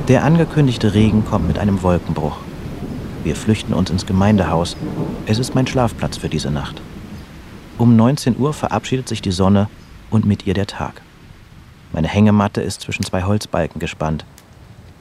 Der 0.07 0.23
angekündigte 0.23 0.95
Regen 0.95 1.23
kommt 1.23 1.47
mit 1.47 1.59
einem 1.59 1.83
Wolkenbruch. 1.83 2.37
Wir 3.23 3.35
flüchten 3.35 3.75
uns 3.75 3.91
ins 3.91 4.07
Gemeindehaus. 4.07 4.75
Es 5.27 5.37
ist 5.37 5.53
mein 5.53 5.67
Schlafplatz 5.67 6.17
für 6.17 6.29
diese 6.29 6.49
Nacht. 6.49 6.81
Um 7.77 7.95
19 7.95 8.39
Uhr 8.39 8.55
verabschiedet 8.55 9.07
sich 9.07 9.21
die 9.21 9.31
Sonne 9.31 9.69
und 10.09 10.25
mit 10.25 10.47
ihr 10.47 10.55
der 10.55 10.65
Tag. 10.65 11.03
Meine 11.93 12.07
Hängematte 12.07 12.61
ist 12.61 12.81
zwischen 12.81 13.03
zwei 13.03 13.21
Holzbalken 13.21 13.79
gespannt. 13.79 14.25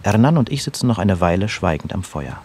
Hernan 0.02 0.38
und 0.38 0.50
ich 0.50 0.62
sitzen 0.62 0.86
noch 0.86 0.98
eine 0.98 1.20
Weile 1.20 1.48
schweigend 1.48 1.92
am 1.92 2.02
Feuer. 2.02 2.40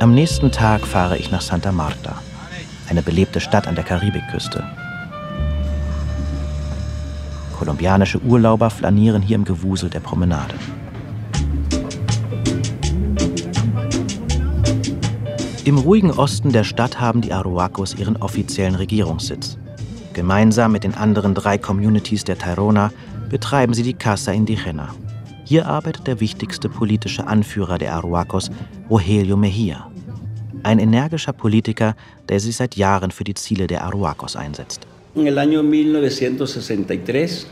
Am 0.00 0.14
nächsten 0.14 0.50
Tag 0.50 0.86
fahre 0.86 1.18
ich 1.18 1.30
nach 1.30 1.42
Santa 1.42 1.72
Marta, 1.72 2.22
eine 2.88 3.02
belebte 3.02 3.38
Stadt 3.38 3.68
an 3.68 3.74
der 3.74 3.84
Karibikküste. 3.84 4.79
Kolumbianische 7.60 8.18
Urlauber 8.22 8.70
flanieren 8.70 9.20
hier 9.20 9.36
im 9.36 9.44
Gewusel 9.44 9.90
der 9.90 10.00
Promenade. 10.00 10.54
Im 15.66 15.76
ruhigen 15.76 16.10
Osten 16.10 16.52
der 16.52 16.64
Stadt 16.64 16.98
haben 16.98 17.20
die 17.20 17.34
Aruacos 17.34 17.94
ihren 17.94 18.16
offiziellen 18.16 18.76
Regierungssitz. 18.76 19.58
Gemeinsam 20.14 20.72
mit 20.72 20.84
den 20.84 20.94
anderen 20.94 21.34
drei 21.34 21.58
Communities 21.58 22.24
der 22.24 22.38
Tairona 22.38 22.92
betreiben 23.28 23.74
sie 23.74 23.82
die 23.82 23.92
Casa 23.92 24.32
Indigena. 24.32 24.94
Hier 25.44 25.66
arbeitet 25.66 26.06
der 26.06 26.18
wichtigste 26.18 26.70
politische 26.70 27.26
Anführer 27.26 27.76
der 27.76 27.92
Aruacos, 27.92 28.50
Rogelio 28.88 29.36
Mejia. 29.36 29.86
Ein 30.62 30.78
energischer 30.78 31.34
Politiker, 31.34 31.94
der 32.30 32.40
sich 32.40 32.56
seit 32.56 32.76
Jahren 32.76 33.10
für 33.10 33.24
die 33.24 33.34
Ziele 33.34 33.66
der 33.66 33.84
Aruacos 33.84 34.34
einsetzt. 34.34 34.86
En 35.16 35.26
el 35.26 35.38
año 35.38 35.64
1963, 35.64 37.46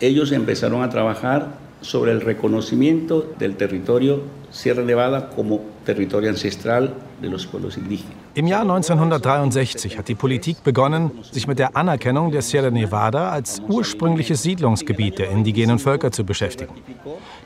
ellos 0.00 0.32
empezaron 0.32 0.82
a 0.82 0.88
trabajar 0.88 1.58
sobre 1.82 2.12
el 2.12 2.22
reconocimiento 2.22 3.34
del 3.38 3.56
territorio 3.56 4.22
Sierra 4.50 4.82
Nevada 4.82 5.28
como 5.28 5.60
territorio 5.84 6.30
ancestral 6.30 6.94
de 7.20 7.28
los 7.28 7.46
pueblos 7.46 7.76
indígenas. 7.76 8.14
Im 8.34 8.46
Jahr 8.46 8.62
1963 8.62 9.98
hat 9.98 10.08
die 10.08 10.14
Politik 10.14 10.64
begonnen, 10.64 11.10
sich 11.32 11.46
mit 11.46 11.58
der 11.58 11.76
Anerkennung 11.76 12.30
der 12.32 12.40
Sierra 12.40 12.70
Nevada 12.70 13.28
als 13.30 13.60
ursprüngliches 13.68 14.42
Siedlungsgebiet 14.42 15.18
der 15.18 15.30
indigenen 15.30 15.78
Völker 15.78 16.10
zu 16.10 16.24
beschäftigen. 16.24 16.72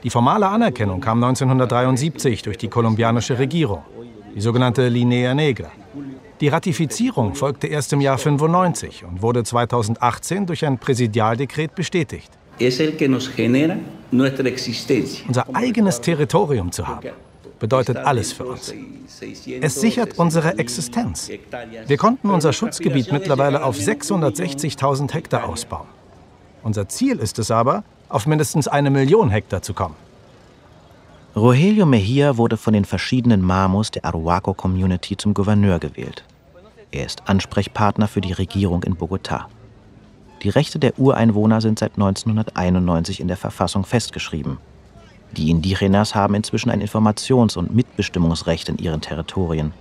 Die 0.04 0.10
formale 0.10 0.46
Anerkennung 0.46 1.00
kam 1.00 1.24
1973 1.24 2.42
durch 2.42 2.56
die 2.56 2.68
kolumbianische 2.68 3.36
Regierung, 3.36 3.82
die 4.32 4.40
sogenannte 4.40 4.88
Linea 4.88 5.34
Negra. 5.34 5.72
Die 6.40 6.48
Ratifizierung 6.48 7.34
folgte 7.34 7.66
erst 7.66 7.92
im 7.94 8.00
Jahr 8.02 8.18
95 8.18 9.04
und 9.04 9.22
wurde 9.22 9.42
2018 9.42 10.44
durch 10.44 10.66
ein 10.66 10.78
Präsidialdekret 10.78 11.74
bestätigt. 11.74 12.30
Unser 15.28 15.46
eigenes 15.54 16.00
Territorium 16.00 16.72
zu 16.72 16.86
haben, 16.86 17.08
bedeutet 17.58 17.96
alles 17.96 18.32
für 18.32 18.44
uns. 18.44 18.74
Es 19.60 19.80
sichert 19.80 20.18
unsere 20.18 20.58
Existenz. 20.58 21.30
Wir 21.86 21.96
konnten 21.96 22.30
unser 22.30 22.52
Schutzgebiet 22.52 23.12
mittlerweile 23.12 23.64
auf 23.64 23.76
660.000 23.76 25.12
Hektar 25.12 25.48
ausbauen. 25.48 25.86
Unser 26.62 26.88
Ziel 26.88 27.18
ist 27.18 27.38
es 27.38 27.50
aber, 27.50 27.82
auf 28.08 28.26
mindestens 28.26 28.68
eine 28.68 28.90
Million 28.90 29.30
Hektar 29.30 29.62
zu 29.62 29.72
kommen. 29.72 30.05
Rogelio 31.36 31.84
Mejia 31.84 32.38
wurde 32.38 32.56
von 32.56 32.72
den 32.72 32.86
verschiedenen 32.86 33.42
Mamos 33.42 33.90
der 33.90 34.06
Aruaco-Community 34.06 35.18
zum 35.18 35.34
Gouverneur 35.34 35.78
gewählt. 35.78 36.24
Er 36.90 37.04
ist 37.04 37.28
Ansprechpartner 37.28 38.08
für 38.08 38.22
die 38.22 38.32
Regierung 38.32 38.82
in 38.84 38.96
Bogotá. 38.96 39.44
Die 40.42 40.48
Rechte 40.48 40.78
der 40.78 40.98
Ureinwohner 40.98 41.60
sind 41.60 41.78
seit 41.78 41.92
1991 41.96 43.20
in 43.20 43.28
der 43.28 43.36
Verfassung 43.36 43.84
festgeschrieben. 43.84 44.56
Die 45.32 45.50
Indigenas 45.50 46.14
haben 46.14 46.34
inzwischen 46.34 46.70
ein 46.70 46.80
Informations- 46.80 47.58
und 47.58 47.74
Mitbestimmungsrecht 47.74 48.70
in 48.70 48.78
ihren 48.78 49.02
Territorien. 49.02 49.72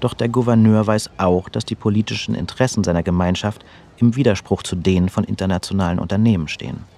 Doch 0.00 0.14
der 0.14 0.28
Gouverneur 0.28 0.84
weiß 0.84 1.10
auch, 1.18 1.48
dass 1.48 1.64
die 1.64 1.76
politischen 1.76 2.34
Interessen 2.34 2.82
seiner 2.82 3.04
Gemeinschaft 3.04 3.64
im 3.98 4.16
Widerspruch 4.16 4.64
zu 4.64 4.74
denen 4.74 5.10
von 5.10 5.22
internationalen 5.22 6.00
Unternehmen 6.00 6.48
stehen 6.48 6.97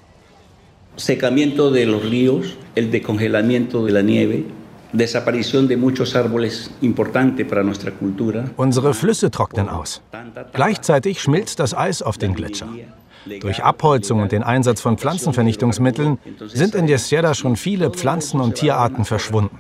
secamiento 1.01 1.71
de 1.71 1.87
los 1.87 2.05
ríos, 2.05 2.57
el 2.75 2.91
descongelamiento 2.91 3.85
de 3.85 3.93
la 3.93 4.03
nieve, 4.03 4.45
Desaparition 4.93 5.69
de 5.69 5.77
muchos 5.77 6.17
árboles 6.17 6.69
importante 6.81 7.45
para 7.45 7.63
nuestra 7.63 7.93
cultura. 7.93 8.51
Unsere 8.57 8.93
Flüsse 8.93 9.31
trocknen 9.31 9.69
aus. 9.69 10.03
Gleichzeitig 10.53 11.21
schmilzt 11.21 11.61
das 11.61 11.77
Eis 11.77 12.03
auf 12.03 12.19
den 12.19 12.35
Gletscher. 12.35 12.67
Durch 13.41 13.63
Abholzung 13.63 14.21
und 14.21 14.33
den 14.33 14.43
Einsatz 14.43 14.81
von 14.81 14.99
Pflanzenvernichtungsmitteln 14.99 16.19
sind 16.49 16.75
in 16.75 16.89
der 16.89 16.99
Sierra 16.99 17.35
schon 17.35 17.55
viele 17.55 17.91
Pflanzen- 17.91 18.41
und 18.41 18.57
Tierarten 18.57 19.05
verschwunden. 19.05 19.59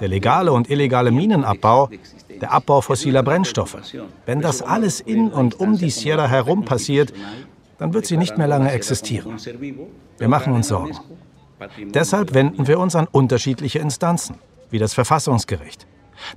Der 0.00 0.08
legale 0.08 0.52
und 0.52 0.70
illegale 0.70 1.10
Minenabbau, 1.10 1.88
der 2.40 2.52
Abbau 2.52 2.80
fossiler 2.80 3.24
Brennstoffe. 3.24 3.78
Wenn 4.26 4.40
das 4.40 4.62
alles 4.62 5.00
in 5.00 5.28
und 5.28 5.58
um 5.58 5.76
die 5.78 5.90
Sierra 5.90 6.28
herum 6.28 6.64
passiert, 6.64 7.12
dann 7.84 7.92
wird 7.92 8.06
sie 8.06 8.16
nicht 8.16 8.38
mehr 8.38 8.46
lange 8.46 8.72
existieren. 8.72 9.36
Wir 10.16 10.28
machen 10.28 10.54
uns 10.54 10.68
Sorgen. 10.68 10.96
Deshalb 11.92 12.32
wenden 12.32 12.66
wir 12.66 12.78
uns 12.78 12.96
an 12.96 13.06
unterschiedliche 13.12 13.78
Instanzen, 13.78 14.36
wie 14.70 14.78
das 14.78 14.94
Verfassungsgericht, 14.94 15.86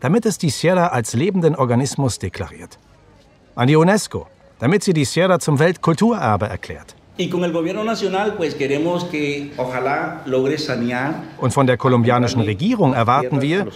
damit 0.02 0.26
es 0.26 0.38
die 0.38 0.50
Sierra 0.50 0.88
als 0.88 1.14
lebenden 1.14 1.56
Organismus 1.56 2.20
deklariert. 2.20 2.78
An 3.56 3.70
die 3.70 3.78
UNESCO, 3.78 4.28
damit 4.60 4.84
sie 4.84 4.92
die 4.92 5.06
Sierra 5.06 5.40
zum 5.40 5.58
Weltkulturerbe 5.58 6.48
erklärt. 6.50 6.97
Und 11.40 11.54
von 11.54 11.68
der 11.68 11.78
kolumbianischen 11.78 12.42
Regierung 12.42 12.94
erwarten 12.94 13.42
wir, 13.42 13.68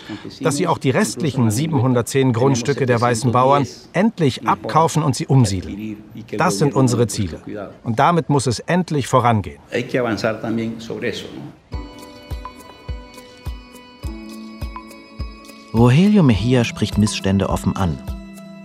dass 0.42 0.58
sie 0.58 0.68
auch 0.68 0.78
die 0.78 0.92
restlichen 0.92 1.50
710 1.50 2.34
Grundstücke 2.34 2.86
der 2.86 3.02
weißen 3.02 3.32
Bauern 3.32 3.68
endlich 3.94 4.48
abkaufen 4.48 5.04
und 5.04 5.16
sie 5.16 5.28
umsiedeln. 5.28 5.98
Das 6.38 6.60
sind 6.60 6.76
unsere 6.76 7.08
Ziele. 7.08 7.42
Und 7.84 8.00
damit 8.00 8.30
muss 8.30 8.48
es 8.48 8.60
endlich 8.60 9.08
vorangehen. 9.08 9.60
Rogelio 15.74 16.22
Mejia 16.22 16.64
spricht 16.66 16.98
Missstände 16.98 17.50
offen 17.50 17.76
an. 17.78 17.98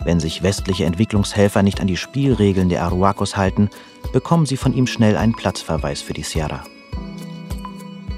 Wenn 0.06 0.20
sich 0.20 0.44
westliche 0.44 0.84
Entwicklungshelfer 0.84 1.64
nicht 1.64 1.80
an 1.80 1.88
die 1.88 1.96
Spielregeln 1.96 2.68
der 2.68 2.84
Aruacos 2.84 3.36
halten, 3.36 3.70
bekommen 4.12 4.46
sie 4.46 4.56
von 4.56 4.72
ihm 4.72 4.86
schnell 4.86 5.16
einen 5.16 5.34
Platzverweis 5.34 6.00
für 6.00 6.12
die 6.12 6.22
Sierra. 6.22 6.62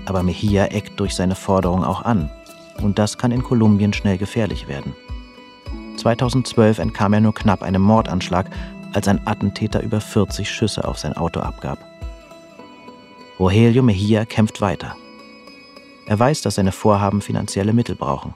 Aber 0.04 0.22
Mejia 0.22 0.66
eckt 0.66 1.00
durch 1.00 1.14
seine 1.14 1.34
Forderung 1.34 1.84
auch 1.84 2.02
an. 2.02 2.30
Und 2.82 2.98
das 2.98 3.16
kann 3.16 3.32
in 3.32 3.42
Kolumbien 3.42 3.94
schnell 3.94 4.18
gefährlich 4.18 4.68
werden. 4.68 4.94
2012 5.96 6.78
entkam 6.78 7.14
er 7.14 7.22
nur 7.22 7.34
knapp 7.34 7.62
einem 7.62 7.80
Mordanschlag, 7.80 8.50
als 8.92 9.08
ein 9.08 9.26
Attentäter 9.26 9.82
über 9.82 10.02
40 10.02 10.50
Schüsse 10.50 10.86
auf 10.86 10.98
sein 10.98 11.14
Auto 11.14 11.40
abgab. 11.40 11.78
Rogelio 13.40 13.82
Mejia 13.82 14.26
kämpft 14.26 14.60
weiter. 14.60 14.94
Er 16.04 16.18
weiß, 16.18 16.42
dass 16.42 16.56
seine 16.56 16.72
Vorhaben 16.72 17.22
finanzielle 17.22 17.72
Mittel 17.72 17.96
brauchen. 17.96 18.34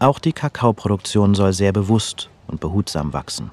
Auch 0.00 0.18
die 0.18 0.32
Kakaoproduktion 0.32 1.34
soll 1.34 1.52
sehr 1.52 1.74
bewusst 1.74 2.30
und 2.46 2.58
behutsam 2.58 3.12
wachsen. 3.12 3.50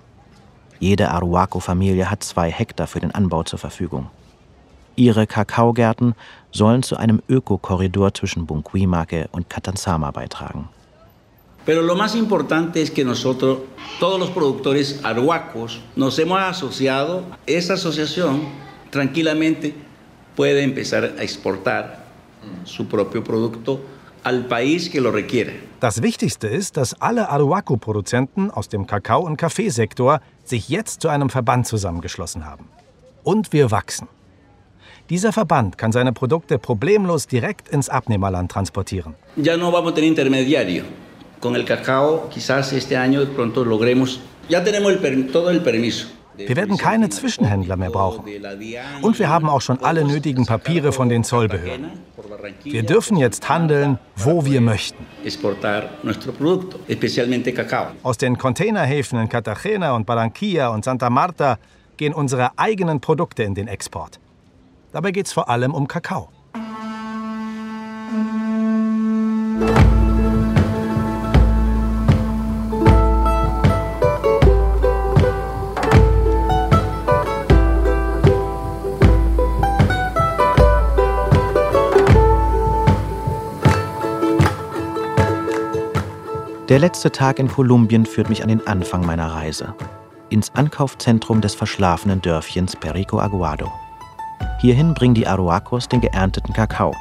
Jede 0.79 1.11
Aruaco-Familie 1.11 2.09
hat 2.09 2.23
zwei 2.23 2.49
Hektar 2.49 2.87
für 2.87 3.01
den 3.01 3.11
Anbau 3.11 3.43
zur 3.43 3.59
Verfügung. 3.59 4.07
Ihre 4.95 5.27
Kakaogärten 5.27 6.15
sollen 6.53 6.83
zu 6.83 6.95
einem 6.95 7.21
Ökokorridor 7.27 8.13
zwischen 8.13 8.45
Bunquimaque 8.45 9.27
und 9.33 9.49
Catanzama 9.49 10.11
beitragen. 10.11 10.69
Pero 11.65 11.81
lo 11.81 11.97
más 11.97 12.15
importante 12.15 12.81
es 12.81 12.91
que 12.91 13.03
nosotros, 13.03 13.57
todos 13.99 14.17
los 14.17 14.29
productores 14.29 15.01
arhuacos, 15.03 15.81
nos 15.97 16.17
hemos 16.17 16.39
asociado. 16.39 17.23
Esa 17.45 17.73
asociación 17.73 18.39
tranquilamente 18.89 19.75
puede 20.37 20.63
empezar 20.63 21.03
a 21.03 21.23
exportar 21.23 22.05
su 22.63 22.87
propio 22.87 23.21
producto 23.21 23.81
al 24.27 24.45
país 24.45 24.89
que 24.89 24.99
lo 24.99 25.11
requiera. 25.11 25.53
Das 25.79 26.01
Wichtigste 26.01 26.47
ist, 26.47 26.75
dass 26.75 27.01
alle 27.01 27.29
Aruaco-Produzenten 27.29 28.51
aus 28.51 28.67
dem 28.67 28.85
Kakao- 28.85 29.25
und 29.25 29.37
Kaffeesektor 29.37 30.19
sich 30.43 30.67
jetzt 30.67 31.01
zu 31.01 31.07
einem 31.07 31.29
Verband 31.29 31.65
zusammengeschlossen 31.65 32.45
haben. 32.45 32.65
Und 33.23 33.53
wir 33.53 33.71
wachsen. 33.71 34.07
Dieser 35.09 35.31
Verband 35.31 35.77
kann 35.77 35.93
seine 35.93 36.11
Produkte 36.11 36.59
problemlos 36.59 37.27
direkt 37.27 37.69
ins 37.69 37.87
Abnehmerland 37.87 38.51
transportieren. 38.51 39.15
Ya 39.37 39.55
no 39.55 39.71
vamos 39.71 39.91
a 39.91 39.95
tener 39.95 40.09
intermediario. 40.09 40.83
Con 41.39 41.55
el 41.55 41.63
cacao, 41.63 42.29
quizás 42.29 42.73
este 42.73 42.97
año 42.97 43.23
pronto 43.35 43.63
logremos. 43.63 44.19
Ya 44.49 44.61
tenemos 44.63 44.91
el, 44.91 45.31
todo 45.31 45.49
el 45.51 45.61
permiso. 45.61 46.07
Wir 46.37 46.55
werden 46.55 46.77
keine 46.77 47.09
Zwischenhändler 47.09 47.75
mehr 47.75 47.89
brauchen. 47.89 48.23
Und 49.01 49.19
wir 49.19 49.29
haben 49.29 49.49
auch 49.49 49.61
schon 49.61 49.83
alle 49.83 50.05
nötigen 50.05 50.45
Papiere 50.45 50.91
von 50.91 51.09
den 51.09 51.23
Zollbehörden. 51.23 51.91
Wir 52.63 52.83
dürfen 52.83 53.17
jetzt 53.17 53.49
handeln, 53.49 53.97
wo 54.15 54.45
wir 54.45 54.61
möchten. 54.61 55.05
Aus 58.03 58.17
den 58.17 58.37
Containerhäfen 58.37 59.19
in 59.19 59.29
Cartagena 59.29 59.95
und 59.95 60.05
Barranquilla 60.05 60.69
und 60.69 60.85
Santa 60.85 61.09
Marta 61.09 61.57
gehen 61.97 62.13
unsere 62.13 62.57
eigenen 62.57 63.01
Produkte 63.01 63.43
in 63.43 63.55
den 63.55 63.67
Export. 63.67 64.19
Dabei 64.91 65.11
geht 65.11 65.25
es 65.25 65.33
vor 65.33 65.49
allem 65.49 65.73
um 65.73 65.87
Kakao. 65.87 66.29
Der 86.77 86.83
letzte 86.83 87.11
Tag 87.11 87.39
in 87.39 87.47
Kolumbien 87.47 88.05
führt 88.05 88.29
mich 88.29 88.43
an 88.43 88.49
den 88.49 88.67
Anfang 88.67 89.03
meiner 89.03 89.33
Reise. 89.33 89.73
Ins 90.29 90.53
Ankaufzentrum 90.53 91.41
des 91.41 91.55
verschlafenen 91.55 92.21
Dörfchens 92.21 92.75
Perico 92.75 93.19
Aguado. 93.19 93.71
Hierhin 94.61 94.93
bringen 94.93 95.15
die 95.15 95.25
Aruacos 95.25 95.89
den 95.89 96.01
geernteten 96.01 96.53
Kakao. 96.53 96.93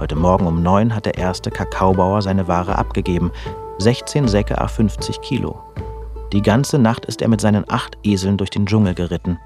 Heute 0.00 0.16
Morgen 0.16 0.44
um 0.48 0.60
neun 0.64 0.92
hat 0.92 1.06
der 1.06 1.16
erste 1.16 1.52
Kakaobauer 1.52 2.20
seine 2.22 2.48
Ware 2.48 2.76
abgegeben. 2.76 3.30
16 3.78 4.26
Säcke 4.26 4.60
a 4.60 4.66
50 4.66 5.20
Kilo. 5.20 5.62
Die 6.32 6.42
ganze 6.42 6.76
Nacht 6.76 7.04
ist 7.04 7.22
er 7.22 7.28
mit 7.28 7.40
seinen 7.40 7.70
acht 7.70 7.96
Eseln 8.02 8.38
durch 8.38 8.50
den 8.50 8.66
Dschungel 8.66 8.94
geritten. 8.94 9.38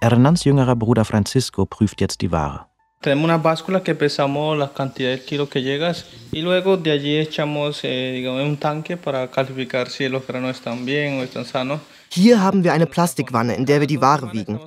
Hernans 0.00 0.44
jüngerer 0.44 0.76
Bruder 0.76 1.04
Francisco 1.04 1.66
prüft 1.66 2.00
jetzt 2.00 2.20
die 2.20 2.30
Ware. 2.30 2.67
Tenemos 3.00 3.24
una 3.26 3.38
báscula 3.38 3.84
que 3.84 3.94
pesamos 3.94 4.58
la 4.58 4.72
cantidad 4.72 5.10
de 5.10 5.20
kilos 5.20 5.48
que 5.48 5.62
llegas 5.62 6.06
y 6.32 6.42
luego 6.42 6.76
de 6.76 6.90
allí 6.90 7.16
echamos 7.16 7.80
eh, 7.84 8.12
digamos, 8.16 8.42
un 8.42 8.56
tanque 8.56 8.96
para 8.96 9.30
calificar 9.30 9.88
si 9.88 10.08
los 10.08 10.26
granos 10.26 10.56
están 10.56 10.84
bien 10.84 11.20
o 11.20 11.22
están 11.22 11.44
sanos. 11.44 11.80
Hier 12.10 12.40
haben 12.40 12.64
wir 12.64 12.72
eine 12.72 12.86
Plastikwanne, 12.86 13.54
in 13.54 13.66
der 13.66 13.80
wir 13.80 13.86
die 13.86 14.00
Ware 14.00 14.32
wiegen. 14.32 14.58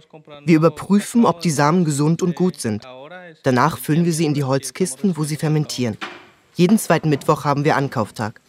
Wir 0.45 0.55
überprüfen, 0.55 1.25
ob 1.25 1.41
die 1.41 1.49
Samen 1.49 1.83
gesund 1.83 2.21
und 2.21 2.35
gut 2.35 2.61
sind. 2.61 2.87
Danach 3.43 3.77
füllen 3.77 4.05
wir 4.05 4.13
sie 4.13 4.25
in 4.25 4.33
die 4.33 4.45
Holzkisten, 4.45 5.17
wo 5.17 5.25
sie 5.25 5.35
fermentieren. 5.35 5.97
Jeden 6.55 6.77
zweiten 6.77 7.09
Mittwoch 7.09 7.43
haben 7.43 7.65
wir 7.65 7.75
Ankauftag. 7.75 8.39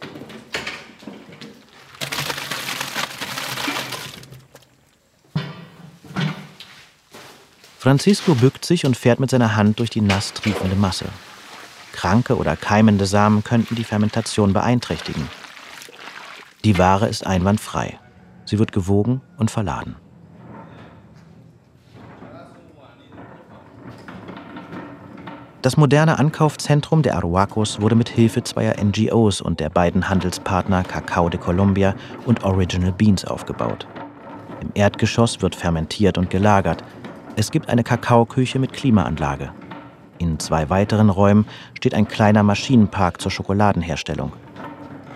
Francisco 7.83 8.37
bückt 8.37 8.65
sich 8.65 8.87
und 8.87 8.97
fährt 8.97 9.19
mit 9.19 9.29
seiner 9.29 9.57
Hand 9.57 9.81
durch 9.81 9.91
die 9.91 10.03
nass 10.03 10.33
triefende 10.35 10.77
Masse. 10.77 11.07
Kranke 11.91 12.37
oder 12.37 12.55
keimende 12.55 13.07
Samen 13.07 13.43
könnten 13.43 13.75
die 13.75 13.83
Fermentation 13.83 14.53
beeinträchtigen. 14.53 15.29
Die 16.63 16.79
Ware 16.79 17.09
ist 17.09 17.27
einwandfrei. 17.27 17.99
Sie 18.45 18.61
wird 18.61 18.71
gewogen 18.71 19.21
und 19.37 19.51
verladen. 19.51 19.97
Das 25.61 25.77
moderne 25.77 26.21
Ankaufzentrum 26.21 27.03
der 27.03 27.17
Aruacos 27.17 27.81
wurde 27.81 27.97
mit 27.97 28.09
Hilfe 28.09 28.45
zweier 28.45 28.77
NGOs 28.81 29.41
und 29.41 29.59
der 29.59 29.71
beiden 29.71 30.09
Handelspartner 30.09 30.85
Cacao 30.85 31.29
de 31.29 31.41
Colombia 31.41 31.97
und 32.27 32.45
Original 32.45 32.93
Beans 32.93 33.25
aufgebaut. 33.25 33.89
Im 34.61 34.71
Erdgeschoss 34.75 35.43
wird 35.43 35.57
fermentiert 35.57 36.17
und 36.17 36.31
gelagert. 36.31 36.85
Es 37.35 37.51
gibt 37.51 37.71
eine 37.71 37.83
Kakaoküche 37.83 38.59
mit 38.59 38.75
Klimaanlage. 38.75 39.53
In 40.19 40.39
zwei 40.39 40.69
weiteren 40.69 41.09
Räumen 41.09 41.47
steht 41.75 41.95
ein 41.95 42.07
kleiner 42.07 42.43
Maschinenpark 42.43 43.23
zur 43.23 43.31
Schokoladenherstellung. 43.31 44.33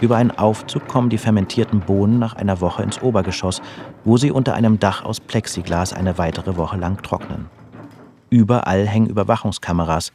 Über 0.01 0.17
einen 0.17 0.31
Aufzug 0.31 0.89
kommen 0.89 1.11
die 1.11 1.19
fermentierten 1.19 1.81
Bohnen 1.81 2.19
nach 2.19 2.35
einer 2.35 2.62
Woche 2.62 2.83
ins 2.83 3.03
Obergeschoss, 3.03 3.61
wo 4.05 4.17
sie 4.17 4.31
unter 4.31 4.55
einem 4.55 4.79
Dach 4.79 5.05
aus 5.05 5.21
Plexiglas 5.21 5.93
eine 5.93 6.17
weitere 6.17 6.57
Woche 6.57 6.79
lang 6.79 7.03
trocknen. 7.03 7.47
Überall 8.31 8.87
hängen 8.87 9.09
Überwachungskameras. 9.09 10.12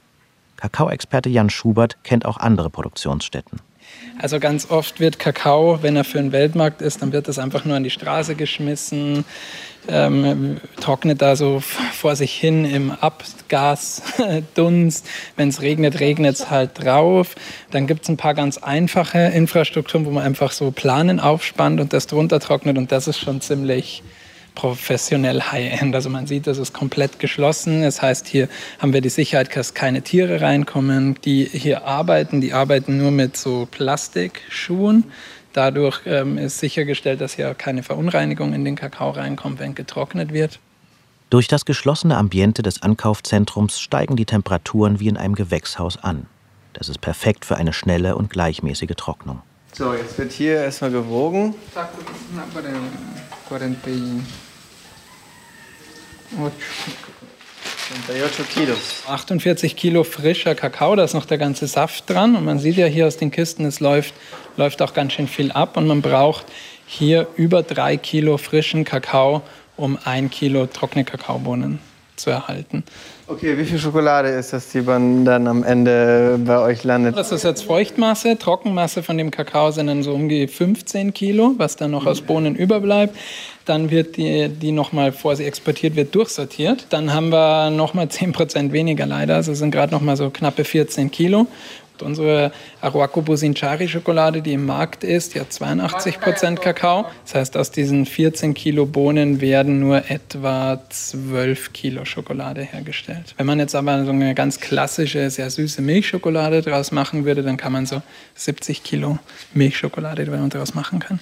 Kakaoexperte 0.57 1.29
Jan 1.29 1.51
Schubert 1.51 2.03
kennt 2.03 2.25
auch 2.25 2.37
andere 2.37 2.69
Produktionsstätten. 2.69 3.59
Also 4.19 4.39
ganz 4.39 4.69
oft 4.69 4.99
wird 4.99 5.19
Kakao, 5.19 5.79
wenn 5.81 5.95
er 5.95 6.03
für 6.03 6.19
den 6.19 6.31
Weltmarkt 6.31 6.81
ist, 6.81 7.01
dann 7.01 7.11
wird 7.11 7.27
das 7.27 7.39
einfach 7.39 7.65
nur 7.65 7.75
an 7.75 7.83
die 7.83 7.89
Straße 7.89 8.35
geschmissen, 8.35 9.25
ähm, 9.87 10.57
trocknet 10.79 11.21
da 11.21 11.35
so 11.35 11.61
vor 11.93 12.15
sich 12.15 12.33
hin 12.33 12.65
im 12.65 12.91
Abgasdunst. 12.91 15.07
Wenn 15.35 15.49
es 15.49 15.61
regnet, 15.61 15.99
regnet 15.99 16.35
es 16.35 16.49
halt 16.49 16.83
drauf. 16.83 17.35
Dann 17.71 17.87
gibt 17.87 18.03
es 18.03 18.09
ein 18.09 18.17
paar 18.17 18.33
ganz 18.33 18.57
einfache 18.57 19.19
Infrastrukturen, 19.19 20.05
wo 20.05 20.11
man 20.11 20.23
einfach 20.23 20.51
so 20.51 20.71
Planen 20.71 21.19
aufspannt 21.19 21.79
und 21.79 21.93
das 21.93 22.07
drunter 22.07 22.39
trocknet 22.39 22.77
und 22.77 22.91
das 22.91 23.07
ist 23.07 23.19
schon 23.19 23.41
ziemlich 23.41 24.03
professionell 24.55 25.41
High-End. 25.41 25.95
Also 25.95 26.09
man 26.09 26.27
sieht, 26.27 26.47
das 26.47 26.57
ist 26.57 26.73
komplett 26.73 27.19
geschlossen. 27.19 27.83
Das 27.83 28.01
heißt, 28.01 28.27
hier 28.27 28.47
haben 28.79 28.93
wir 28.93 29.01
die 29.01 29.09
Sicherheit, 29.09 29.55
dass 29.55 29.73
keine 29.73 30.01
Tiere 30.01 30.41
reinkommen, 30.41 31.15
die 31.23 31.45
hier 31.45 31.85
arbeiten. 31.85 32.41
Die 32.41 32.53
arbeiten 32.53 32.97
nur 32.97 33.11
mit 33.11 33.37
so 33.37 33.67
Plastikschuhen. 33.69 35.05
Dadurch 35.53 36.01
ähm, 36.05 36.37
ist 36.37 36.59
sichergestellt, 36.59 37.21
dass 37.21 37.33
hier 37.33 37.53
keine 37.53 37.83
Verunreinigung 37.83 38.53
in 38.53 38.63
den 38.63 38.75
Kakao 38.75 39.11
reinkommt, 39.11 39.59
wenn 39.59 39.75
getrocknet 39.75 40.31
wird. 40.33 40.59
Durch 41.29 41.47
das 41.47 41.65
geschlossene 41.65 42.17
Ambiente 42.17 42.61
des 42.61 42.81
Ankaufzentrums 42.81 43.79
steigen 43.79 44.15
die 44.15 44.25
Temperaturen 44.25 44.99
wie 44.99 45.07
in 45.07 45.17
einem 45.17 45.35
Gewächshaus 45.35 45.97
an. 45.97 46.25
Das 46.73 46.89
ist 46.89 46.99
perfekt 46.99 47.45
für 47.45 47.57
eine 47.57 47.73
schnelle 47.73 48.15
und 48.15 48.29
gleichmäßige 48.29 48.95
Trocknung. 48.97 49.41
So, 49.73 49.93
jetzt 49.93 50.17
wird 50.17 50.31
hier 50.33 50.55
erstmal 50.55 50.91
gewogen. 50.91 51.55
48 58.09 58.49
Kilos. 58.49 59.03
48 59.07 59.75
Kilo 59.75 60.03
frischer 60.03 60.55
Kakao, 60.55 60.95
da 60.95 61.03
ist 61.03 61.13
noch 61.13 61.25
der 61.25 61.37
ganze 61.37 61.67
Saft 61.67 62.09
dran. 62.09 62.35
Und 62.35 62.45
man 62.45 62.59
sieht 62.59 62.77
ja 62.77 62.85
hier 62.85 63.07
aus 63.07 63.17
den 63.17 63.31
Kisten, 63.31 63.65
es 63.65 63.79
läuft, 63.79 64.13
läuft 64.61 64.81
auch 64.83 64.93
ganz 64.93 65.13
schön 65.13 65.27
viel 65.27 65.51
ab. 65.51 65.75
Und 65.75 65.87
man 65.87 66.01
braucht 66.01 66.45
hier 66.85 67.27
über 67.35 67.63
drei 67.63 67.97
Kilo 67.97 68.37
frischen 68.37 68.85
Kakao, 68.85 69.41
um 69.75 69.97
ein 70.05 70.29
Kilo 70.29 70.67
trockene 70.67 71.03
Kakaobohnen 71.03 71.79
zu 72.15 72.29
erhalten. 72.29 72.83
Okay, 73.25 73.57
wie 73.57 73.65
viel 73.65 73.79
Schokolade 73.79 74.27
ist 74.27 74.53
das, 74.53 74.69
die 74.69 74.81
man 74.81 75.25
dann 75.25 75.47
am 75.47 75.63
Ende 75.63 76.37
bei 76.45 76.59
euch 76.59 76.83
landet? 76.83 77.17
Das 77.17 77.31
ist 77.31 77.43
jetzt 77.43 77.63
Feuchtmasse. 77.63 78.37
Trockenmasse 78.37 79.03
von 79.03 79.17
dem 79.17 79.31
Kakao 79.31 79.71
sind 79.71 79.87
dann 79.87 80.03
so 80.03 80.13
um 80.13 80.29
die 80.29 80.47
15 80.47 81.13
Kilo, 81.13 81.53
was 81.57 81.77
dann 81.77 81.91
noch 81.91 82.05
aus 82.05 82.21
Bohnen 82.21 82.55
überbleibt. 82.55 83.15
Dann 83.65 83.89
wird 83.89 84.17
die, 84.17 84.49
die 84.49 84.71
nochmal, 84.71 85.11
bevor 85.11 85.35
sie 85.35 85.45
exportiert 85.45 85.95
wird, 85.95 86.13
durchsortiert. 86.13 86.87
Dann 86.89 87.13
haben 87.13 87.29
wir 87.29 87.69
nochmal 87.69 88.09
10 88.09 88.33
Prozent 88.33 88.73
weniger 88.73 89.05
leider. 89.05 89.35
Also 89.35 89.53
sind 89.53 89.71
gerade 89.71 89.93
nochmal 89.93 90.17
so 90.17 90.29
knappe 90.29 90.65
14 90.65 91.09
Kilo. 91.09 91.47
Unsere 92.01 92.51
Aruaco 92.81 93.21
Businchari 93.21 93.87
Schokolade, 93.87 94.41
die 94.41 94.53
im 94.53 94.65
Markt 94.65 95.03
ist, 95.03 95.35
die 95.35 95.39
hat 95.39 95.51
82 95.51 96.19
Prozent 96.19 96.61
Kakao. 96.61 97.05
Das 97.23 97.35
heißt, 97.35 97.57
aus 97.57 97.71
diesen 97.71 98.05
14 98.05 98.53
Kilo 98.53 98.85
Bohnen 98.85 99.41
werden 99.41 99.79
nur 99.79 100.09
etwa 100.09 100.81
12 100.89 101.73
Kilo 101.73 102.05
Schokolade 102.05 102.61
hergestellt. 102.61 103.33
Wenn 103.37 103.45
man 103.45 103.59
jetzt 103.59 103.75
aber 103.75 104.03
so 104.05 104.11
eine 104.11 104.35
ganz 104.35 104.59
klassische, 104.59 105.29
sehr 105.29 105.49
süße 105.49 105.81
Milchschokolade 105.81 106.61
draus 106.61 106.91
machen 106.91 107.25
würde, 107.25 107.43
dann 107.43 107.57
kann 107.57 107.71
man 107.71 107.85
so 107.85 108.01
70 108.35 108.83
Kilo 108.83 109.19
Milchschokolade 109.53 110.25
daraus 110.25 110.73
machen 110.73 110.99
kann. 110.99 111.19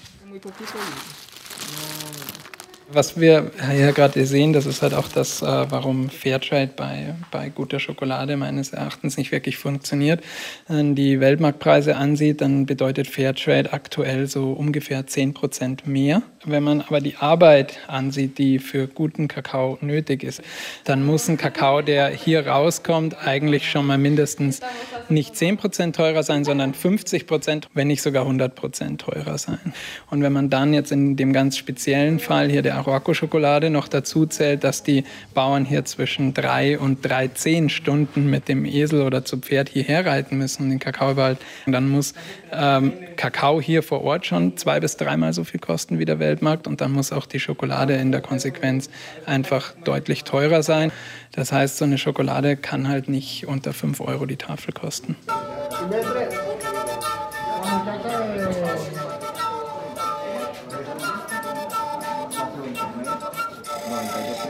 Was 2.92 3.20
wir 3.20 3.52
ja 3.78 3.92
gerade 3.92 4.26
sehen, 4.26 4.52
das 4.52 4.66
ist 4.66 4.82
halt 4.82 4.96
auch 4.96 5.08
das, 5.08 5.44
äh, 5.44 5.46
warum 5.46 6.10
Fairtrade 6.10 6.72
bei, 6.76 7.14
bei 7.30 7.50
guter 7.50 7.80
Schokolade 7.80 8.36
meines 8.36 8.74
Erachtens 8.74 9.16
nicht 9.16 9.32
wirklich 9.32 9.58
funktioniert. 9.58 10.24
Wenn 10.68 10.96
die 10.96 11.20
Weltmarktpreise 11.20 11.96
ansieht, 11.96 12.42
dann 12.42 12.66
bedeutet 12.66 13.08
Fairtrade 13.08 13.74
aktuell 13.74 14.26
so 14.26 14.54
ungefähr 14.54 15.06
10 15.06 15.36
Prozent 15.36 15.86
mehr. 15.86 16.24
Wenn 16.46 16.64
man 16.64 16.82
aber 16.82 17.00
die 17.00 17.18
Arbeit 17.18 17.78
ansieht, 17.88 18.40
die 18.40 18.58
für 18.58 18.88
guten 18.88 19.28
Kakao 19.28 19.78
nötig 19.82 20.24
ist, 20.24 20.42
dann 20.86 21.06
muss 21.06 21.28
ein 21.28 21.38
Kakao, 21.38 21.84
der 21.84 22.08
hier 22.08 22.48
rauskommt, 22.48 23.18
eigentlich 23.24 23.70
schon 23.70 23.86
mal 23.86 24.00
mindestens 24.00 24.62
nicht 25.10 25.36
10 25.36 25.58
Prozent 25.58 25.96
teurer 25.96 26.24
sein, 26.24 26.44
sondern 26.44 26.74
50 26.74 27.28
Prozent, 27.28 27.70
wenn 27.76 27.88
nicht 27.88 28.02
sogar 28.02 28.24
100 28.24 28.56
Prozent 28.56 29.02
teurer 29.02 29.38
sein. 29.38 29.74
Und 30.10 30.24
wenn 30.24 30.34
man 30.34 30.50
dann 30.50 30.74
jetzt 30.74 30.92
in 30.92 31.16
dem 31.18 31.34
ganz 31.34 31.56
speziellen 31.56 32.18
Fall 32.18 32.50
hier 32.50 32.64
der 32.64 32.79
Aroaco-Schokolade 32.80 33.70
noch 33.70 33.88
dazu 33.88 34.26
zählt, 34.26 34.64
dass 34.64 34.84
die 34.84 35.04
Bauern 35.34 35.66
hier 35.66 35.86
zwischen 35.86 36.34
drei 36.34 36.80
und 36.80 37.06
dreizehn 37.06 37.70
Stunden 37.70 38.30
mit 38.30 38.48
dem 38.48 38.66
Esel 38.66 39.02
oder 39.02 39.24
zu 39.24 39.38
Pferd 39.38 39.70
hierher 39.70 40.06
reiten 40.06 40.38
müssen, 40.38 40.64
um 40.64 40.70
den 40.70 40.80
Kakao 40.80 41.12
überhaupt. 41.12 41.42
Und 41.66 41.74
dann 41.74 41.90
muss 41.90 42.14
ähm, 42.52 42.94
Kakao 43.16 43.62
hier 43.62 43.84
vor 43.84 44.04
Ort 44.04 44.26
schon 44.26 44.58
zwei 44.58 44.80
bis 44.80 44.98
dreimal 44.98 45.34
so 45.34 45.44
viel 45.44 45.60
kosten 45.60 46.00
wie 46.00 46.06
der 46.06 46.20
Weltmarkt 46.20 46.68
und 46.68 46.82
dann 46.82 46.92
muss 46.92 47.12
auch 47.12 47.26
die 47.26 47.40
Schokolade 47.40 47.94
in 47.96 48.12
der 48.12 48.22
Konsequenz 48.22 48.90
einfach 49.26 49.74
deutlich 49.84 50.24
teurer 50.24 50.64
sein. 50.64 50.92
Das 51.32 51.52
heißt, 51.52 51.78
so 51.78 51.86
eine 51.86 51.98
Schokolade 51.98 52.58
kann 52.58 52.88
halt 52.88 53.08
nicht 53.08 53.48
unter 53.48 53.74
5 53.74 54.02
Euro 54.02 54.26
die 54.26 54.38
Tafel 54.38 54.74
kosten. 54.74 55.16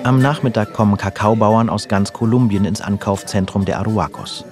Am 0.03 0.21
Nachmittag 0.21 0.73
kommen 0.73 0.97
Kakaobauern 0.97 1.69
aus 1.69 1.87
ganz 1.87 2.13
Kolumbien 2.13 2.65
ins 2.65 2.81
Ankaufzentrum 2.81 3.65
der 3.65 3.79
Aruacos. 3.79 4.45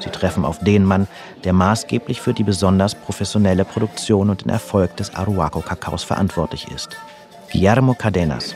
Sie 0.00 0.10
treffen 0.10 0.44
auf 0.44 0.58
den 0.60 0.84
Mann, 0.84 1.08
der 1.44 1.52
maßgeblich 1.52 2.20
für 2.20 2.32
die 2.32 2.44
besonders 2.44 2.94
professionelle 2.94 3.64
Produktion 3.64 4.30
und 4.30 4.44
den 4.44 4.50
Erfolg 4.50 4.96
des 4.96 5.14
Aruaco-Kakaos 5.14 6.04
verantwortlich 6.04 6.68
ist. 6.68 6.90
Guillermo 7.52 7.94
Cadenas. 7.94 8.54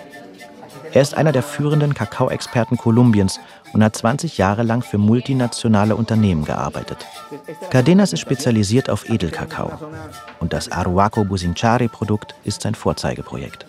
Er 0.93 1.03
ist 1.03 1.15
einer 1.15 1.33
der 1.33 1.43
führenden 1.43 1.95
Kakaoexperten 1.95 2.77
Kolumbiens 2.77 3.41
und 3.73 3.85
hat 3.85 3.97
20 3.97 4.39
Jahre 4.39 4.63
lang 4.63 4.83
für 4.83 4.99
multinationale 4.99 5.97
Unternehmen 5.97 6.45
gearbeitet. 6.45 7.05
Cadenas 7.71 8.13
ist 8.13 8.21
spezialisiert 8.21 8.89
auf 8.89 9.09
Edelkakao 9.11 9.73
und 10.41 10.53
das 10.53 10.71
Aruaco 10.71 11.25
Businchari-Produkt 11.25 12.35
ist 12.45 12.63
sein 12.63 12.75
Vorzeigeprojekt. 12.75 13.67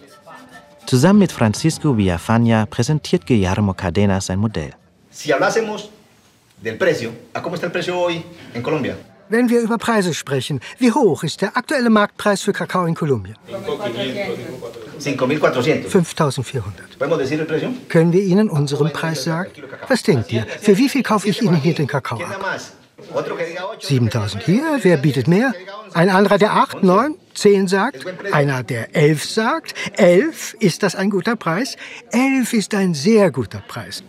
Zusammen 0.89 1.19
mit 1.19 1.31
Francisco 1.31 1.95
Villafaña 1.95 2.65
präsentiert 2.65 3.27
Guillermo 3.27 3.75
Cadenas 3.75 4.25
sein 4.25 4.39
Modell. 4.39 4.73
Wenn 9.29 9.49
wir 9.49 9.61
über 9.61 9.77
Preise 9.77 10.15
sprechen, 10.15 10.59
wie 10.79 10.91
hoch 10.91 11.23
ist 11.23 11.43
der 11.43 11.55
aktuelle 11.55 11.91
Marktpreis 11.91 12.41
für 12.41 12.53
Kakao 12.53 12.87
in 12.87 12.95
Kolumbien? 12.95 13.35
5400. 14.97 17.87
Können 17.87 18.11
wir 18.11 18.23
Ihnen 18.23 18.49
unseren 18.49 18.91
Preis 18.91 19.25
sagen? 19.25 19.51
Was 19.87 20.01
denkt 20.01 20.31
ihr? 20.31 20.47
Für 20.59 20.75
wie 20.75 20.89
viel 20.89 21.03
kaufe 21.03 21.29
ich 21.29 21.39
Ihnen 21.43 21.57
hier 21.57 21.75
den 21.75 21.85
Kakao 21.85 22.17
ab? 22.17 22.59
7000 23.79 24.43
hier, 24.43 24.79
wer 24.81 24.97
bietet 24.97 25.27
mehr? 25.27 25.53
Ein 25.93 26.09
anderer, 26.09 26.37
der 26.37 26.53
8, 26.53 26.83
9, 26.83 27.15
10 27.33 27.67
sagt, 27.67 28.05
einer, 28.31 28.63
der 28.63 28.95
11 28.95 29.25
sagt. 29.25 29.73
11, 29.97 30.55
ist 30.59 30.83
das 30.83 30.95
ein 30.95 31.09
guter 31.09 31.35
Preis? 31.35 31.75
11 32.11 32.53
ist 32.53 32.75
ein 32.75 32.93
sehr 32.93 33.31
guter 33.31 33.63
Preis. 33.67 34.03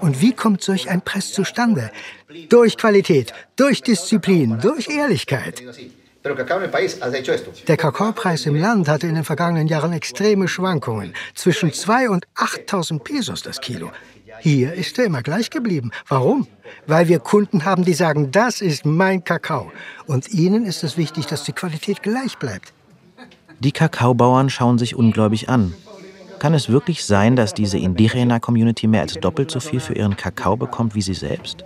Und 0.00 0.20
wie 0.20 0.32
kommt 0.32 0.62
solch 0.62 0.90
ein 0.90 1.00
Preis 1.02 1.32
zustande? 1.32 1.90
Durch 2.48 2.76
Qualität, 2.76 3.32
durch 3.56 3.82
Disziplin, 3.82 4.58
durch 4.60 4.88
Ehrlichkeit. 4.88 5.62
Der 6.22 7.76
Kakaopreis 7.78 8.44
im 8.44 8.56
Land 8.56 8.88
hatte 8.88 9.06
in 9.06 9.14
den 9.14 9.24
vergangenen 9.24 9.68
Jahren 9.68 9.94
extreme 9.94 10.48
Schwankungen, 10.48 11.14
zwischen 11.34 11.72
2 11.72 12.10
und 12.10 12.26
8000 12.34 13.02
Pesos 13.02 13.42
das 13.42 13.58
Kilo. 13.58 13.90
Hier 14.40 14.72
ist 14.72 14.98
er 14.98 15.04
immer 15.04 15.22
gleich 15.22 15.50
geblieben. 15.50 15.90
Warum? 16.08 16.46
Weil 16.86 17.08
wir 17.08 17.18
Kunden 17.18 17.64
haben, 17.64 17.84
die 17.84 17.94
sagen, 17.94 18.30
das 18.30 18.60
ist 18.60 18.86
mein 18.86 19.22
Kakao. 19.22 19.70
Und 20.06 20.30
ihnen 20.30 20.64
ist 20.64 20.82
es 20.82 20.96
wichtig, 20.96 21.26
dass 21.26 21.44
die 21.44 21.52
Qualität 21.52 22.02
gleich 22.02 22.38
bleibt. 22.38 22.72
Die 23.58 23.72
Kakaobauern 23.72 24.48
schauen 24.48 24.78
sich 24.78 24.94
ungläubig 24.96 25.48
an. 25.48 25.74
Kann 26.38 26.54
es 26.54 26.70
wirklich 26.70 27.04
sein, 27.04 27.36
dass 27.36 27.52
diese 27.52 27.76
Indigena-Community 27.76 28.86
mehr 28.86 29.02
als 29.02 29.14
doppelt 29.14 29.50
so 29.50 29.60
viel 29.60 29.80
für 29.80 29.94
ihren 29.94 30.16
Kakao 30.16 30.56
bekommt 30.56 30.94
wie 30.94 31.02
sie 31.02 31.14
selbst? 31.14 31.64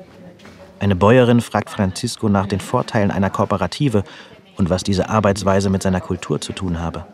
Eine 0.80 0.96
Bäuerin 0.96 1.40
fragt 1.40 1.70
Francisco 1.70 2.28
nach 2.28 2.46
den 2.46 2.58
Vorteilen 2.58 3.12
einer 3.12 3.30
Kooperative 3.30 4.02
und 4.56 4.70
was 4.70 4.82
diese 4.82 5.08
Arbeitsweise 5.08 5.70
mit 5.70 5.84
seiner 5.84 6.00
Kultur 6.00 6.40
zu 6.40 6.52
tun 6.52 6.80
habe. 6.80 7.06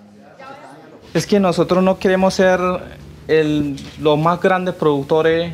Es 1.13 1.27
que 1.27 1.41
nosotros 1.41 1.83
no 1.83 1.97
queremos 1.97 2.37
ser 2.37 2.83
el, 3.31 3.77
los 4.01 4.19
más 4.19 4.41
grandes 4.41 4.75
productores 4.75 5.53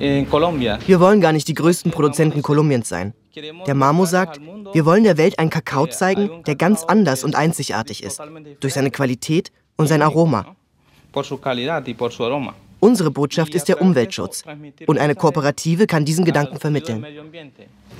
in 0.00 0.28
Colombia. 0.28 0.78
Wir 0.86 0.98
wollen 0.98 1.20
gar 1.20 1.32
nicht 1.32 1.46
die 1.46 1.54
größten 1.54 1.92
Produzenten 1.92 2.42
Kolumbiens 2.42 2.88
sein. 2.88 3.14
Der 3.66 3.74
Mamo 3.74 4.04
sagt, 4.04 4.40
wir 4.72 4.84
wollen 4.84 5.04
der 5.04 5.16
Welt 5.16 5.38
einen 5.38 5.50
Kakao 5.50 5.86
zeigen, 5.86 6.42
der 6.44 6.56
ganz 6.56 6.82
anders 6.82 7.22
und 7.22 7.36
einzigartig 7.36 8.02
ist, 8.02 8.20
durch 8.58 8.74
seine 8.74 8.90
Qualität 8.90 9.52
und 9.76 9.86
sein 9.86 10.02
Aroma. 10.02 10.56
Unsere 12.80 13.10
Botschaft 13.10 13.54
ist 13.54 13.68
der 13.68 13.80
Umweltschutz 13.80 14.42
und 14.86 14.98
eine 14.98 15.14
Kooperative 15.14 15.86
kann 15.86 16.04
diesen 16.04 16.24
Gedanken 16.24 16.58
vermitteln. 16.58 17.06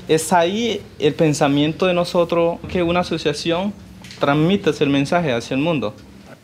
Es 0.09 0.33
ahí 0.33 0.81
el 0.99 1.13
pensamiento 1.13 1.87
de 1.87 1.93
nosotros 1.93 2.59
que 2.69 2.83
una 2.83 3.01
asociación 3.01 3.73
transmite 4.19 4.71
el 4.81 4.89
mensaje 4.89 5.33
hacia 5.33 5.55
el 5.55 5.61
mundo. 5.61 5.93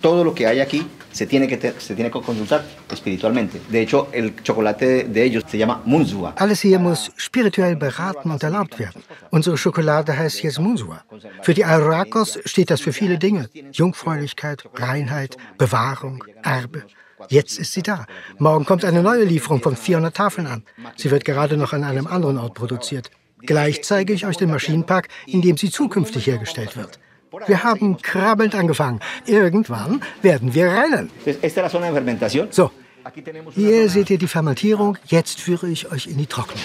Todo 0.03 0.23
lo 0.23 0.35
que 0.35 0.47
hay 0.47 0.61
aquí 0.61 0.83
se 1.15 1.27
tiene 1.27 1.47
que, 1.47 1.75
se 1.79 1.95
tiene 1.95 2.11
que 2.11 2.21
consultar 2.21 2.65
espiritualmente. 2.91 3.61
De 3.71 3.81
hecho, 3.81 4.09
el 4.12 4.35
chocolate 4.43 5.05
de 5.05 5.23
ellos 5.23 5.45
se 5.47 5.57
llama 5.57 5.81
Munzua. 5.85 6.35
Alles 6.37 6.61
hier 6.61 6.79
muss 6.79 7.12
spirituell 7.17 7.77
beraten 7.77 8.31
und 8.31 8.43
erlaubt 8.43 8.79
werden. 8.79 9.03
Unsere 9.31 9.57
Schokolade 9.57 10.19
heißt 10.19 10.43
jetzt 10.43 10.59
Munzua. 10.59 11.05
Für 11.43 11.55
die 11.55 11.65
Arakos 11.65 12.39
steht 12.45 12.71
das 12.71 12.81
für 12.81 12.93
viele 12.93 13.19
Dinge. 13.19 13.49
Jungfräulichkeit, 13.73 14.65
Reinheit, 14.75 15.37
Bewahrung, 15.57 16.25
Erbe. 16.43 16.83
Jetzt 17.29 17.59
ist 17.59 17.73
sie 17.73 17.83
da. 17.83 18.07
Morgen 18.39 18.65
kommt 18.65 18.85
eine 18.85 19.03
neue 19.03 19.25
Lieferung 19.25 19.62
von 19.62 19.77
400 19.77 20.15
Tafeln 20.15 20.49
an. 20.49 20.65
Sie 20.97 21.11
wird 21.12 21.25
gerade 21.25 21.57
noch 21.57 21.73
an 21.73 21.85
einem 21.85 22.09
anderen 22.09 22.39
Ort 22.39 22.55
produziert. 22.55 23.11
Gleich 23.39 23.85
zeige 23.85 24.12
ich 24.12 24.27
euch 24.27 24.37
den 24.37 24.51
Maschinenpark, 24.51 25.09
in 25.27 25.43
dem 25.43 25.57
sie 25.57 25.71
zukünftig 25.71 26.27
hergestellt 26.27 26.77
wird. 26.77 26.99
Wir 27.47 27.64
haben 27.64 27.97
krabbelnd 28.01 28.55
angefangen. 28.55 29.01
Irgendwann 29.26 30.03
werden 30.22 30.55
wir 30.55 30.66
rennen. 30.66 31.11
So, 32.51 32.70
hier 33.53 33.89
seht 33.89 34.11
ihr 34.11 34.18
die 34.18 34.26
Fermentierung. 34.26 34.99
Jetzt 35.07 35.41
führe 35.41 35.68
ich 35.68 35.91
euch 35.91 36.07
in 36.07 36.18
die 36.18 36.26
Trocknung. 36.26 36.62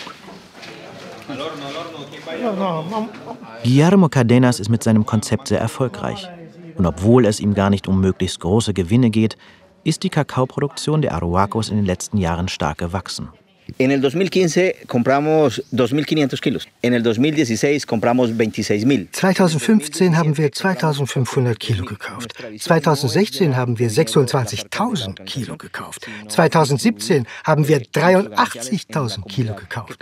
Guillermo 3.64 4.10
Cadenas 4.10 4.60
ist 4.60 4.70
mit 4.70 4.84
seinem 4.84 5.06
Konzept 5.06 5.48
sehr 5.50 5.60
erfolgreich. 5.60 6.30
Und 6.76 6.86
obwohl 6.86 7.26
es 7.26 7.40
ihm 7.40 7.54
gar 7.54 7.70
nicht 7.70 7.88
um 7.88 8.00
möglichst 8.00 8.40
große 8.40 8.74
Gewinne 8.74 9.10
geht, 9.10 9.38
ist 9.84 10.04
die 10.04 10.10
Kakaoproduktion 10.10 11.02
der 11.02 11.14
Aruacos 11.14 11.70
in 11.70 11.78
den 11.78 11.86
letzten 11.86 12.18
Jahren 12.18 12.48
stark 12.48 12.78
gewachsen. 12.78 13.30
En 13.78 13.92
el 13.92 14.02
2015 14.02 14.84
compramos 14.88 15.64
2.500 15.72 16.40
Kilos. 16.40 16.68
En 16.82 16.94
el 16.94 17.04
2016 17.04 17.86
compramos 17.86 18.32
26.000. 18.32 19.10
2015 19.12 20.16
haben 20.16 20.38
wir 20.38 20.52
2.500 20.52 21.56
Kilo 21.56 21.86
gekauft. 21.86 22.34
2016 22.58 23.56
haben 23.56 23.78
wir 23.78 23.90
26.000 23.90 25.24
Kilo 25.26 25.58
gekauft. 25.58 26.08
2017 26.28 27.26
haben 27.44 27.68
wir 27.68 27.82
83.000 27.82 29.28
Kilo 29.28 29.56
gekauft. 29.56 30.00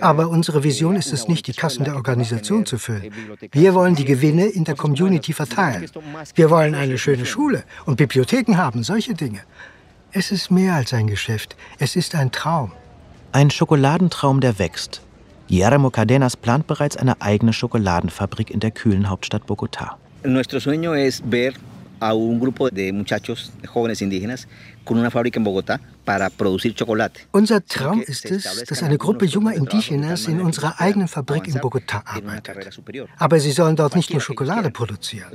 Aber 0.00 0.28
unsere 0.28 0.64
Vision 0.64 0.96
ist 0.96 1.12
es 1.12 1.28
nicht, 1.28 1.46
die 1.46 1.52
Kassen 1.52 1.84
der 1.84 1.96
Organisation 1.96 2.66
zu 2.66 2.78
füllen. 2.78 3.12
Wir 3.52 3.74
wollen 3.74 3.94
die 3.94 4.04
Gewinne 4.04 4.46
in 4.46 4.64
der 4.64 4.74
Community 4.74 5.32
verteilen. 5.32 5.86
Wir 6.34 6.50
wollen 6.50 6.74
eine 6.74 6.98
schöne 6.98 7.26
Schule 7.26 7.64
und 7.86 7.96
Bibliotheken 7.96 8.56
haben, 8.56 8.82
solche 8.82 9.14
Dinge. 9.14 9.40
Es 10.12 10.30
ist 10.30 10.50
mehr 10.50 10.74
als 10.74 10.92
ein 10.92 11.06
Geschäft. 11.06 11.56
Es 11.78 11.96
ist 11.96 12.14
ein 12.14 12.30
Traum. 12.30 12.72
Ein 13.34 13.50
Schokoladentraum, 13.50 14.42
der 14.42 14.58
wächst. 14.58 15.00
Guillermo 15.48 15.88
Cadenas 15.88 16.36
plant 16.36 16.66
bereits 16.66 16.98
eine 16.98 17.22
eigene 17.22 17.54
Schokoladenfabrik 17.54 18.50
in 18.50 18.60
der 18.60 18.72
kühlen 18.72 19.08
Hauptstadt 19.08 19.46
Bogotá. 19.46 19.96
Nuestro 20.22 20.60
sueño 20.60 20.94
es 20.94 21.22
ver 21.30 21.54
a 21.98 22.12
un 22.12 22.38
grupo 22.38 22.68
de 22.68 22.92
muchachos 22.92 23.50
jóvenes 23.66 24.02
indígenas 24.02 24.46
con 24.84 24.98
una 24.98 25.10
fábrica 25.10 25.38
en 25.38 25.44
Bogotá 25.44 25.80
para 26.04 26.28
producir 26.28 26.74
chocolate. 26.74 27.22
Unser 27.32 27.64
Traum 27.64 28.02
ist 28.02 28.26
es, 28.26 28.64
dass 28.68 28.82
eine 28.82 28.98
Gruppe 28.98 29.24
junger 29.24 29.54
Indigenas 29.54 30.28
in 30.28 30.38
unserer 30.42 30.78
eigenen 30.78 31.08
Fabrik 31.08 31.48
in 31.48 31.54
Bogotá 31.54 32.02
arbeitet. 32.04 32.78
Aber 33.16 33.40
sie 33.40 33.52
sollen 33.52 33.76
dort 33.76 33.96
nicht 33.96 34.10
nur 34.10 34.20
Schokolade 34.20 34.70
produzieren. 34.70 35.32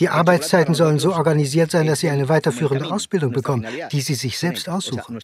Die 0.00 0.08
Arbeitszeiten 0.08 0.74
sollen 0.74 0.98
so 0.98 1.14
organisiert 1.14 1.70
sein, 1.70 1.86
dass 1.86 2.00
sie 2.00 2.08
eine 2.08 2.28
weiterführende 2.28 2.90
Ausbildung 2.90 3.32
bekommen, 3.32 3.66
die 3.92 4.00
sie 4.00 4.14
sich 4.14 4.38
selbst 4.38 4.68
aussuchen. 4.68 5.18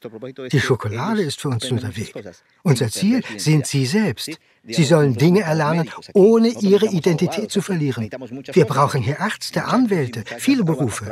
Die 0.52 0.60
Schokolade 0.60 1.22
ist 1.22 1.40
für 1.40 1.48
uns 1.48 1.70
nur 1.70 1.80
der 1.80 1.96
Weg. 1.96 2.14
Unser 2.62 2.90
Ziel 2.90 3.22
sind 3.38 3.66
sie 3.66 3.86
selbst. 3.86 4.38
Sie 4.68 4.84
sollen 4.84 5.14
Dinge 5.14 5.40
erlernen, 5.40 5.90
ohne 6.12 6.48
ihre 6.48 6.86
Identität 6.86 7.50
zu 7.50 7.62
verlieren. 7.62 8.10
Wir 8.52 8.66
brauchen 8.66 9.00
hier 9.02 9.18
Ärzte, 9.18 9.64
Anwälte, 9.64 10.24
viele 10.38 10.64
Berufe. 10.64 11.06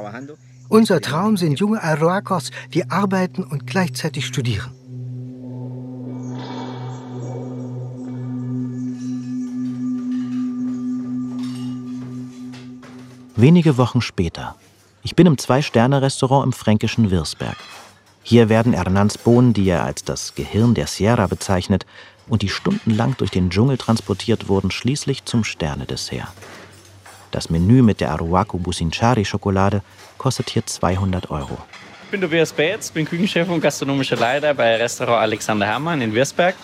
Unser 0.69 1.01
Traum 1.01 1.37
sind 1.37 1.59
junge 1.59 1.83
Aruacos, 1.83 2.51
die 2.73 2.91
arbeiten 2.91 3.45
und 3.45 3.67
gleichzeitig 3.67 4.27
studieren. 4.27 4.73
Wenige 13.37 13.79
Wochen 13.79 14.01
später. 14.01 14.55
Ich 15.03 15.17
bin 15.17 15.27
im 15.27 15.39
Zwei-Sterne-Restaurant 15.39 16.47
im 16.47 16.53
fränkischen 16.53 17.11
Wirsberg. 17.11 17.57
Hier 18.23 18.49
werden 18.49 18.75
Hernans 18.75 19.19
Bohnen, 19.19 19.53
die 19.53 19.69
er 19.69 19.83
als 19.83 20.05
das 20.05 20.37
Gehirn 20.37 20.75
der 20.75 20.87
Sierra 20.87 21.27
bezeichnet, 21.27 21.85
und 22.29 22.43
die 22.43 22.49
stundenlang 22.49 23.17
durch 23.19 23.33
den 23.33 23.51
Dschungel 23.51 23.77
transportiert 23.77 24.47
wurden, 24.47 24.71
schließlich 24.71 25.25
zum 25.25 25.43
Sternedessert. 25.43 26.29
Das 27.33 27.51
Menü 27.51 27.83
mit 27.83 28.01
der 28.01 28.13
Aruaco 28.13 28.59
Businchari 28.59 29.25
Schokolade 29.25 29.83
kostet 30.17 30.51
hier 30.51 30.65
200 30.65 31.29
Euro. 31.33 31.59
Ich 32.05 32.11
bin 32.13 32.21
Tobias 32.21 32.53
Betz, 32.53 32.93
bin 32.93 33.05
Küchenchef 33.05 33.49
und 33.49 33.61
gastronomischer 33.61 34.17
Leiter 34.17 34.55
bei 34.55 34.77
Restaurant 34.77 35.23
Alexander 35.23 35.67
Hermann 35.67 36.01
in 36.01 36.15
Wirsberg. 36.15 36.55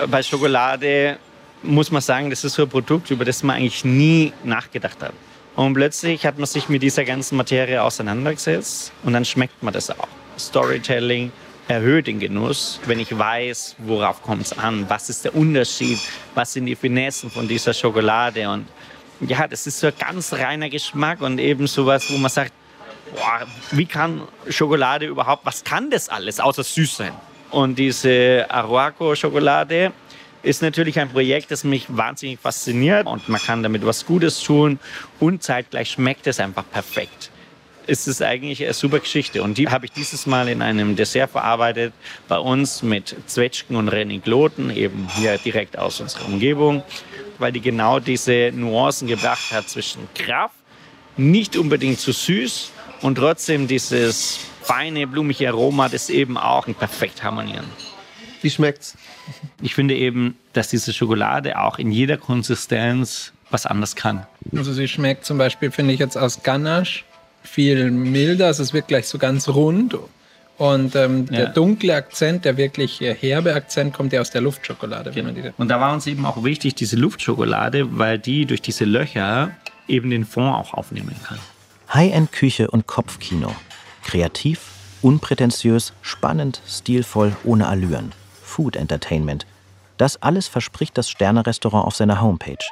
Äh, 0.00 0.06
bei 0.06 0.22
Schokolade 0.22 1.18
muss 1.64 1.90
man 1.90 2.00
sagen, 2.00 2.30
das 2.30 2.44
ist 2.44 2.54
so 2.54 2.62
ein 2.62 2.68
Produkt, 2.68 3.10
über 3.10 3.24
das 3.24 3.42
man 3.42 3.56
eigentlich 3.56 3.84
nie 3.84 4.32
nachgedacht 4.44 5.02
hat. 5.02 5.12
Und 5.56 5.74
plötzlich 5.74 6.26
hat 6.26 6.38
man 6.38 6.46
sich 6.46 6.68
mit 6.68 6.82
dieser 6.82 7.04
ganzen 7.04 7.36
Materie 7.36 7.80
auseinandergesetzt 7.82 8.92
und 9.04 9.12
dann 9.12 9.24
schmeckt 9.24 9.62
man 9.62 9.72
das 9.72 9.90
auch. 9.90 10.08
Storytelling 10.36 11.30
erhöht 11.68 12.08
den 12.08 12.18
Genuss, 12.18 12.80
wenn 12.86 12.98
ich 12.98 13.16
weiß, 13.16 13.76
worauf 13.78 14.20
kommt 14.20 14.42
es 14.42 14.58
an, 14.58 14.84
was 14.88 15.08
ist 15.08 15.24
der 15.24 15.34
Unterschied, 15.34 15.98
was 16.34 16.52
sind 16.52 16.66
die 16.66 16.74
Finessen 16.74 17.30
von 17.30 17.46
dieser 17.46 17.72
Schokolade 17.72 18.48
und 18.48 18.66
ja, 19.20 19.46
das 19.46 19.66
ist 19.66 19.78
so 19.78 19.86
ein 19.86 19.92
ganz 19.98 20.32
reiner 20.32 20.68
Geschmack 20.68 21.20
und 21.20 21.38
eben 21.38 21.66
sowas, 21.68 22.04
wo 22.10 22.18
man 22.18 22.30
sagt, 22.30 22.52
boah, 23.14 23.46
wie 23.70 23.86
kann 23.86 24.22
Schokolade 24.48 25.06
überhaupt, 25.06 25.46
was 25.46 25.62
kann 25.62 25.88
das 25.88 26.08
alles 26.08 26.40
außer 26.40 26.64
süß 26.64 26.96
sein? 26.96 27.12
Und 27.50 27.78
diese 27.78 28.44
Aruaco-Schokolade 28.50 29.92
ist 30.44 30.62
natürlich 30.62 31.00
ein 31.00 31.08
Projekt, 31.08 31.50
das 31.50 31.64
mich 31.64 31.86
wahnsinnig 31.88 32.38
fasziniert 32.38 33.06
und 33.06 33.28
man 33.28 33.40
kann 33.40 33.62
damit 33.62 33.84
was 33.84 34.04
Gutes 34.04 34.42
tun 34.42 34.78
und 35.18 35.42
zeitgleich 35.42 35.90
schmeckt 35.90 36.26
es 36.26 36.38
einfach 36.38 36.64
perfekt. 36.70 37.30
Es 37.86 38.06
ist 38.06 38.22
eigentlich 38.22 38.62
eine 38.62 38.72
super 38.72 38.98
Geschichte 38.98 39.42
und 39.42 39.58
die 39.58 39.68
habe 39.68 39.86
ich 39.86 39.92
dieses 39.92 40.26
Mal 40.26 40.48
in 40.48 40.62
einem 40.62 40.96
Dessert 40.96 41.30
verarbeitet 41.30 41.92
bei 42.28 42.38
uns 42.38 42.82
mit 42.82 43.16
Zwetschgen 43.26 43.76
und 43.76 43.88
Renigloten, 43.88 44.70
eben 44.70 45.08
hier 45.16 45.36
direkt 45.38 45.78
aus 45.78 46.00
unserer 46.00 46.26
Umgebung, 46.26 46.82
weil 47.38 47.52
die 47.52 47.60
genau 47.60 48.00
diese 48.00 48.52
Nuancen 48.54 49.08
gebracht 49.08 49.52
hat 49.52 49.68
zwischen 49.68 50.08
Kraft, 50.14 50.54
nicht 51.16 51.56
unbedingt 51.56 52.00
zu 52.00 52.12
süß 52.12 52.70
und 53.02 53.16
trotzdem 53.16 53.66
dieses 53.66 54.38
feine, 54.62 55.06
blumige 55.06 55.48
Aroma, 55.48 55.88
das 55.88 56.08
eben 56.08 56.38
auch 56.38 56.66
perfekt 56.66 57.22
harmonieren. 57.22 57.66
Wie 58.44 58.50
schmeckt's? 58.50 58.96
Ich 59.62 59.74
finde 59.74 59.96
eben, 59.96 60.36
dass 60.52 60.68
diese 60.68 60.92
Schokolade 60.92 61.58
auch 61.58 61.78
in 61.78 61.90
jeder 61.90 62.18
Konsistenz 62.18 63.32
was 63.50 63.64
anders 63.64 63.96
kann. 63.96 64.26
Also 64.54 64.74
sie 64.74 64.86
schmeckt 64.86 65.24
zum 65.24 65.38
Beispiel, 65.38 65.70
finde 65.70 65.94
ich 65.94 66.00
jetzt 66.00 66.18
aus 66.18 66.42
Ganache 66.42 67.04
viel 67.42 67.90
milder. 67.90 68.48
Also 68.48 68.62
es 68.62 68.74
wird 68.74 68.86
gleich 68.86 69.08
so 69.08 69.16
ganz 69.16 69.48
rund. 69.48 69.96
Und 70.58 70.94
ähm, 70.94 71.26
ja. 71.30 71.36
der 71.36 71.46
dunkle 71.48 71.94
Akzent, 71.94 72.44
der 72.44 72.58
wirklich 72.58 73.00
herbe 73.00 73.54
Akzent, 73.54 73.94
kommt 73.94 74.12
ja 74.12 74.20
aus 74.20 74.30
der 74.30 74.42
Luftschokolade. 74.42 75.10
Genau. 75.12 75.32
Und 75.56 75.68
da 75.68 75.80
war 75.80 75.94
uns 75.94 76.06
eben 76.06 76.26
auch 76.26 76.44
wichtig, 76.44 76.74
diese 76.74 76.96
Luftschokolade, 76.96 77.98
weil 77.98 78.18
die 78.18 78.44
durch 78.44 78.60
diese 78.60 78.84
Löcher 78.84 79.52
eben 79.88 80.10
den 80.10 80.26
Fond 80.26 80.54
auch 80.54 80.74
aufnehmen 80.74 81.16
kann. 81.26 81.38
High-End-Küche 81.94 82.70
und 82.70 82.86
Kopfkino. 82.86 83.56
Kreativ, 84.04 84.60
unprätentiös, 85.00 85.94
spannend, 86.02 86.60
stilvoll, 86.68 87.34
ohne 87.42 87.68
Allüren. 87.68 88.12
Food 88.54 88.76
Entertainment. 88.76 89.46
Das 89.96 90.22
alles 90.22 90.46
verspricht 90.46 90.96
das 90.96 91.10
Sterne-Restaurant 91.10 91.84
auf 91.86 91.96
seiner 91.96 92.20
Homepage. 92.20 92.64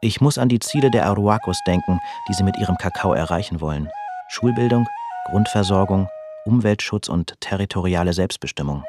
Ich 0.00 0.20
muss 0.20 0.38
an 0.38 0.48
die 0.48 0.60
Ziele 0.60 0.92
der 0.92 1.06
Aruacos 1.06 1.58
denken, 1.66 1.98
die 2.28 2.34
sie 2.34 2.44
mit 2.44 2.56
ihrem 2.58 2.76
Kakao 2.78 3.12
erreichen 3.12 3.60
wollen. 3.60 3.90
Schulbildung, 4.28 4.86
Grundversorgung, 5.24 6.08
Umweltschutz 6.44 7.08
und 7.08 7.40
territoriale 7.40 8.12
Selbstbestimmung. 8.12 8.84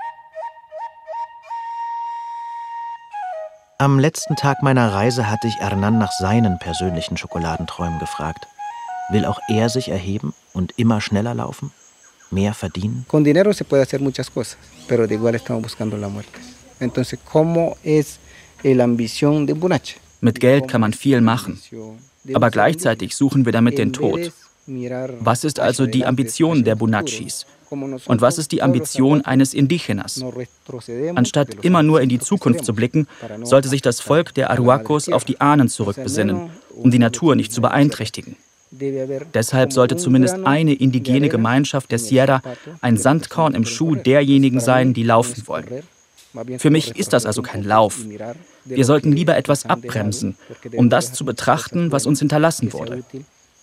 Am 3.80 3.98
letzten 3.98 4.36
Tag 4.36 4.62
meiner 4.62 4.94
Reise 4.94 5.28
hatte 5.28 5.48
ich 5.48 5.58
Hernan 5.58 5.98
nach 5.98 6.12
seinen 6.12 6.60
persönlichen 6.60 7.18
Schokoladenträumen 7.18 7.98
gefragt. 7.98 8.46
Will 9.10 9.26
auch 9.26 9.40
er 9.50 9.70
sich 9.70 9.90
erheben 9.90 10.36
und 10.54 10.78
immer 10.78 11.02
schneller 11.02 11.34
laufen? 11.34 11.72
Mehr 12.32 12.54
verdienen? 12.54 13.06
Con 13.08 13.24
dinero 13.24 13.54
se 13.54 13.64
puede 13.64 13.84
hacer 13.84 14.02
muchas 14.02 14.30
cosas, 14.30 14.58
pero 14.88 15.08
de 15.08 15.16
igual 15.16 15.36
estamos 15.36 15.64
buscando 15.64 15.98
la 15.98 16.10
muerte. 16.10 16.40
Entonces, 16.80 17.20
¿cómo 17.24 17.78
es 17.84 18.20
la 18.64 18.84
ambición 18.84 19.46
de 19.46 19.54
Bunache? 19.54 19.96
Mit 20.20 20.40
Geld 20.40 20.68
kann 20.68 20.82
man 20.82 20.94
viel 20.94 21.22
machen, 21.22 21.60
aber 22.34 22.50
gleichzeitig 22.50 23.16
suchen 23.16 23.46
wir 23.46 23.52
damit 23.54 23.78
den 23.78 23.94
Tod. 23.94 24.32
Was 25.20 25.44
ist 25.44 25.60
also 25.60 25.86
die 25.86 26.06
Ambition 26.06 26.64
der 26.64 26.76
Bunachis? 26.76 27.46
Und 27.70 28.22
was 28.22 28.38
ist 28.38 28.52
die 28.52 28.62
Ambition 28.62 29.22
eines 29.22 29.54
Indigenas? 29.54 30.24
Anstatt 31.16 31.64
immer 31.64 31.84
nur 31.84 32.02
in 32.02 32.10
die 32.10 32.20
Zukunft 32.20 32.66
zu 32.66 32.74
blicken, 32.74 33.08
sollte 33.44 33.70
sich 33.70 33.82
das 33.82 34.00
Volk 34.00 34.34
der 34.34 34.50
Aruacos 34.50 35.10
auf 35.10 35.24
die 35.24 35.40
Ahnen 35.40 35.70
zurückbesinnen, 35.70 36.50
um 36.76 36.92
die 36.92 37.00
Natur 37.00 37.36
nicht 37.36 37.52
zu 37.52 37.62
beeinträchtigen. 37.62 38.38
Deshalb 38.72 39.72
sollte 39.72 39.98
zumindest 39.98 40.36
eine 40.46 40.74
indigene 40.74 41.30
Gemeinschaft 41.30 41.92
der 41.92 42.00
Sierra 42.00 42.42
ein 42.82 42.98
Sandkorn 42.98 43.56
im 43.56 43.66
Schuh 43.66 43.96
derjenigen 43.96 44.60
sein, 44.60 44.94
die 44.94 45.04
laufen 45.04 45.48
wollen. 45.48 45.84
Für 46.58 46.70
mich 46.70 46.98
ist 46.98 47.14
das 47.14 47.26
also 47.26 47.42
kein 47.42 47.64
Lauf. 47.64 48.00
Wir 48.66 48.86
sollten 48.86 49.12
lieber 49.12 49.38
etwas 49.38 49.66
abbremsen, 49.66 50.36
um 50.74 50.90
das 50.90 51.14
zu 51.14 51.26
betrachten, 51.26 51.92
was 51.92 52.06
uns 52.06 52.20
hinterlassen 52.20 52.74
wurde. 52.74 53.04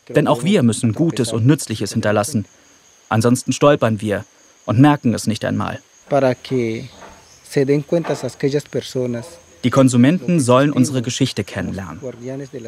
Denn 0.08 0.26
auch 0.26 0.44
wir 0.44 0.62
müssen 0.62 0.92
Gutes 0.92 1.32
und 1.32 1.46
Nützliches 1.46 1.92
hinterlassen. 1.92 2.46
Ansonsten 3.08 3.52
stolpern 3.52 4.00
wir 4.00 4.24
und 4.64 4.80
merken 4.80 5.14
es 5.14 5.26
nicht 5.26 5.44
einmal. 5.44 5.80
Para 6.08 6.34
que 6.34 6.88
se 7.48 7.64
den 7.64 7.86
cuenta 7.86 8.12
aquellas 8.12 8.64
personas 8.64 9.26
die 9.64 9.70
Konsumenten 9.70 10.40
sollen 10.40 10.72
unsere 10.72 11.00
Geschichte 11.00 11.42
kennenlernen. 11.42 11.98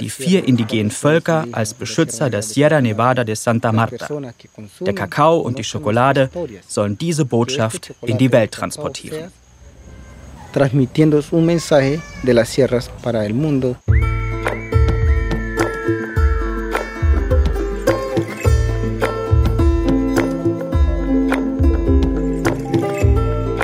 Die 0.00 0.08
vier 0.08 0.44
indigenen 0.44 0.90
Völker 0.90 1.46
als 1.52 1.74
Beschützer 1.74 2.30
der 2.30 2.42
Sierra 2.42 2.80
Nevada 2.80 3.22
de 3.22 3.34
Santa 3.34 3.70
Marta. 3.70 4.08
Der 4.80 4.94
Kakao 4.94 5.38
und 5.40 5.58
die 5.58 5.64
Schokolade 5.64 6.30
sollen 6.66 6.96
diese 6.96 7.26
Botschaft 7.26 7.92
in 8.00 8.16
die 8.16 8.32
Welt 8.32 8.52
transportieren. 8.52 9.30
Transmitiendo 10.54 11.22
un 11.32 11.44
mensaje 11.44 12.00
de 12.22 12.32
las 12.32 12.48
sierras 12.48 12.88
para 13.02 13.26
el 13.26 13.34
mundo. 13.34 13.76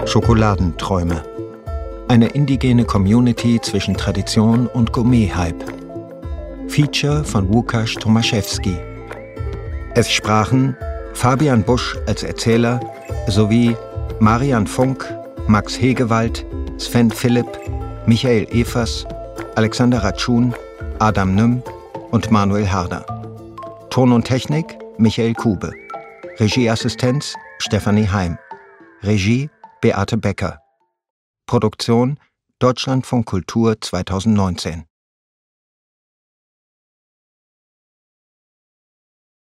Schokoladenträume 0.04 1.31
eine 2.12 2.26
indigene 2.26 2.84
Community 2.84 3.58
zwischen 3.62 3.96
Tradition 3.96 4.66
und 4.66 4.92
Gourmet-Hype. 4.92 5.64
Feature 6.68 7.24
von 7.24 7.48
Łukasz 7.48 7.94
Tomaszewski. 7.94 8.76
Es 9.94 10.12
sprachen 10.12 10.76
Fabian 11.14 11.62
Busch 11.62 11.96
als 12.06 12.22
Erzähler 12.22 12.80
sowie 13.28 13.74
Marian 14.20 14.66
Funk, 14.66 15.10
Max 15.46 15.80
Hegewald, 15.80 16.44
Sven 16.76 17.10
Philipp, 17.10 17.46
Michael 18.04 18.46
Evers, 18.50 19.06
Alexander 19.54 20.04
Ratschun, 20.04 20.54
Adam 20.98 21.34
Nüm 21.34 21.62
und 22.10 22.30
Manuel 22.30 22.70
Harder. 22.70 23.06
Ton 23.88 24.12
und 24.12 24.24
Technik 24.24 24.66
Michael 24.98 25.32
Kube. 25.32 25.72
Regieassistenz 26.38 27.34
Stefanie 27.56 28.06
Heim. 28.06 28.36
Regie 29.02 29.48
Beate 29.80 30.18
Becker. 30.18 30.61
Produktion 31.46 32.18
Deutschlandfunk 32.58 33.26
Kultur 33.26 33.80
2019 33.80 34.84